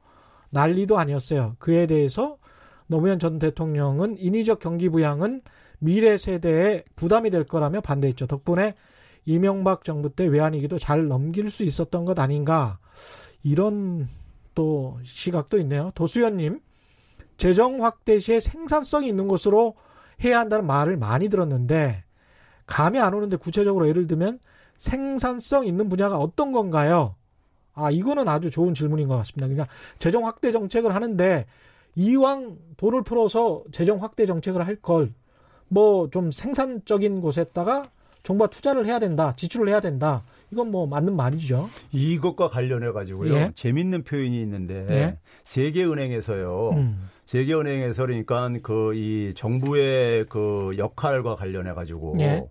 난리도 0.49 0.97
아니었어요. 0.97 1.55
그에 1.59 1.87
대해서 1.87 2.37
노무현 2.87 3.19
전 3.19 3.39
대통령은 3.39 4.17
인위적 4.17 4.59
경기 4.59 4.89
부양은 4.89 5.41
미래 5.79 6.17
세대에 6.17 6.83
부담이 6.95 7.29
될 7.29 7.45
거라며 7.45 7.81
반대했죠. 7.81 8.27
덕분에 8.27 8.75
이명박 9.25 9.83
정부 9.83 10.09
때 10.09 10.25
외환위기도 10.25 10.79
잘 10.79 11.07
넘길 11.07 11.51
수 11.51 11.63
있었던 11.63 12.05
것 12.05 12.17
아닌가 12.17 12.79
이런 13.43 14.07
또 14.55 14.97
시각도 15.03 15.59
있네요. 15.59 15.91
도수연님 15.95 16.61
재정 17.35 17.83
확대 17.83 18.19
시에 18.19 18.39
생산성이 18.39 19.07
있는 19.07 19.27
곳으로 19.27 19.75
해야 20.23 20.39
한다는 20.39 20.65
말을 20.65 20.97
많이 20.97 21.29
들었는데 21.29 22.03
감이 22.65 22.99
안 22.99 23.13
오는데 23.13 23.37
구체적으로 23.37 23.87
예를 23.87 24.07
들면 24.07 24.39
생산성 24.77 25.65
있는 25.67 25.89
분야가 25.89 26.17
어떤 26.17 26.51
건가요? 26.51 27.15
아, 27.73 27.91
이거는 27.91 28.27
아주 28.27 28.49
좋은 28.49 28.73
질문인 28.73 29.07
것 29.07 29.17
같습니다. 29.17 29.47
그러니까 29.47 29.67
재정 29.99 30.25
확대 30.25 30.51
정책을 30.51 30.93
하는데 30.95 31.45
이왕 31.95 32.57
돈을 32.77 33.03
풀어서 33.03 33.63
재정 33.71 34.01
확대 34.01 34.25
정책을 34.25 34.65
할 34.65 34.77
걸 34.81 35.13
뭐 35.69 36.09
좀 36.11 36.31
생산적인 36.31 37.19
곳에다가 37.21 37.83
정부가 38.23 38.49
투자를 38.49 38.85
해야 38.85 38.99
된다, 38.99 39.33
지출을 39.35 39.69
해야 39.69 39.79
된다. 39.81 40.23
이건 40.51 40.71
뭐 40.71 40.85
맞는 40.87 41.15
말이죠. 41.15 41.69
이것과 41.91 42.49
관련해 42.49 42.91
가지고요. 42.91 43.33
예? 43.35 43.51
재밌는 43.55 44.03
표현이 44.03 44.41
있는데 44.41 44.85
예? 44.89 45.17
세계은행에서요. 45.43 46.69
음. 46.71 47.09
세계은행에서 47.25 48.05
그러니까 48.05 48.49
그 48.63 48.93
이 48.95 49.33
정부의 49.35 50.25
그 50.29 50.75
역할과 50.77 51.35
관련해 51.35 51.73
가지고 51.73 52.15
예? 52.19 52.45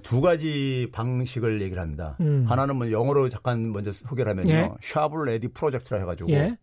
두 0.00 0.20
가지 0.20 0.88
방식을 0.92 1.60
얘기를 1.60 1.82
합니다. 1.82 2.16
음. 2.20 2.44
하나는 2.48 2.76
뭐 2.76 2.90
영어로 2.90 3.28
잠깐 3.28 3.72
먼저 3.72 3.92
소개를 3.92 4.30
하면요. 4.30 4.52
예? 4.52 4.70
shovel 4.80 5.26
ready 5.26 5.48
project라 5.48 6.00
해가지고 6.00 6.30
예? 6.30 6.56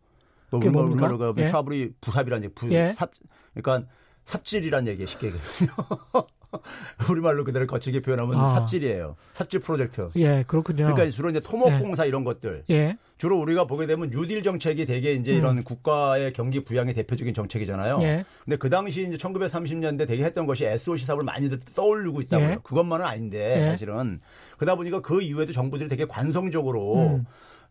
우리말, 0.51 0.85
우리말로 0.85 1.35
예? 1.37 1.45
샤블이 1.45 1.93
부삽이라는 2.01 2.45
얘기, 2.45 2.55
부, 2.55 2.71
예? 2.71 2.91
삽, 2.91 3.11
그러니까 3.53 3.87
삽질이라는 4.25 4.87
얘기 4.91 5.05
쉽게 5.05 5.27
얘기해요. 5.27 5.69
우리말로 7.09 7.43
그대로 7.43 7.67
거칠게 7.67 7.99
표현하면 8.01 8.37
아. 8.37 8.49
삽질이에요. 8.49 9.15
삽질 9.33 9.59
프로젝트. 9.59 10.09
예, 10.15 10.43
그렇군요. 10.47 10.85
그러니까 10.85 11.09
주로 11.09 11.29
이제 11.29 11.39
토목공사 11.39 12.05
예. 12.05 12.07
이런 12.07 12.23
것들. 12.23 12.63
예. 12.69 12.97
주로 13.17 13.37
우리가 13.39 13.65
보게 13.65 13.85
되면 13.85 14.09
뉴딜 14.09 14.43
정책이 14.43 14.85
되게 14.85 15.13
이제 15.13 15.33
음. 15.33 15.37
이런 15.37 15.63
국가의 15.63 16.33
경기 16.33 16.63
부양의 16.63 16.93
대표적인 16.93 17.33
정책이잖아요. 17.33 17.99
예. 18.01 18.25
근데 18.45 18.57
그 18.57 18.69
당시 18.69 19.01
이제 19.01 19.17
1930년대 19.17 20.07
되게 20.07 20.23
했던 20.23 20.45
것이 20.45 20.65
SOC 20.65 21.05
사업을 21.05 21.25
많이들 21.25 21.59
떠올리고 21.75 22.21
있다고요. 22.21 22.49
예. 22.49 22.57
그것만은 22.63 23.05
아닌데 23.05 23.65
예. 23.65 23.69
사실은 23.71 24.21
그러다 24.57 24.75
보니까 24.75 25.01
그 25.01 25.21
이후에도 25.21 25.51
정부들이 25.51 25.89
되게 25.89 26.05
관성적으로 26.05 27.15
음. 27.15 27.25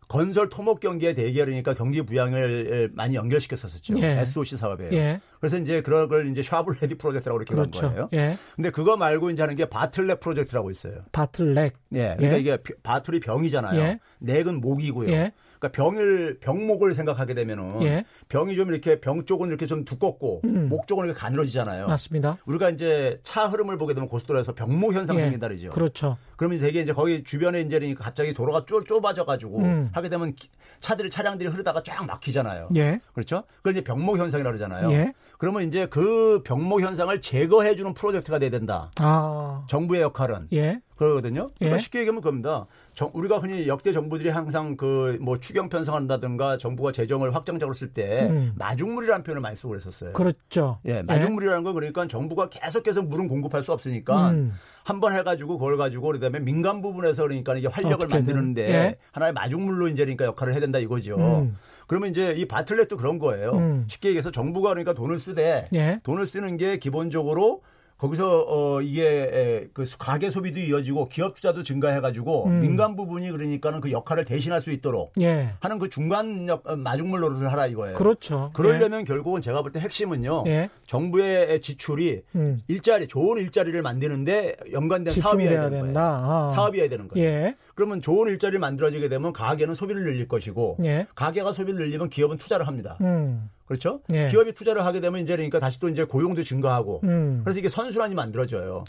건설 0.08 0.48
토목 0.48 0.80
경기의 0.80 1.14
대결이니까 1.14 1.74
경기 1.74 2.02
부양을 2.02 2.90
많이 2.94 3.14
연결시켰었죠. 3.14 4.00
예. 4.00 4.20
SOC 4.20 4.56
사업에. 4.56 4.88
예. 4.92 5.20
그래서 5.38 5.58
이제 5.58 5.82
그런 5.82 6.08
걸 6.08 6.30
이제 6.30 6.42
shovel 6.42 6.76
ready 6.80 6.96
project라고 6.96 7.38
이렇게 7.38 7.54
그렇죠. 7.54 7.86
한 7.86 7.94
거예요. 7.94 8.08
예. 8.14 8.38
근데 8.56 8.70
그거 8.70 8.96
말고 8.96 9.30
이제 9.30 9.42
하는 9.42 9.54
게 9.54 9.66
bottleneck 9.66 10.20
project라고 10.20 10.70
있어요. 10.70 11.02
bottleneck. 11.12 11.74
예. 11.92 12.16
그러니까 12.16 12.36
예. 12.36 12.40
이게 12.40 12.58
bottle이 12.82 13.20
병이잖아요. 13.20 13.80
예. 13.80 14.00
neck은 14.20 14.60
목이고요. 14.62 15.30
예. 15.58 15.68
그러니까 15.68 15.68
병을 15.68 16.38
병목을 16.40 16.94
생각하게 16.94 17.34
되면은 17.34 17.82
예. 17.82 18.04
병이 18.28 18.54
좀 18.56 18.70
이렇게 18.70 19.00
병 19.00 19.24
쪽은 19.24 19.48
이렇게 19.48 19.66
좀 19.66 19.84
두껍고 19.84 20.40
음. 20.44 20.68
목 20.68 20.86
쪽은 20.86 21.06
이렇게 21.06 21.18
가늘어지잖아요. 21.18 21.86
맞습니다. 21.86 22.38
우리가 22.46 22.70
이제 22.70 23.20
차 23.22 23.46
흐름을 23.46 23.78
보게 23.78 23.94
되면 23.94 24.08
고속도로에서 24.08 24.54
병목 24.54 24.94
현상이 24.94 25.18
예. 25.18 25.24
생긴다 25.24 25.48
그러죠. 25.48 25.70
그렇죠. 25.70 26.16
그러면 26.36 26.60
되게 26.60 26.80
이제 26.80 26.92
거기 26.92 27.24
주변에 27.24 27.60
이제 27.60 27.78
그러니까 27.78 28.04
갑자기 28.04 28.32
도로가 28.32 28.64
좁, 28.66 28.86
좁아져 28.86 29.24
가지고 29.24 29.58
음. 29.58 29.90
하게 29.92 30.08
되면 30.08 30.34
차들이 30.80 31.10
차량들이 31.10 31.48
흐르다가 31.48 31.82
쫙 31.82 32.04
막히잖아요. 32.06 32.68
예. 32.76 33.00
그렇죠? 33.12 33.44
그걸 33.56 33.72
이제 33.72 33.82
병목 33.82 34.18
현상이라고 34.18 34.56
그러잖아요. 34.56 34.90
예. 34.92 35.12
그러면 35.38 35.62
이제 35.68 35.86
그 35.86 36.42
병목 36.44 36.80
현상을 36.80 37.20
제거해 37.20 37.76
주는 37.76 37.94
프로젝트가 37.94 38.38
돼야 38.38 38.50
된다. 38.50 38.90
아. 38.98 39.64
정부의 39.68 40.02
역할은. 40.02 40.48
예. 40.52 40.80
그러거든요. 40.96 41.50
그러니까 41.58 41.76
예. 41.76 41.80
쉽게 41.80 42.00
얘기하면 42.00 42.20
그겁니다. 42.22 42.66
정, 42.98 43.12
우리가 43.14 43.38
흔히 43.38 43.68
역대 43.68 43.92
정부들이 43.92 44.28
항상 44.30 44.76
그 44.76 45.18
뭐 45.20 45.38
추경 45.38 45.68
편성한다든가 45.68 46.58
정부가 46.58 46.90
재정을 46.90 47.32
확장적으로 47.32 47.72
쓸때 47.72 48.28
음. 48.28 48.52
마중물이라는 48.56 49.22
표현을 49.22 49.40
많이 49.40 49.54
쓰고 49.54 49.68
그랬었어요. 49.68 50.12
그렇죠. 50.14 50.80
예, 50.84 51.02
마중물이라는 51.02 51.62
건 51.62 51.74
그러니까 51.74 52.08
정부가 52.08 52.48
계속해서 52.48 53.02
물은 53.02 53.28
공급할 53.28 53.62
수 53.62 53.72
없으니까 53.72 54.30
음. 54.30 54.52
한번 54.82 55.12
해가지고 55.12 55.58
그걸 55.58 55.76
가지고 55.76 56.08
그다음에 56.10 56.40
민간 56.40 56.82
부분에서 56.82 57.22
그러니까 57.22 57.54
이게 57.54 57.68
활력을 57.68 58.08
만드는데 58.08 58.68
예. 58.68 58.96
하나의 59.12 59.32
마중물로 59.32 59.86
이제 59.88 60.04
그러니까 60.04 60.24
역할을 60.24 60.52
해야 60.54 60.60
된다 60.60 60.80
이거죠. 60.80 61.16
음. 61.16 61.56
그러면 61.86 62.10
이제 62.10 62.32
이 62.36 62.46
바틀렛도 62.46 62.96
그런 62.96 63.20
거예요. 63.20 63.52
음. 63.52 63.84
쉽게 63.88 64.08
얘기해서 64.08 64.32
정부가 64.32 64.70
그러니까 64.70 64.92
돈을 64.94 65.20
쓰되 65.20 65.68
예. 65.72 66.00
돈을 66.02 66.26
쓰는 66.26 66.56
게 66.56 66.78
기본적으로 66.78 67.62
거기서 67.98 68.44
어 68.46 68.80
이게 68.80 69.68
그 69.74 69.84
가계 69.98 70.30
소비도 70.30 70.60
이어지고 70.60 71.08
기업 71.08 71.34
투자도 71.34 71.64
증가해가지고 71.64 72.46
음. 72.46 72.60
민간 72.60 72.94
부분이 72.94 73.30
그러니까는 73.32 73.80
그 73.80 73.90
역할을 73.90 74.24
대신할 74.24 74.60
수 74.60 74.70
있도록 74.70 75.12
예. 75.20 75.50
하는 75.58 75.80
그 75.80 75.90
중간 75.90 76.48
역 76.48 76.62
어, 76.64 76.76
마중물 76.76 77.20
노릇을 77.20 77.50
하라 77.50 77.66
이거예요. 77.66 77.96
그렇죠. 77.96 78.50
그러려면 78.54 79.00
예. 79.00 79.04
결국은 79.04 79.40
제가 79.42 79.62
볼 79.62 79.72
때 79.72 79.80
핵심은요. 79.80 80.44
예. 80.46 80.70
정부의 80.86 81.60
지출이 81.60 82.22
음. 82.36 82.60
일자리 82.68 83.08
좋은 83.08 83.36
일자리를 83.42 83.82
만드는데 83.82 84.56
연관된 84.72 85.12
사업이어야 85.12 85.68
되는 85.68 85.70
된다. 85.86 86.20
거예요. 86.20 86.32
아. 86.32 86.48
사업이어야 86.54 86.88
되는 86.88 87.08
거예요. 87.08 87.28
예. 87.28 87.56
그러면 87.74 88.00
좋은 88.00 88.28
일자리 88.28 88.58
만들어지게 88.58 89.08
되면 89.08 89.32
가계는 89.32 89.74
소비를 89.74 90.04
늘릴 90.04 90.28
것이고 90.28 90.78
예. 90.84 91.06
가계가 91.16 91.52
소비를 91.52 91.80
늘리면 91.80 92.10
기업은 92.10 92.38
투자를 92.38 92.66
합니다. 92.68 92.96
음. 93.00 93.50
그렇죠? 93.68 94.00
예. 94.10 94.30
기업이 94.30 94.54
투자를 94.54 94.86
하게 94.86 95.00
되면 95.00 95.20
이제 95.20 95.36
그러니까 95.36 95.58
다시 95.58 95.78
또 95.78 95.90
이제 95.90 96.02
고용도 96.04 96.42
증가하고 96.42 97.02
음. 97.04 97.42
그래서 97.44 97.60
이게 97.60 97.68
선순환이 97.68 98.14
만들어져요. 98.14 98.84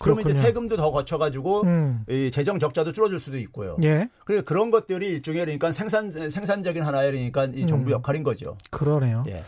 그러면 0.00 0.24
그렇군요. 0.24 0.30
이제 0.30 0.42
세금도 0.42 0.76
더 0.76 0.90
거쳐가지고 0.90 1.62
음. 1.62 2.04
이 2.08 2.32
재정 2.32 2.58
적자도 2.58 2.90
줄어들 2.92 3.20
수도 3.20 3.38
있고요. 3.38 3.76
예. 3.84 4.08
그러니까 4.24 4.46
그런 4.48 4.72
것들이 4.72 5.06
일종의 5.06 5.42
그러니까 5.44 5.70
생산 5.70 6.10
생산적인 6.10 6.82
하나의 6.82 7.12
그러니까 7.12 7.44
이 7.44 7.64
정부 7.68 7.90
음. 7.90 7.92
역할인 7.92 8.24
거죠. 8.24 8.58
그러네요. 8.72 9.24
예. 9.28 9.42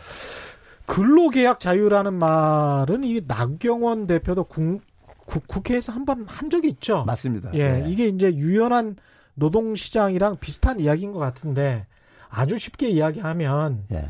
근로계약 0.85 1.59
자유라는 1.59 2.13
말은 2.13 3.03
이 3.03 3.21
나경원 3.27 4.07
대표도 4.07 4.45
국, 4.45 4.79
국 5.25 5.69
회에서 5.69 5.91
한번한 5.91 6.49
적이 6.49 6.69
있죠. 6.69 7.03
맞습니다. 7.05 7.51
예, 7.55 7.81
네. 7.81 7.89
이게 7.89 8.07
이제 8.07 8.33
유연한 8.33 8.95
노동시장이랑 9.33 10.37
비슷한 10.37 10.79
이야기인 10.79 11.11
것 11.11 11.19
같은데 11.19 11.85
아주 12.29 12.57
쉽게 12.57 12.89
이야기하면 12.89 13.83
예. 13.91 14.09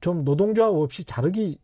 좀 0.00 0.24
노동조합 0.24 0.74
없이 0.74 1.04
자르기 1.04 1.58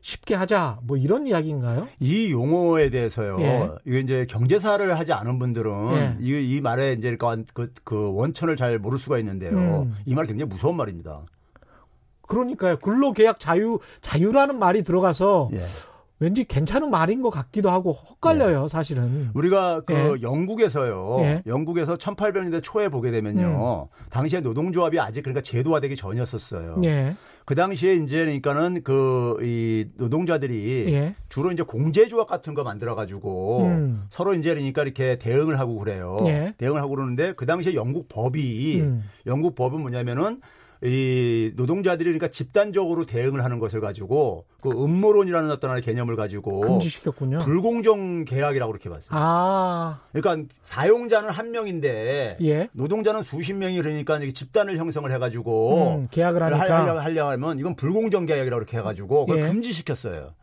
쉽게 0.00 0.34
하자 0.34 0.78
뭐 0.84 0.96
이런 0.96 1.26
이야기인가요? 1.26 1.88
이 2.00 2.30
용어에 2.30 2.90
대해서요. 2.90 3.36
예. 3.40 3.68
이게 3.84 4.00
이제 4.00 4.26
경제사를 4.28 4.98
하지 4.98 5.12
않은 5.12 5.38
분들은 5.38 5.72
예. 5.94 6.16
이, 6.20 6.56
이 6.56 6.60
말에 6.60 6.92
이제 6.92 7.16
그, 7.16 7.72
그 7.84 8.12
원천을 8.14 8.56
잘 8.56 8.78
모를 8.78 8.98
수가 8.98 9.18
있는데요. 9.18 9.82
음. 9.82 9.96
이말 10.06 10.26
굉장히 10.26 10.48
무서운 10.48 10.76
말입니다. 10.76 11.24
그러니까요. 12.22 12.76
근로계약 12.78 13.40
자유 13.40 13.78
자유라는 14.00 14.58
말이 14.58 14.82
들어가서 14.82 15.50
예. 15.54 15.60
왠지 16.20 16.44
괜찮은 16.44 16.90
말인 16.90 17.22
것 17.22 17.30
같기도 17.30 17.70
하고 17.70 17.92
헛갈려요, 17.92 18.62
네. 18.62 18.68
사실은. 18.68 19.30
우리가 19.34 19.82
그 19.82 19.94
예. 19.94 20.22
영국에서요. 20.22 21.18
예. 21.20 21.42
영국에서 21.46 21.96
1800년대 21.96 22.60
초에 22.62 22.88
보게 22.88 23.10
되면요. 23.10 23.88
음. 23.90 24.08
당시에 24.10 24.40
노동조합이 24.40 24.98
아직 25.00 25.22
그러니까 25.22 25.42
제도화되기 25.42 25.96
전이었었어요. 25.96 26.80
예. 26.84 27.16
그 27.44 27.54
당시에 27.54 27.94
이제 27.94 28.18
그러니까는 28.18 28.82
그 28.82 29.28
이 29.42 29.86
노동자들이 29.96 30.92
예. 30.92 31.14
주로 31.28 31.52
이제 31.52 31.62
공제조합 31.62 32.28
같은 32.28 32.54
거 32.54 32.62
만들어 32.62 32.94
가지고 32.94 33.64
음. 33.66 34.04
서로 34.10 34.34
이제 34.34 34.50
그러니까 34.54 34.82
이렇게 34.82 35.16
대응을 35.16 35.58
하고 35.58 35.78
그래요. 35.78 36.16
예. 36.26 36.54
대응을 36.58 36.80
하고 36.80 36.94
그러는데 36.94 37.32
그 37.34 37.46
당시에 37.46 37.74
영국 37.74 38.08
법이 38.08 38.80
음. 38.80 39.04
영국 39.26 39.54
법은 39.54 39.80
뭐냐면은 39.80 40.40
이 40.82 41.52
노동자들이 41.56 42.04
그러니까 42.04 42.28
집단적으로 42.28 43.04
대응을 43.04 43.42
하는 43.42 43.58
것을 43.58 43.80
가지고 43.80 44.44
그 44.62 44.70
음모론이라는 44.70 45.50
어떤 45.50 45.70
하나의 45.70 45.82
개념을 45.82 46.14
가지고 46.14 46.60
금지시켰군요. 46.60 47.40
불공정 47.40 48.24
계약이라고 48.24 48.70
그렇게 48.70 48.88
봤어요. 48.88 49.10
아. 49.10 50.00
그러니까 50.12 50.48
사용자는 50.62 51.30
한 51.30 51.50
명인데 51.50 52.38
예. 52.42 52.68
노동자는 52.72 53.22
수십 53.22 53.54
명이 53.54 53.80
그러니까 53.82 54.20
집단을 54.20 54.78
형성을 54.78 55.10
해 55.12 55.18
가지고 55.18 55.96
음, 55.96 56.06
계약을 56.10 56.42
하니까 56.42 57.02
하려, 57.02 57.30
하면 57.30 57.58
이건 57.58 57.74
불공정 57.74 58.26
계약이라고 58.26 58.60
그렇게 58.60 58.76
해 58.76 58.82
가지고 58.82 59.26
그걸 59.26 59.44
예. 59.44 59.48
금지시켰어요. 59.48 60.34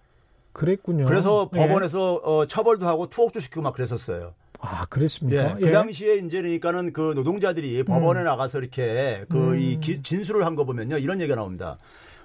그랬군요. 0.52 1.06
그래서 1.06 1.50
예. 1.54 1.60
법원에서 1.60 2.16
어, 2.16 2.46
처벌도 2.48 2.88
하고 2.88 3.10
투옥도 3.10 3.40
시키고 3.40 3.62
막 3.62 3.74
그랬었어요. 3.74 4.34
아, 4.66 4.86
그랬습니까? 4.86 5.52
예, 5.52 5.56
그 5.60 5.68
예. 5.68 5.72
당시에 5.72 6.16
이제 6.18 6.42
그러니까는 6.42 6.92
그 6.94 7.14
노동자들이 7.16 7.84
법원에 7.84 8.22
음. 8.22 8.26
나가서 8.26 8.60
이렇게 8.60 9.24
그이 9.30 9.80
음. 9.88 10.04
진술을 10.04 10.46
한 10.46 10.56
거 10.56 10.64
보면요. 10.66 10.98
이런 10.98 11.20
얘기가 11.22 11.36
나옵니다. 11.36 11.78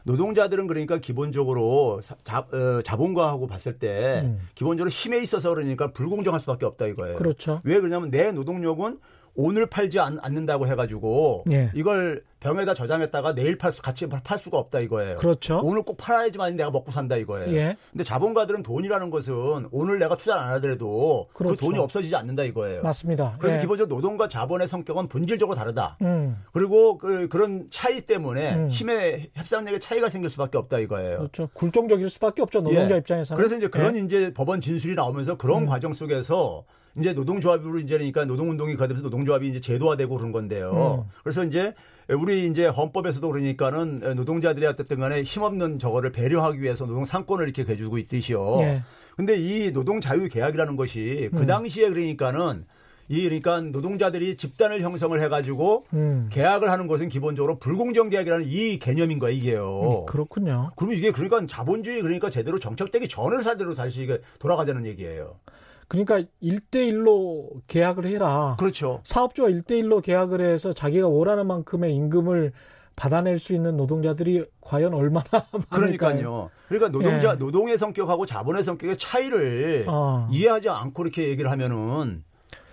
노동자들은 0.04 0.66
그러니까 0.66 0.98
기본적으로 0.98 2.00
자, 2.24 2.46
어, 2.52 2.80
자본가하고 2.82 3.46
봤을 3.46 3.78
때 3.78 4.22
음. 4.24 4.40
기본적으로 4.54 4.88
힘에 4.90 5.18
있어서 5.18 5.50
그러니까 5.54 5.92
불공정할 5.92 6.40
수밖에 6.40 6.64
없다 6.64 6.86
이거예요. 6.86 7.16
그렇죠. 7.16 7.60
왜 7.64 7.78
그러냐면 7.80 8.10
내 8.10 8.32
노동력은 8.32 8.98
오늘 9.40 9.66
팔지 9.66 9.98
않, 9.98 10.20
는다고 10.22 10.66
해가지고 10.66 11.44
예. 11.50 11.70
이걸 11.74 12.22
병에다 12.40 12.74
저장했다가 12.74 13.34
내일 13.34 13.56
팔 13.56 13.72
수, 13.72 13.82
같이 13.82 14.06
팔 14.06 14.38
수가 14.38 14.58
없다 14.58 14.80
이거예요. 14.80 15.16
그렇죠. 15.16 15.60
오늘 15.62 15.82
꼭 15.82 15.96
팔아야지만 15.96 16.56
내가 16.56 16.70
먹고 16.70 16.90
산다 16.90 17.16
이거예요. 17.16 17.54
예. 17.54 17.76
근데 17.90 18.04
자본가들은 18.04 18.62
돈이라는 18.62 19.10
것은 19.10 19.68
오늘 19.70 19.98
내가 19.98 20.16
투자를 20.16 20.42
안 20.42 20.50
하더라도 20.52 21.28
그 21.32 21.44
그렇죠. 21.44 21.56
그 21.56 21.64
돈이 21.66 21.78
없어지지 21.78 22.14
않는다 22.16 22.44
이거예요. 22.44 22.82
맞습니다. 22.82 23.36
그래서 23.38 23.56
예. 23.56 23.60
기본적으로 23.60 23.94
노동과 23.94 24.28
자본의 24.28 24.68
성격은 24.68 25.08
본질적으로 25.08 25.56
다르다. 25.56 25.96
음. 26.02 26.36
그리고 26.52 26.98
그, 26.98 27.28
그런 27.28 27.66
차이 27.70 28.00
때문에 28.02 28.54
음. 28.54 28.68
힘의 28.70 29.30
협상력의 29.34 29.80
차이가 29.80 30.08
생길 30.08 30.30
수밖에 30.30 30.58
없다 30.58 30.78
이거예요. 30.78 31.18
그렇죠. 31.18 31.48
굴종적일 31.52 32.08
수밖에 32.08 32.42
없죠. 32.42 32.60
노동자 32.60 32.94
예. 32.94 32.98
입장에서는. 32.98 33.36
그래서 33.36 33.56
이제 33.56 33.68
그런 33.68 33.96
예. 33.96 34.00
이제 34.00 34.32
법원 34.32 34.60
진술이 34.60 34.94
나오면서 34.94 35.36
그런 35.36 35.62
음. 35.62 35.66
과정 35.66 35.92
속에서 35.92 36.64
이제 36.98 37.12
노동조합으로 37.12 37.78
이제 37.78 37.96
그러니까 37.96 38.24
노동운동이 38.24 38.76
가되면서 38.76 39.04
노동조합이 39.04 39.48
이제 39.48 39.60
제도화되고 39.60 40.16
그런 40.16 40.32
건데요. 40.32 41.04
음. 41.06 41.10
그래서 41.22 41.44
이제 41.44 41.74
우리 42.08 42.46
이제 42.46 42.66
헌법에서도 42.66 43.28
그러니까는 43.28 44.16
노동자들이 44.16 44.66
어쨌든 44.66 44.98
간에 44.98 45.22
힘없는 45.22 45.78
저거를 45.78 46.10
배려하기 46.12 46.60
위해서 46.60 46.86
노동 46.86 47.04
상권을 47.04 47.48
이렇게 47.48 47.70
해주고 47.70 47.98
있듯이요. 47.98 48.56
네. 48.58 48.82
근데 49.16 49.36
이 49.36 49.72
노동 49.72 50.00
자유 50.00 50.28
계약이라는 50.28 50.76
것이 50.76 51.28
그 51.32 51.42
음. 51.42 51.46
당시에 51.46 51.88
그러니까는 51.88 52.64
이 53.08 53.24
그러니까 53.24 53.60
노동자들이 53.60 54.36
집단을 54.36 54.82
형성을 54.82 55.20
해가지고 55.20 55.84
음. 55.94 56.28
계약을 56.30 56.70
하는 56.70 56.86
것은 56.86 57.08
기본적으로 57.08 57.58
불공정 57.58 58.08
계약이라는 58.08 58.46
이 58.48 58.78
개념인 58.78 59.18
거야 59.18 59.32
이게요. 59.32 59.82
음, 59.82 60.06
그렇군요. 60.06 60.70
그러면 60.76 60.96
이게 60.96 61.10
그러니까 61.10 61.44
자본주의 61.44 62.02
그러니까 62.02 62.30
제대로 62.30 62.60
정착되기 62.60 63.08
전을 63.08 63.42
사대로 63.42 63.74
다시 63.74 64.02
이게 64.02 64.20
돌아가자는 64.38 64.86
얘기예요. 64.86 65.34
그러니까 65.90 66.22
1대1로 66.40 67.62
계약을 67.66 68.06
해라. 68.06 68.54
그렇죠. 68.60 69.00
사업주와 69.02 69.48
1대1로 69.48 70.00
계약을 70.00 70.40
해서 70.40 70.72
자기가 70.72 71.08
원하는 71.08 71.48
만큼의 71.48 71.92
임금을 71.96 72.52
받아낼 72.94 73.40
수 73.40 73.54
있는 73.54 73.76
노동자들이 73.76 74.44
과연 74.60 74.94
얼마나 74.94 75.24
그러니까요. 75.68 76.50
그러니까 76.68 76.90
노동자 76.90 77.32
예. 77.32 77.34
노동의 77.34 77.76
성격하고 77.76 78.24
자본의 78.24 78.62
성격의 78.62 78.98
차이를 78.98 79.86
어. 79.88 80.28
이해하지 80.30 80.68
않고 80.68 81.02
이렇게 81.02 81.28
얘기를 81.28 81.50
하면은 81.50 82.22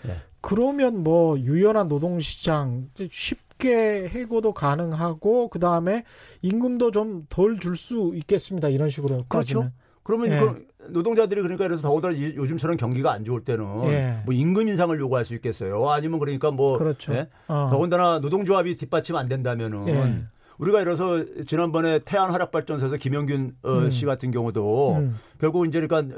예. 0.05 0.17
그러면 0.41 1.01
뭐 1.03 1.39
유연한 1.39 1.87
노동 1.87 2.19
시장 2.19 2.89
쉽게 3.09 4.09
해고도 4.09 4.53
가능하고 4.53 5.47
그 5.47 5.57
다음에 5.59 6.03
임금도 6.43 6.91
좀 6.91 7.25
덜 7.29 7.57
줄 7.59 7.75
수 7.75 8.11
있겠습니다. 8.13 8.69
이런 8.69 8.91
식으로 8.91 9.25
그렇죠. 9.27 9.71
그러면 10.07 10.31
예. 10.31 10.37
이거 10.37 10.55
노동자들이 10.89 11.41
그러니까 11.41 11.67
그래서 11.67 11.81
더군다나 11.81 12.17
요즘처럼 12.17 12.77
경기가 12.77 13.11
안 13.11 13.25
좋을 13.25 13.43
때는 13.43 13.65
예. 13.87 14.21
뭐 14.25 14.33
임금 14.33 14.69
인상을 14.69 14.97
요구할 14.97 15.25
수 15.25 15.35
있겠어요. 15.35 15.89
아니면 15.89 16.17
그러니까 16.19 16.49
뭐 16.49 16.77
그렇죠. 16.77 17.13
예? 17.13 17.27
어. 17.49 17.67
더군다나 17.69 18.19
노동조합이 18.19 18.75
뒷받침 18.77 19.17
안 19.17 19.27
된다면은 19.27 19.87
예. 19.89 20.23
우리가 20.59 20.79
이래서 20.81 21.25
지난번에 21.45 21.99
태안 21.99 22.31
화력 22.31 22.51
발전소에서 22.51 22.95
김영균 22.95 23.51
어, 23.63 23.71
음. 23.73 23.91
씨 23.91 24.05
같은 24.05 24.31
경우도 24.31 24.95
음. 24.95 25.19
결국 25.41 25.67
이제 25.67 25.85
그러니까 25.85 26.15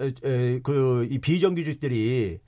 그 0.63 1.07
이 1.09 1.17
비정규직들이 1.19 2.39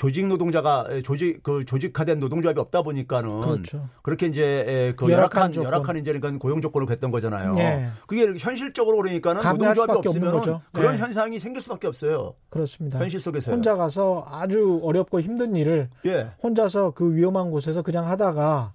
조직 0.00 0.28
노동자가 0.28 0.86
조직 1.04 1.42
그 1.42 1.66
조직화된 1.66 2.20
노동조합이 2.20 2.58
없다 2.58 2.80
보니까는 2.80 3.42
그렇죠. 3.42 3.86
그렇게 4.00 4.28
이제 4.28 4.94
그 4.96 5.10
열악한 5.10 5.54
열악한, 5.54 5.62
열악한 5.62 5.96
이제 5.98 6.10
그러니까 6.10 6.38
고용 6.38 6.62
조건을 6.62 6.90
했던 6.90 7.10
거잖아요. 7.10 7.52
네. 7.52 7.90
그게 8.06 8.24
현실적으로 8.38 8.96
그러니까는 8.96 9.42
노동조합이 9.42 9.92
없으면 9.92 10.60
그런 10.72 10.92
네. 10.92 10.98
현상이 10.98 11.38
생길 11.38 11.60
수밖에 11.60 11.86
없어요. 11.86 12.32
그렇습니다. 12.48 12.98
현실 12.98 13.20
속에서 13.20 13.52
혼자 13.52 13.76
가서 13.76 14.24
아주 14.26 14.80
어렵고 14.82 15.20
힘든 15.20 15.54
일을 15.54 15.90
예. 16.06 16.30
혼자서 16.42 16.92
그 16.92 17.14
위험한 17.14 17.50
곳에서 17.50 17.82
그냥 17.82 18.06
하다가 18.06 18.72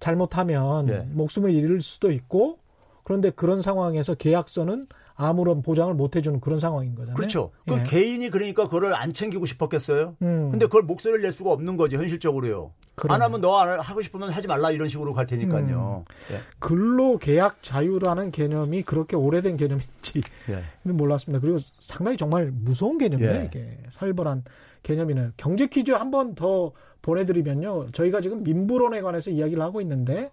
잘못하면 0.00 0.88
예. 0.88 1.06
목숨을 1.10 1.50
잃을 1.50 1.82
수도 1.82 2.10
있고 2.10 2.58
그런데 3.04 3.28
그런 3.28 3.60
상황에서 3.60 4.14
계약서는 4.14 4.86
아무런 5.20 5.62
보장을 5.62 5.92
못 5.94 6.14
해주는 6.14 6.38
그런 6.38 6.60
상황인 6.60 6.94
거잖아요. 6.94 7.16
그렇죠. 7.16 7.50
그 7.66 7.74
예. 7.74 7.82
개인이 7.82 8.30
그러니까 8.30 8.64
그걸 8.66 8.94
안 8.94 9.12
챙기고 9.12 9.46
싶었겠어요. 9.46 10.14
음. 10.22 10.50
근데 10.52 10.66
그걸 10.66 10.82
목소리를 10.82 11.20
낼 11.22 11.32
수가 11.32 11.50
없는 11.50 11.76
거죠 11.76 11.96
현실적으로요. 11.98 12.70
그래. 12.94 13.12
안 13.14 13.22
하면 13.22 13.40
너 13.40 13.56
하고 13.80 14.00
싶으면 14.00 14.30
하지 14.30 14.46
말라 14.46 14.70
이런 14.70 14.88
식으로 14.88 15.12
갈 15.14 15.26
테니까요. 15.26 16.04
음. 16.06 16.34
예. 16.34 16.40
근로계약 16.60 17.64
자유라는 17.64 18.30
개념이 18.30 18.82
그렇게 18.84 19.16
오래된 19.16 19.56
개념인지 19.56 20.22
예. 20.50 20.62
몰랐습니다. 20.92 21.40
그리고 21.40 21.58
상당히 21.80 22.16
정말 22.16 22.52
무서운 22.52 22.96
개념이에요. 22.98 23.32
예. 23.32 23.44
이게 23.46 23.76
살벌한 23.90 24.44
개념이네요. 24.84 25.32
경제 25.36 25.66
퀴즈 25.66 25.90
한 25.90 26.12
번 26.12 26.36
더 26.36 26.70
보내드리면요. 27.02 27.90
저희가 27.90 28.20
지금 28.20 28.44
민부론에 28.44 29.00
관해서 29.00 29.30
이야기를 29.30 29.62
하고 29.62 29.80
있는데 29.80 30.30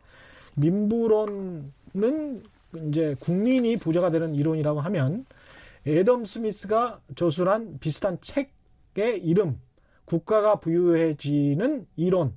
민부론은 0.56 2.44
이제 2.88 3.16
국민이 3.20 3.78
부자가 3.78 4.12
되는 4.12 4.36
이론이라고 4.36 4.80
하면 4.82 5.26
애덤 5.88 6.26
스미스가 6.26 7.02
저술한 7.16 7.80
비슷한 7.80 8.18
책의 8.22 9.24
이름 9.24 9.60
국가가 10.06 10.60
부유해지는 10.60 11.88
이론 11.96 12.34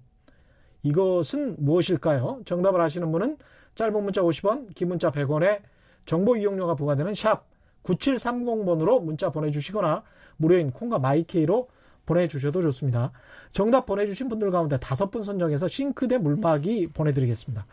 이것은 0.82 1.56
무엇일까요? 1.58 2.42
정답을 2.44 2.80
아시는 2.80 3.10
분은 3.12 3.38
짧은 3.74 4.02
문자 4.02 4.22
50원, 4.22 4.74
긴 4.74 4.88
문자 4.88 5.10
100원에 5.10 5.60
정보 6.06 6.36
이용료가 6.36 6.74
부과되는 6.74 7.14
샵 7.14 7.46
9730번으로 7.84 9.02
문자 9.02 9.30
보내주시거나 9.30 10.02
무료인 10.36 10.70
콩과 10.70 10.98
마이케이로 10.98 11.68
보내주셔도 12.06 12.62
좋습니다. 12.62 13.12
정답 13.52 13.86
보내주신 13.86 14.28
분들 14.28 14.50
가운데 14.50 14.78
다섯 14.78 15.10
분 15.10 15.22
선정해서 15.22 15.68
싱크대 15.68 16.18
물박이 16.18 16.88
보내드리겠습니다. 16.88 17.66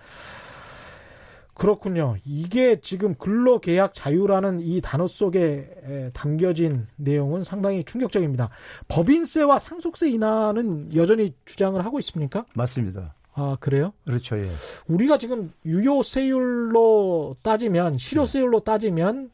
그렇군요. 1.56 2.18
이게 2.26 2.80
지금 2.82 3.16
근로계약 3.16 3.93
자유라는 3.93 4.60
이 4.60 4.82
단어 4.82 5.08
속에 5.08 6.12
담겨진 6.14 6.86
내용은 6.97 7.43
상당히 7.43 7.84
충격적입니다. 7.86 8.49
법인세와 8.89 9.58
상속세 9.60 10.12
인하는 10.12 10.93
여전히 10.95 11.34
주장을 11.45 11.84
하고 11.84 11.97
있습니까? 11.99 12.45
맞습니다. 12.56 13.16
아, 13.34 13.58
그래요? 13.60 13.93
그렇죠, 14.06 14.38
예. 14.38 14.45
우리가 14.88 15.18
지금 15.18 15.51
유효세율로 15.66 17.38
따지면, 17.41 17.97
실효세율로 17.97 18.60
따지면, 18.62 19.32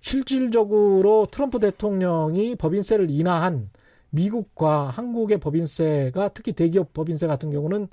실질적으로 0.00 1.28
트럼프 1.30 1.58
대통령이 1.58 2.56
법인세를 2.56 3.10
인하한 3.10 3.70
미국과 4.10 4.88
한국의 4.88 5.38
법인세가 5.38 6.30
특히 6.34 6.52
대기업 6.52 6.94
법인세 6.94 7.26
같은 7.26 7.50
경우는 7.50 7.88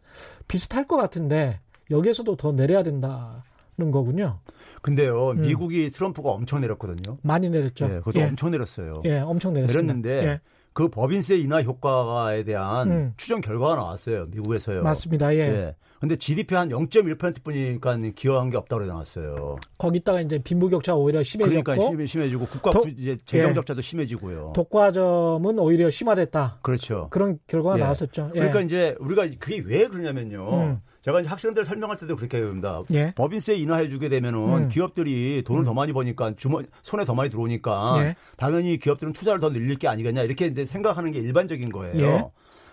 비슷할 0.48 0.88
것 0.88 0.96
같은데, 0.96 1.60
여기에서도 1.92 2.36
더 2.38 2.52
내려야 2.52 2.84
된다. 2.84 3.44
는 3.78 3.92
거군요. 3.92 4.40
근데요, 4.82 5.32
음. 5.32 5.42
미국이 5.42 5.90
트럼프가 5.90 6.30
엄청 6.30 6.62
내렸거든요. 6.62 7.18
많이 7.24 7.50
내렸죠. 7.50 7.86
예, 7.86 7.90
그것도 7.98 8.20
예. 8.20 8.24
엄청 8.26 8.52
내렸어요. 8.52 9.02
예, 9.04 9.20
엄청 9.20 9.54
내렸습니다. 9.54 9.82
내렸는데 9.82 10.28
예. 10.28 10.40
그 10.72 10.88
법인세 10.90 11.38
인하 11.38 11.62
효과에 11.62 12.44
대한 12.44 12.92
음. 12.92 13.14
추정 13.18 13.42
결과가 13.42 13.76
나왔어요. 13.76 14.28
미국에서요. 14.28 14.84
맞습니다. 14.84 15.34
예. 15.36 15.40
예. 15.40 15.76
근데 16.00 16.18
GDP 16.18 16.56
한 16.56 16.70
0.1%뿐이니까 16.70 17.98
기여한 18.16 18.50
게 18.50 18.58
없다고 18.58 18.86
나왔어요. 18.86 19.56
거기다가 19.78 20.22
이제 20.22 20.38
빈부격차 20.38 20.96
오히려 20.96 21.24
심해졌고 21.24 21.64
그러니까 21.64 22.06
심해 22.06 22.30
지고 22.30 22.46
국가 22.46 22.72
도, 22.72 22.86
이제 22.88 23.18
재정 23.26 23.54
적자도 23.54 23.80
예. 23.80 23.82
심해지고요. 23.82 24.54
독과점은 24.56 25.58
오히려 25.60 25.90
심화됐다. 25.90 26.60
그렇죠. 26.62 27.08
그런 27.10 27.40
결과가 27.48 27.78
예. 27.78 27.82
나왔었죠. 27.82 28.32
예. 28.36 28.40
그러니까 28.40 28.62
이제 28.62 28.96
우리가 29.00 29.28
그게 29.40 29.64
왜 29.66 29.88
그러냐면요. 29.88 30.54
음. 30.54 30.82
제가 31.06 31.20
이제 31.22 31.30
학생들 31.30 31.66
설명할 31.66 31.98
때도 31.98 32.16
그렇게 32.16 32.42
합니다. 32.42 32.82
예. 32.92 33.14
법인세 33.16 33.54
인하해 33.56 33.90
주게 33.90 34.10
되면은 34.10 34.40
음. 34.40 34.70
기업들이 34.70 35.44
돈을 35.46 35.62
음. 35.62 35.66
더 35.66 35.72
많이 35.72 35.94
버니까 35.94 36.34
주머 36.36 36.62
손에 36.82 37.06
더 37.06 37.14
많이 37.14 37.30
들어오니까 37.30 37.94
예. 37.98 38.16
당연히 38.38 38.80
기업들은 38.80 39.14
투자를 39.14 39.40
더 39.40 39.52
늘릴 39.52 39.76
게 39.78 39.88
아니겠냐 39.88 40.24
이렇게 40.24 40.48
이제 40.48 40.66
생각하는 40.66 41.12
게 41.12 41.20
일반적인 41.20 41.72
거예요. 41.72 42.02
예. 42.04 42.26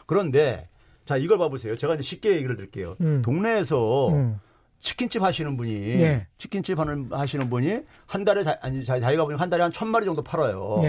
그런데 0.07 0.67
자 1.05 1.19
이걸 1.19 1.37
봐보세요. 1.37 1.77
제가 1.77 1.93
이제 1.95 2.03
쉽게 2.03 2.35
얘기를 2.37 2.57
드릴게요. 2.57 2.97
음. 3.03 3.21
동네에서 3.23 4.09
음. 4.09 4.41
치킨집 4.81 5.21
하시는 5.23 5.55
분이 5.59 5.75
예. 6.01 6.27
치킨집 6.39 6.79
하는 6.79 7.09
하시는 7.13 7.51
분이 7.51 7.81
한 8.07 8.25
달에 8.25 8.43
자, 8.45 8.59
아니 8.63 8.83
자기가 8.83 9.27
보니 9.27 9.37
한 9.37 9.51
달에 9.51 9.63
한 9.63 9.73
천 9.73 9.89
마리 9.89 10.07
정도 10.07 10.23
팔아요. 10.23 10.81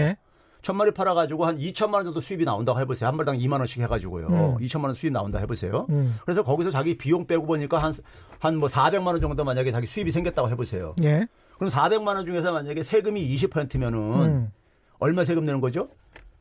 예. 0.64 0.66
천 0.66 0.76
마리 0.76 0.90
팔아가지고 0.92 1.44
한 1.44 1.58
2천만 1.58 1.94
원 1.94 2.04
정도 2.06 2.20
수입이 2.20 2.44
나온다고 2.44 2.80
해보세요. 2.80 3.08
한 3.08 3.16
마리당 3.16 3.38
2만 3.38 3.58
원씩 3.58 3.82
해가지고요. 3.82 4.26
음. 4.28 4.56
2천만 4.64 4.84
원 4.86 4.94
수입 4.94 5.12
나온다 5.12 5.38
해보세요. 5.38 5.86
음. 5.90 6.18
그래서 6.24 6.42
거기서 6.42 6.70
자기 6.70 6.96
비용 6.96 7.26
빼고 7.26 7.46
보니까 7.46 7.78
한 7.78 7.92
한 8.40 8.56
뭐 8.56 8.68
400만 8.68 9.06
원 9.06 9.20
정도 9.20 9.42
만약에 9.44 9.70
자기 9.72 9.86
수입이 9.86 10.10
생겼다고 10.10 10.48
해보세요. 10.50 10.94
예. 11.02 11.26
그럼 11.56 11.70
400만 11.70 12.08
원 12.08 12.26
중에서 12.26 12.52
만약에 12.52 12.82
세금이 12.82 13.34
20%면은 13.36 13.98
음. 13.98 14.50
얼마 14.98 15.24
세금 15.24 15.44
내는 15.46 15.60
거죠? 15.60 15.88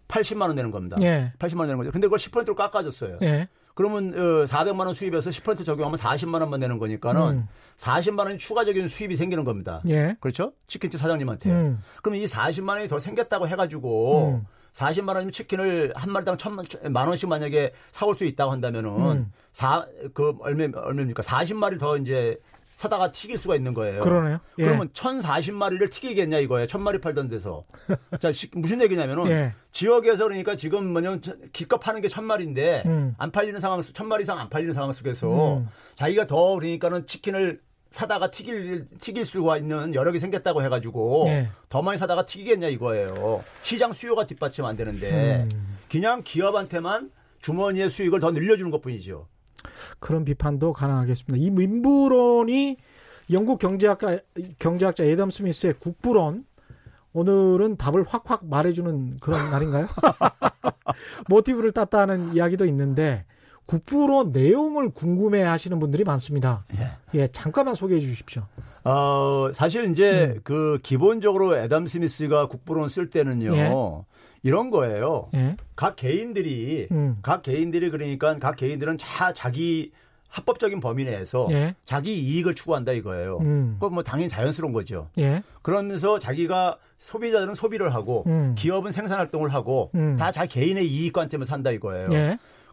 80만 0.07 0.41
원 0.47 0.55
내는 0.55 0.69
겁니다. 0.71 0.97
예. 1.01 1.31
80만 1.39 1.59
원 1.59 1.67
내는 1.67 1.77
거죠. 1.77 1.91
근데 1.91 2.07
그걸 2.07 2.19
10%로 2.19 2.55
깎아줬어요. 2.55 3.19
예. 3.23 3.47
그러면 3.73 4.13
어, 4.13 4.45
400만 4.45 4.85
원 4.85 4.93
수입해서 4.93 5.29
10% 5.29 5.65
적용하면 5.65 5.97
40만 5.97 6.41
원만 6.41 6.59
내는 6.59 6.77
거니까는 6.77 7.21
음. 7.21 7.47
40만 7.77 8.19
원이 8.19 8.37
추가적인 8.37 8.87
수입이 8.87 9.15
생기는 9.15 9.43
겁니다. 9.43 9.81
예. 9.89 10.15
그렇죠? 10.19 10.53
치킨집 10.67 10.99
사장님한테. 10.99 11.49
음. 11.49 11.81
그럼 12.01 12.15
이 12.15 12.25
40만 12.25 12.69
원이 12.69 12.87
더 12.87 12.99
생겼다고 12.99 13.47
해가지고 13.47 14.41
음. 14.41 14.45
40만 14.73 15.09
원이면 15.09 15.31
치킨을 15.31 15.93
한 15.95 16.11
마리당 16.11 16.37
천만 16.37 16.65
만 16.89 17.07
원씩 17.07 17.29
만약에 17.29 17.73
사올 17.91 18.15
수 18.15 18.25
있다고 18.25 18.51
한다면은 18.51 19.11
음. 19.11 19.31
사그 19.53 20.37
얼마 20.39 20.65
얼마입니까? 20.79 21.21
40마리 21.21 21.79
더 21.79 21.97
이제 21.97 22.39
사다가 22.83 23.13
튀길 23.13 23.37
수가 23.37 23.55
있는 23.55 23.73
거예요. 23.73 24.01
그러네요. 24.01 24.39
예. 24.59 24.63
그러면 24.65 24.89
1,040마리를 24.89 25.89
튀기겠냐 25.89 26.39
이거예요. 26.39 26.67
1,000마리 26.67 27.01
팔던 27.01 27.29
데서. 27.29 27.63
자, 28.19 28.31
무슨 28.51 28.81
얘기냐면은 28.81 29.29
예. 29.29 29.53
지역에서 29.71 30.25
그러니까 30.25 30.57
지금 30.57 30.91
뭐냐면 30.91 31.21
기껏 31.53 31.77
파는 31.77 32.01
게 32.01 32.09
1,000마리인데 32.09 32.85
음. 32.85 33.15
안 33.17 33.31
팔리는 33.31 33.57
상황, 33.61 33.79
1,000마리 33.79 34.23
이상 34.23 34.37
안 34.37 34.49
팔리는 34.49 34.73
상황 34.73 34.91
속에서 34.91 35.59
음. 35.59 35.69
자기가 35.95 36.27
더 36.27 36.55
그러니까는 36.55 37.07
치킨을 37.07 37.61
사다가 37.89 38.29
튀길 38.29 38.85
튀길 38.99 39.23
수가 39.23 39.57
있는 39.57 39.95
여력이 39.95 40.19
생겼다고 40.19 40.61
해가지고 40.63 41.25
예. 41.27 41.49
더 41.69 41.81
많이 41.81 41.97
사다가 41.97 42.25
튀기겠냐 42.25 42.67
이거예요. 42.67 43.41
시장 43.61 43.93
수요가 43.93 44.25
뒷받침 44.25 44.65
안 44.65 44.75
되는데 44.75 45.47
음. 45.53 45.77
그냥 45.89 46.21
기업한테만 46.23 47.11
주머니의 47.39 47.89
수익을 47.89 48.19
더 48.19 48.31
늘려주는 48.31 48.71
것뿐이죠. 48.71 49.27
그런 49.99 50.25
비판도 50.25 50.73
가능하겠습니다. 50.73 51.43
이 51.43 51.49
민부론이 51.51 52.77
영국 53.31 53.59
경제학자 53.59 54.19
경제학자 54.59 55.03
에덤 55.03 55.29
스미스의 55.29 55.75
국부론 55.79 56.45
오늘은 57.13 57.77
답을 57.77 58.03
확확 58.07 58.45
말해주는 58.45 59.17
그런 59.21 59.51
날인가요? 59.51 59.87
모티브를 61.29 61.71
땄다는 61.71 62.35
이야기도 62.35 62.65
있는데 62.65 63.25
국부론 63.65 64.31
내용을 64.31 64.89
궁금해 64.89 65.41
하시는 65.41 65.79
분들이 65.79 66.03
많습니다. 66.03 66.65
예, 66.77 67.19
예 67.19 67.27
잠깐만 67.27 67.75
소개해 67.75 68.01
주십시오. 68.01 68.43
어, 68.83 69.49
사실 69.53 69.89
이제 69.89 70.33
음. 70.35 70.41
그 70.43 70.79
기본적으로 70.83 71.55
에덤 71.55 71.87
스미스가 71.87 72.47
국부론 72.47 72.89
쓸 72.89 73.09
때는요. 73.09 73.55
예. 73.55 73.71
이런 74.43 74.69
거예요. 74.69 75.29
예. 75.33 75.55
각 75.75 75.95
개인들이 75.95 76.87
음. 76.91 77.17
각 77.21 77.41
개인들이 77.41 77.89
그러니까 77.89 78.37
각 78.39 78.57
개인들은 78.57 78.97
다 78.97 79.33
자기 79.33 79.91
합법적인 80.27 80.79
범위 80.79 81.05
내에서 81.05 81.47
예. 81.51 81.75
자기 81.85 82.19
이익을 82.19 82.53
추구한다 82.53 82.91
이거예요. 82.91 83.37
음. 83.39 83.77
그건 83.79 83.93
뭐 83.93 84.03
당연히 84.03 84.29
자연스러운 84.29 84.73
거죠. 84.73 85.07
예. 85.17 85.43
그러면서 85.61 86.19
자기가 86.19 86.77
소비자들은 86.97 87.55
소비를 87.55 87.93
하고 87.93 88.23
음. 88.27 88.55
기업은 88.57 88.91
생산 88.91 89.19
활동을 89.19 89.53
하고 89.53 89.91
음. 89.95 90.15
다 90.17 90.31
자기 90.31 90.59
개인의 90.59 90.87
이익 90.87 91.13
관점을 91.13 91.45
산다 91.45 91.71
이거예요. 91.71 92.05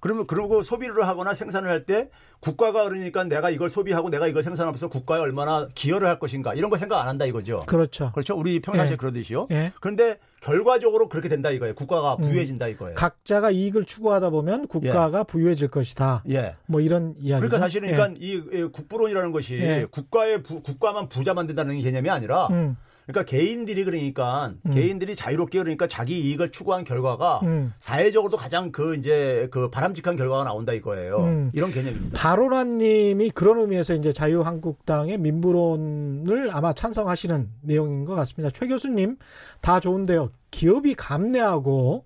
예. 0.00 0.10
그러면 0.10 0.26
그러고 0.26 0.62
소비를 0.62 1.06
하거나 1.06 1.34
생산을 1.34 1.68
할 1.68 1.80
때 1.86 2.10
국가가 2.40 2.84
그러니까 2.84 3.24
내가 3.24 3.48
이걸 3.50 3.70
소비하고 3.70 4.10
내가 4.10 4.26
이걸 4.26 4.42
생산하면서 4.42 4.88
국가에 4.88 5.18
얼마나 5.18 5.66
기여를 5.74 6.08
할 6.08 6.18
것인가 6.18 6.54
이런 6.54 6.70
거 6.70 6.76
생각 6.76 7.00
안 7.00 7.08
한다 7.08 7.24
이거죠. 7.24 7.58
그렇죠. 7.66 8.12
그렇죠. 8.12 8.36
우리 8.36 8.60
평상시에 8.60 8.92
예. 8.92 8.96
그러듯이요. 8.96 9.46
예. 9.50 9.72
그런데 9.80 10.18
결과적으로 10.40 11.08
그렇게 11.08 11.28
된다 11.28 11.50
이거예요. 11.50 11.74
국가가 11.74 12.14
음. 12.14 12.22
부유해진다 12.22 12.66
이거예요. 12.68 12.94
각자가 12.96 13.50
이익을 13.50 13.84
추구하다 13.84 14.30
보면 14.30 14.68
국가가 14.68 15.20
예. 15.20 15.24
부유해질 15.24 15.68
것이다. 15.68 16.24
예. 16.30 16.56
뭐 16.66 16.80
이런 16.80 17.14
이야기. 17.18 17.40
그러니까 17.46 17.58
사실은 17.58 17.90
그러니까 17.90 18.20
예. 18.20 18.26
이 18.26 18.62
국부론이라는 18.72 19.32
것이 19.32 19.58
예. 19.60 19.86
국가의 19.90 20.42
부, 20.42 20.62
국가만 20.62 21.08
부자 21.08 21.34
만든다는 21.34 21.80
개념이 21.80 22.08
아니라 22.08 22.46
음. 22.48 22.76
그러니까 23.10 23.24
개인들이 23.24 23.84
그러니까 23.84 24.52
음. 24.66 24.70
개인들이 24.72 25.16
자유롭게 25.16 25.58
그러니까 25.58 25.86
자기 25.86 26.20
이익을 26.20 26.50
추구한 26.50 26.84
결과가 26.84 27.40
음. 27.42 27.72
사회적으로도 27.80 28.36
가장 28.36 28.72
그 28.72 28.96
이제 28.96 29.48
그 29.50 29.70
바람직한 29.70 30.16
결과가 30.16 30.44
나온다 30.44 30.72
이거예요. 30.72 31.18
음. 31.18 31.50
이런 31.54 31.70
개념입니다. 31.70 32.18
바로라님이 32.18 33.30
그런 33.30 33.60
의미에서 33.60 33.94
이제 33.94 34.12
자유한국당의 34.12 35.18
민부론을 35.18 36.50
아마 36.52 36.72
찬성하시는 36.72 37.48
내용인 37.62 38.04
것 38.04 38.14
같습니다. 38.14 38.50
최 38.50 38.66
교수님 38.66 39.16
다 39.60 39.80
좋은데요. 39.80 40.30
기업이 40.50 40.94
감내하고 40.94 42.04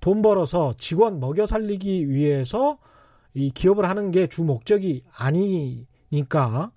돈 0.00 0.20
벌어서 0.22 0.74
직원 0.76 1.20
먹여 1.20 1.46
살리기 1.46 2.10
위해서 2.10 2.78
이 3.34 3.50
기업을 3.50 3.88
하는 3.88 4.10
게 4.10 4.26
주 4.26 4.44
목적이 4.44 5.02
아니니까 5.16 6.70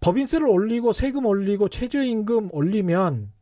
법인세를 0.00 0.46
올리고 0.46 0.92
세금 0.92 1.26
올리고 1.26 1.68
최저임금 1.68 2.50
올리면 2.52 3.32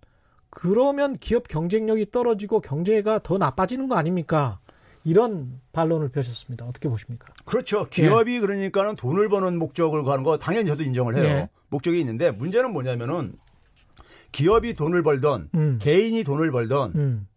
그러면 0.51 1.15
기업 1.15 1.49
경쟁력이 1.49 2.11
떨어지고 2.11 2.61
경제가 2.61 3.19
더 3.19 3.37
나빠지는 3.37 3.89
거 3.89 3.97
아닙니까? 3.97 4.59
이런 5.05 5.61
반론을 5.73 6.09
펴셨습니다. 6.09 6.65
어떻게 6.65 6.89
보십니까? 6.89 7.29
그렇죠. 7.45 7.87
기업이 7.89 8.37
예. 8.37 8.41
그러니까는 8.41 8.97
돈을 8.97 9.29
버는 9.29 9.59
목적을 9.59 10.03
가는 10.03 10.25
거 10.25 10.39
당연히 10.39 10.67
저도 10.67 10.83
인정을 10.83 11.17
해요. 11.17 11.25
예. 11.25 11.49
목적이 11.69 12.01
있는데 12.01 12.31
문제는 12.31 12.73
뭐냐면은 12.73 13.35
기업이 14.33 14.75
돈을 14.75 15.03
벌던 15.03 15.51
음. 15.55 15.79
개인이 15.81 16.25
돈을 16.25 16.51
벌던 16.51 16.93
음. 16.97 17.29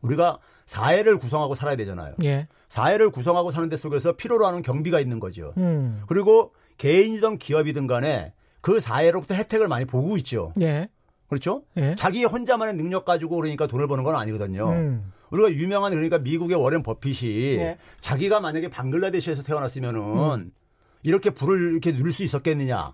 우리가 0.00 0.38
사회를 0.66 1.18
구성하고 1.18 1.54
살아야 1.54 1.76
되잖아요. 1.76 2.14
예. 2.24 2.48
사회를 2.68 3.10
구성하고 3.10 3.52
사는 3.52 3.68
데 3.68 3.76
속에서 3.76 4.12
필요로 4.12 4.46
하는 4.46 4.62
경비가 4.62 4.98
있는 4.98 5.20
거죠. 5.20 5.52
음. 5.58 6.02
그리고 6.08 6.52
개인이든 6.78 7.38
기업이든 7.38 7.86
간에 7.86 8.32
그 8.66 8.80
사회로부터 8.80 9.36
혜택을 9.36 9.68
많이 9.68 9.84
보고 9.84 10.16
있죠. 10.16 10.52
예. 10.60 10.88
그렇죠? 11.28 11.62
예. 11.76 11.94
자기 11.96 12.24
혼자만의 12.24 12.74
능력 12.74 13.04
가지고 13.04 13.36
그러니까 13.36 13.68
돈을 13.68 13.86
버는 13.86 14.02
건 14.02 14.16
아니거든요. 14.16 14.68
음. 14.70 15.12
우리가 15.30 15.52
유명한 15.52 15.92
그러니까 15.92 16.18
미국의 16.18 16.60
워렌 16.60 16.82
버핏이 16.82 17.58
예. 17.58 17.78
자기가 18.00 18.40
만약에 18.40 18.68
방글라데시에서 18.68 19.44
태어났으면은 19.44 20.00
음. 20.00 20.50
이렇게 21.04 21.30
불을 21.30 21.74
이렇게 21.74 21.92
누릴 21.92 22.12
수 22.12 22.24
있었겠느냐. 22.24 22.92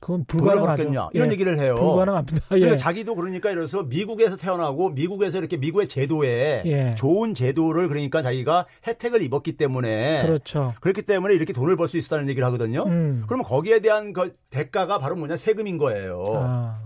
그건 0.00 0.24
불가능하겠냐 0.26 1.08
이런 1.14 1.28
예. 1.28 1.32
얘기를 1.32 1.58
해요. 1.58 1.74
불가능합니다. 1.76 2.36
예. 2.52 2.58
그러니까 2.60 2.76
자기도 2.76 3.14
그러니까 3.14 3.50
이래서 3.50 3.82
미국에서 3.82 4.36
태어나고 4.36 4.90
미국에서 4.90 5.38
이렇게 5.38 5.56
미국의 5.56 5.88
제도에 5.88 6.62
예. 6.66 6.94
좋은 6.96 7.34
제도를 7.34 7.88
그러니까 7.88 8.22
자기가 8.22 8.66
혜택을 8.86 9.22
입었기 9.22 9.56
때문에 9.56 10.22
그렇죠. 10.26 10.74
그렇기 10.80 11.02
때문에 11.02 11.34
이렇게 11.34 11.52
돈을 11.52 11.76
벌 11.76 11.86
수 11.88 11.96
있었다는 11.96 12.28
얘기를 12.28 12.44
하거든요. 12.46 12.82
음. 12.86 13.22
그러면 13.26 13.44
거기에 13.44 13.78
대한 13.80 14.12
그 14.12 14.34
대가가 14.50 14.98
바로 14.98 15.14
뭐냐 15.16 15.36
세금인 15.36 15.78
거예요. 15.78 16.24
아. 16.34 16.78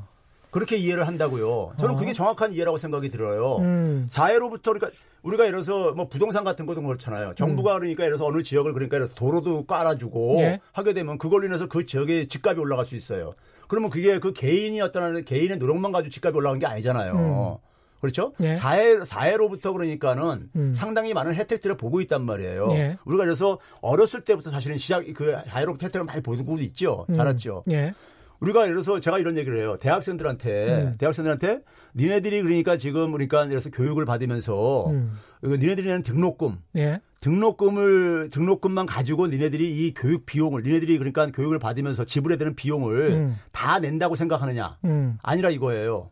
그렇게 0.50 0.76
이해를 0.76 1.06
한다고요. 1.06 1.74
저는 1.78 1.94
어. 1.94 1.98
그게 1.98 2.12
정확한 2.12 2.52
이해라고 2.52 2.78
생각이 2.78 3.10
들어요. 3.10 3.56
음. 3.58 4.06
사회로부터 4.08 4.72
그러니까 4.72 4.90
우리가 5.22 5.46
예를 5.46 5.62
들어서 5.62 5.92
뭐 5.92 6.08
부동산 6.08 6.44
같은 6.44 6.66
것도 6.66 6.82
그렇잖아요. 6.82 7.34
정부가 7.34 7.74
음. 7.74 7.80
그러니까 7.80 8.04
예를 8.04 8.16
들어서 8.16 8.30
어느 8.30 8.42
지역을 8.42 8.72
그러니까 8.72 8.96
예를 8.96 9.08
들어서 9.08 9.18
도로도 9.18 9.66
깔아주고 9.66 10.38
예. 10.40 10.60
하게 10.72 10.94
되면 10.94 11.18
그걸로 11.18 11.46
인해서 11.46 11.66
그 11.66 11.86
지역의 11.86 12.28
집값이 12.28 12.58
올라갈 12.58 12.84
수 12.84 12.96
있어요. 12.96 13.34
그러면 13.68 13.90
그게 13.90 14.18
그 14.18 14.32
개인이 14.32 14.80
어떤 14.80 15.24
개인의 15.24 15.58
노력만 15.58 15.92
가지고 15.92 16.10
집값이 16.10 16.36
올라간 16.36 16.58
게 16.58 16.66
아니잖아요. 16.66 17.12
음. 17.12 17.70
그렇죠? 18.00 18.32
예. 18.40 18.54
사회 18.54 19.04
사회로부터 19.04 19.72
그러니까는 19.72 20.48
음. 20.56 20.72
상당히 20.74 21.12
많은 21.12 21.34
혜택들을 21.34 21.76
보고 21.76 22.00
있단 22.00 22.24
말이에요. 22.24 22.68
예. 22.70 22.98
우리가 23.04 23.24
그래서 23.24 23.58
어렸을 23.82 24.22
때부터 24.22 24.50
사실은 24.50 24.78
시작 24.78 25.04
그 25.14 25.36
사회로부터 25.46 25.86
혜택을 25.86 26.06
많이 26.06 26.22
보고 26.22 26.58
있죠. 26.58 27.04
음. 27.10 27.14
자랐죠. 27.14 27.64
예. 27.70 27.92
우리가 28.40 28.62
예를 28.62 28.74
들어서 28.74 29.00
제가 29.00 29.18
이런 29.18 29.36
얘기를 29.36 29.58
해요. 29.58 29.76
대학생들한테 29.78 30.68
음. 30.68 30.94
대학생들한테 30.98 31.60
니네들이 31.94 32.42
그러니까 32.42 32.76
지금 32.76 33.12
그러니까 33.12 33.40
예를 33.40 33.50
들어서 33.50 33.70
교육을 33.70 34.04
받으면서 34.04 34.90
음. 34.90 35.18
니네들이 35.44 35.86
내는 35.86 36.02
등록금 36.02 36.58
예. 36.76 37.00
등록금을 37.20 38.30
등록금만 38.30 38.86
가지고 38.86 39.26
니네들이 39.26 39.86
이 39.86 39.94
교육 39.94 40.24
비용을 40.24 40.62
니네들이 40.62 40.96
그러니까 40.98 41.26
교육을 41.26 41.58
받으면서 41.58 42.04
지불해야 42.04 42.38
되는 42.38 42.54
비용을 42.54 43.10
음. 43.10 43.36
다 43.52 43.78
낸다고 43.78 44.16
생각하느냐 44.16 44.78
음. 44.84 45.18
아니라 45.22 45.50
이거예요. 45.50 46.10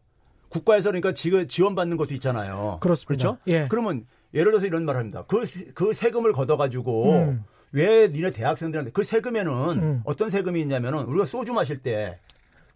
국가에서 0.50 0.90
그러니까 0.90 1.12
지원받는 1.12 1.96
것도 1.96 2.14
있잖아요. 2.14 2.78
그렇습니다. 2.80 3.22
그렇죠? 3.22 3.38
예. 3.46 3.68
그러면 3.68 4.04
예를 4.34 4.50
들어서 4.50 4.66
이런 4.66 4.84
말을 4.84 5.00
합니다. 5.00 5.24
그, 5.26 5.44
그 5.74 5.92
세금을 5.92 6.32
걷어가지고 6.32 7.12
음. 7.12 7.44
왜 7.72 8.08
니네 8.08 8.30
대학생들한테 8.30 8.92
그 8.92 9.02
세금에는 9.02 9.52
음. 9.52 10.02
어떤 10.04 10.30
세금이 10.30 10.60
있냐면은 10.60 11.00
우리가 11.04 11.26
소주 11.26 11.52
마실 11.52 11.78
때 11.78 12.18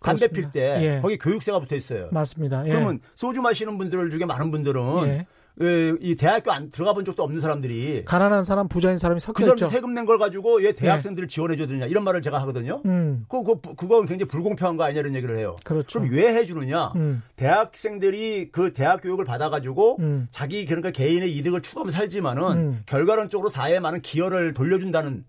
담배 0.02 0.28
필때 0.28 0.60
예. 0.82 1.00
거기 1.00 1.16
교육세가 1.18 1.60
붙어 1.60 1.76
있어요. 1.76 2.08
맞습니다. 2.10 2.66
예. 2.66 2.70
그러면 2.70 3.00
소주 3.14 3.40
마시는 3.40 3.78
분들 3.78 4.10
중에 4.10 4.24
많은 4.24 4.50
분들은 4.50 4.82
예. 5.06 5.26
이 5.60 6.16
대학교 6.16 6.50
안 6.50 6.70
들어가 6.70 6.94
본 6.94 7.04
적도 7.04 7.22
없는 7.22 7.40
사람들이 7.40 8.04
가난한 8.06 8.42
사람 8.44 8.68
부자인 8.68 8.96
사람이 8.98 9.20
섞여 9.20 9.34
그 9.34 9.44
사람 9.44 9.70
세금 9.70 9.94
낸 9.94 10.06
걸 10.06 10.18
가지고 10.18 10.56
왜 10.56 10.72
대학생들을 10.72 11.28
네. 11.28 11.32
지원해 11.34 11.56
줘야 11.56 11.66
되느냐 11.66 11.86
이런 11.86 12.04
말을 12.04 12.22
제가 12.22 12.40
하거든요. 12.40 12.80
음. 12.86 13.24
그, 13.28 13.44
그 13.44 13.60
그건 13.76 14.06
굉장히 14.06 14.28
불공평한 14.28 14.76
거 14.76 14.84
아니냐 14.84 15.00
이런 15.00 15.14
얘기를 15.14 15.38
해요. 15.38 15.56
그렇죠. 15.62 16.00
그럼 16.00 16.12
왜 16.12 16.34
해주느냐? 16.34 16.92
음. 16.96 17.22
대학생들이 17.36 18.50
그 18.50 18.72
대학 18.72 19.02
교육을 19.02 19.24
받아가지고 19.24 19.96
음. 20.00 20.28
자기 20.30 20.64
그러니까 20.64 20.90
개인의 20.90 21.36
이득을 21.36 21.60
추구하며 21.60 21.90
살지만은 21.92 22.42
음. 22.58 22.82
결과론적으로 22.86 23.48
사회에 23.50 23.78
많은 23.78 24.00
기여를 24.00 24.54
돌려준다는 24.54 25.24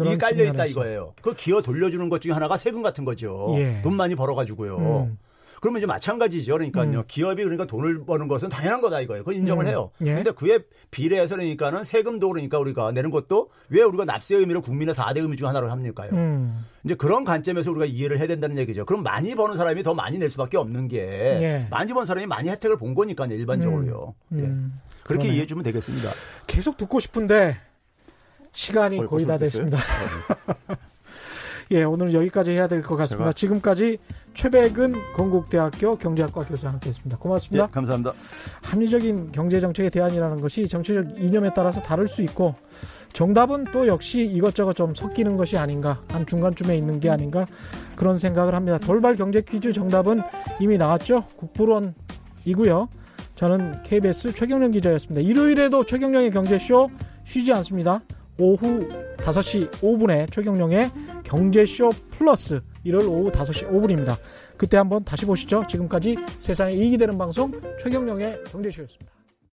이게 0.00 0.18
깔려 0.18 0.44
있다 0.44 0.66
이거예요. 0.66 1.14
그 1.22 1.34
기여 1.34 1.62
돌려주는 1.62 2.08
것 2.08 2.20
중에 2.20 2.32
하나가 2.32 2.56
세금 2.56 2.82
같은 2.82 3.04
거죠. 3.04 3.54
예. 3.56 3.80
돈 3.82 3.94
많이 3.94 4.14
벌어가지고요. 4.14 5.10
음. 5.56 5.60
그러면 5.60 5.78
이제 5.78 5.86
마찬가지죠. 5.86 6.52
그러니까요. 6.52 7.00
음. 7.00 7.02
기업이 7.06 7.42
그러니까 7.42 7.66
돈을 7.66 8.04
버는 8.04 8.28
것은 8.28 8.48
당연한 8.48 8.80
거다 8.80 9.00
이거예요. 9.00 9.22
그걸 9.22 9.34
인정을 9.34 9.64
음. 9.64 9.68
해요. 9.68 9.90
예. 10.02 10.14
근데 10.14 10.30
그에 10.32 10.60
비례해서 10.90 11.36
그러니까는 11.36 11.84
세금도 11.84 12.28
그러니까 12.28 12.58
우리가 12.58 12.92
내는 12.92 13.10
것도 13.10 13.50
왜 13.68 13.82
우리가 13.82 14.04
납세 14.04 14.36
의미를 14.36 14.60
국민의 14.60 14.94
4대 14.94 15.18
의미 15.18 15.36
중 15.36 15.48
하나로 15.48 15.70
합니까요? 15.70 16.10
음. 16.12 16.64
이제 16.84 16.94
그런 16.94 17.24
관점에서 17.24 17.70
우리가 17.70 17.86
이해를 17.86 18.18
해야 18.18 18.26
된다는 18.26 18.58
얘기죠. 18.58 18.84
그럼 18.84 19.02
많이 19.02 19.34
버는 19.34 19.56
사람이 19.56 19.82
더 19.82 19.94
많이 19.94 20.18
낼 20.18 20.30
수밖에 20.30 20.56
없는 20.56 20.88
게 20.88 20.98
예. 21.00 21.66
많이 21.70 21.92
번 21.92 22.06
사람이 22.06 22.26
많이 22.26 22.48
혜택을 22.48 22.76
본 22.76 22.94
거니까요. 22.94 23.32
일반적으로요. 23.34 24.14
음. 24.32 24.38
예. 24.38 24.86
그렇게 25.02 25.22
그러네. 25.22 25.28
이해해 25.34 25.46
주면 25.46 25.64
되겠습니다. 25.64 26.08
계속 26.46 26.76
듣고 26.76 27.00
싶은데 27.00 27.56
시간이 28.52 29.04
거의 29.06 29.26
다 29.26 29.36
됐습니다. 29.38 29.78
예, 31.72 31.82
오늘 31.82 32.12
여기까지 32.14 32.52
해야 32.52 32.68
될 32.68 32.82
것 32.82 32.96
같습니다. 32.96 33.32
지금까지 33.32 33.98
최백은 34.34 34.94
건국대학교 35.16 35.96
경제학과 35.96 36.44
교수와 36.44 36.72
함께했습니다. 36.72 37.18
고맙습니다. 37.18 37.64
예, 37.64 37.68
감사합니다. 37.72 38.12
합리적인 38.62 39.32
경제 39.32 39.58
정책의 39.60 39.90
대안이라는 39.90 40.40
것이 40.40 40.68
정치적 40.68 41.18
이념에 41.18 41.50
따라서 41.54 41.80
다를 41.82 42.06
수 42.06 42.22
있고 42.22 42.54
정답은 43.12 43.64
또 43.72 43.86
역시 43.86 44.20
이것저것 44.20 44.74
좀 44.74 44.94
섞이는 44.94 45.36
것이 45.36 45.56
아닌가 45.56 46.02
한 46.08 46.26
중간쯤에 46.26 46.76
있는 46.76 47.00
게 47.00 47.08
아닌가 47.10 47.46
그런 47.96 48.18
생각을 48.18 48.54
합니다. 48.54 48.78
돌발 48.78 49.16
경제 49.16 49.40
퀴즈 49.40 49.72
정답은 49.72 50.20
이미 50.60 50.76
나왔죠. 50.76 51.24
국부론이고요. 51.36 52.88
저는 53.36 53.82
KBS 53.82 54.34
최경련 54.34 54.70
기자였습니다. 54.72 55.26
일요일에도 55.26 55.84
최경련의 55.84 56.30
경제쇼 56.30 56.90
쉬지 57.24 57.52
않습니다. 57.54 58.02
오후 58.38 58.88
5시 59.16 59.70
5분에 59.70 60.30
최경령의 60.30 60.90
경제쇼 61.24 61.90
플러스 62.10 62.60
1월 62.84 63.08
오후 63.08 63.30
5시 63.30 63.70
5분입니다. 63.70 64.16
그때 64.56 64.76
한번 64.76 65.04
다시 65.04 65.26
보시죠. 65.26 65.64
지금까지 65.68 66.16
세상에 66.38 66.74
이익이 66.74 66.98
되는 66.98 67.16
방송 67.18 67.52
최경령의 67.78 68.44
경제쇼였습니다. 68.44 69.15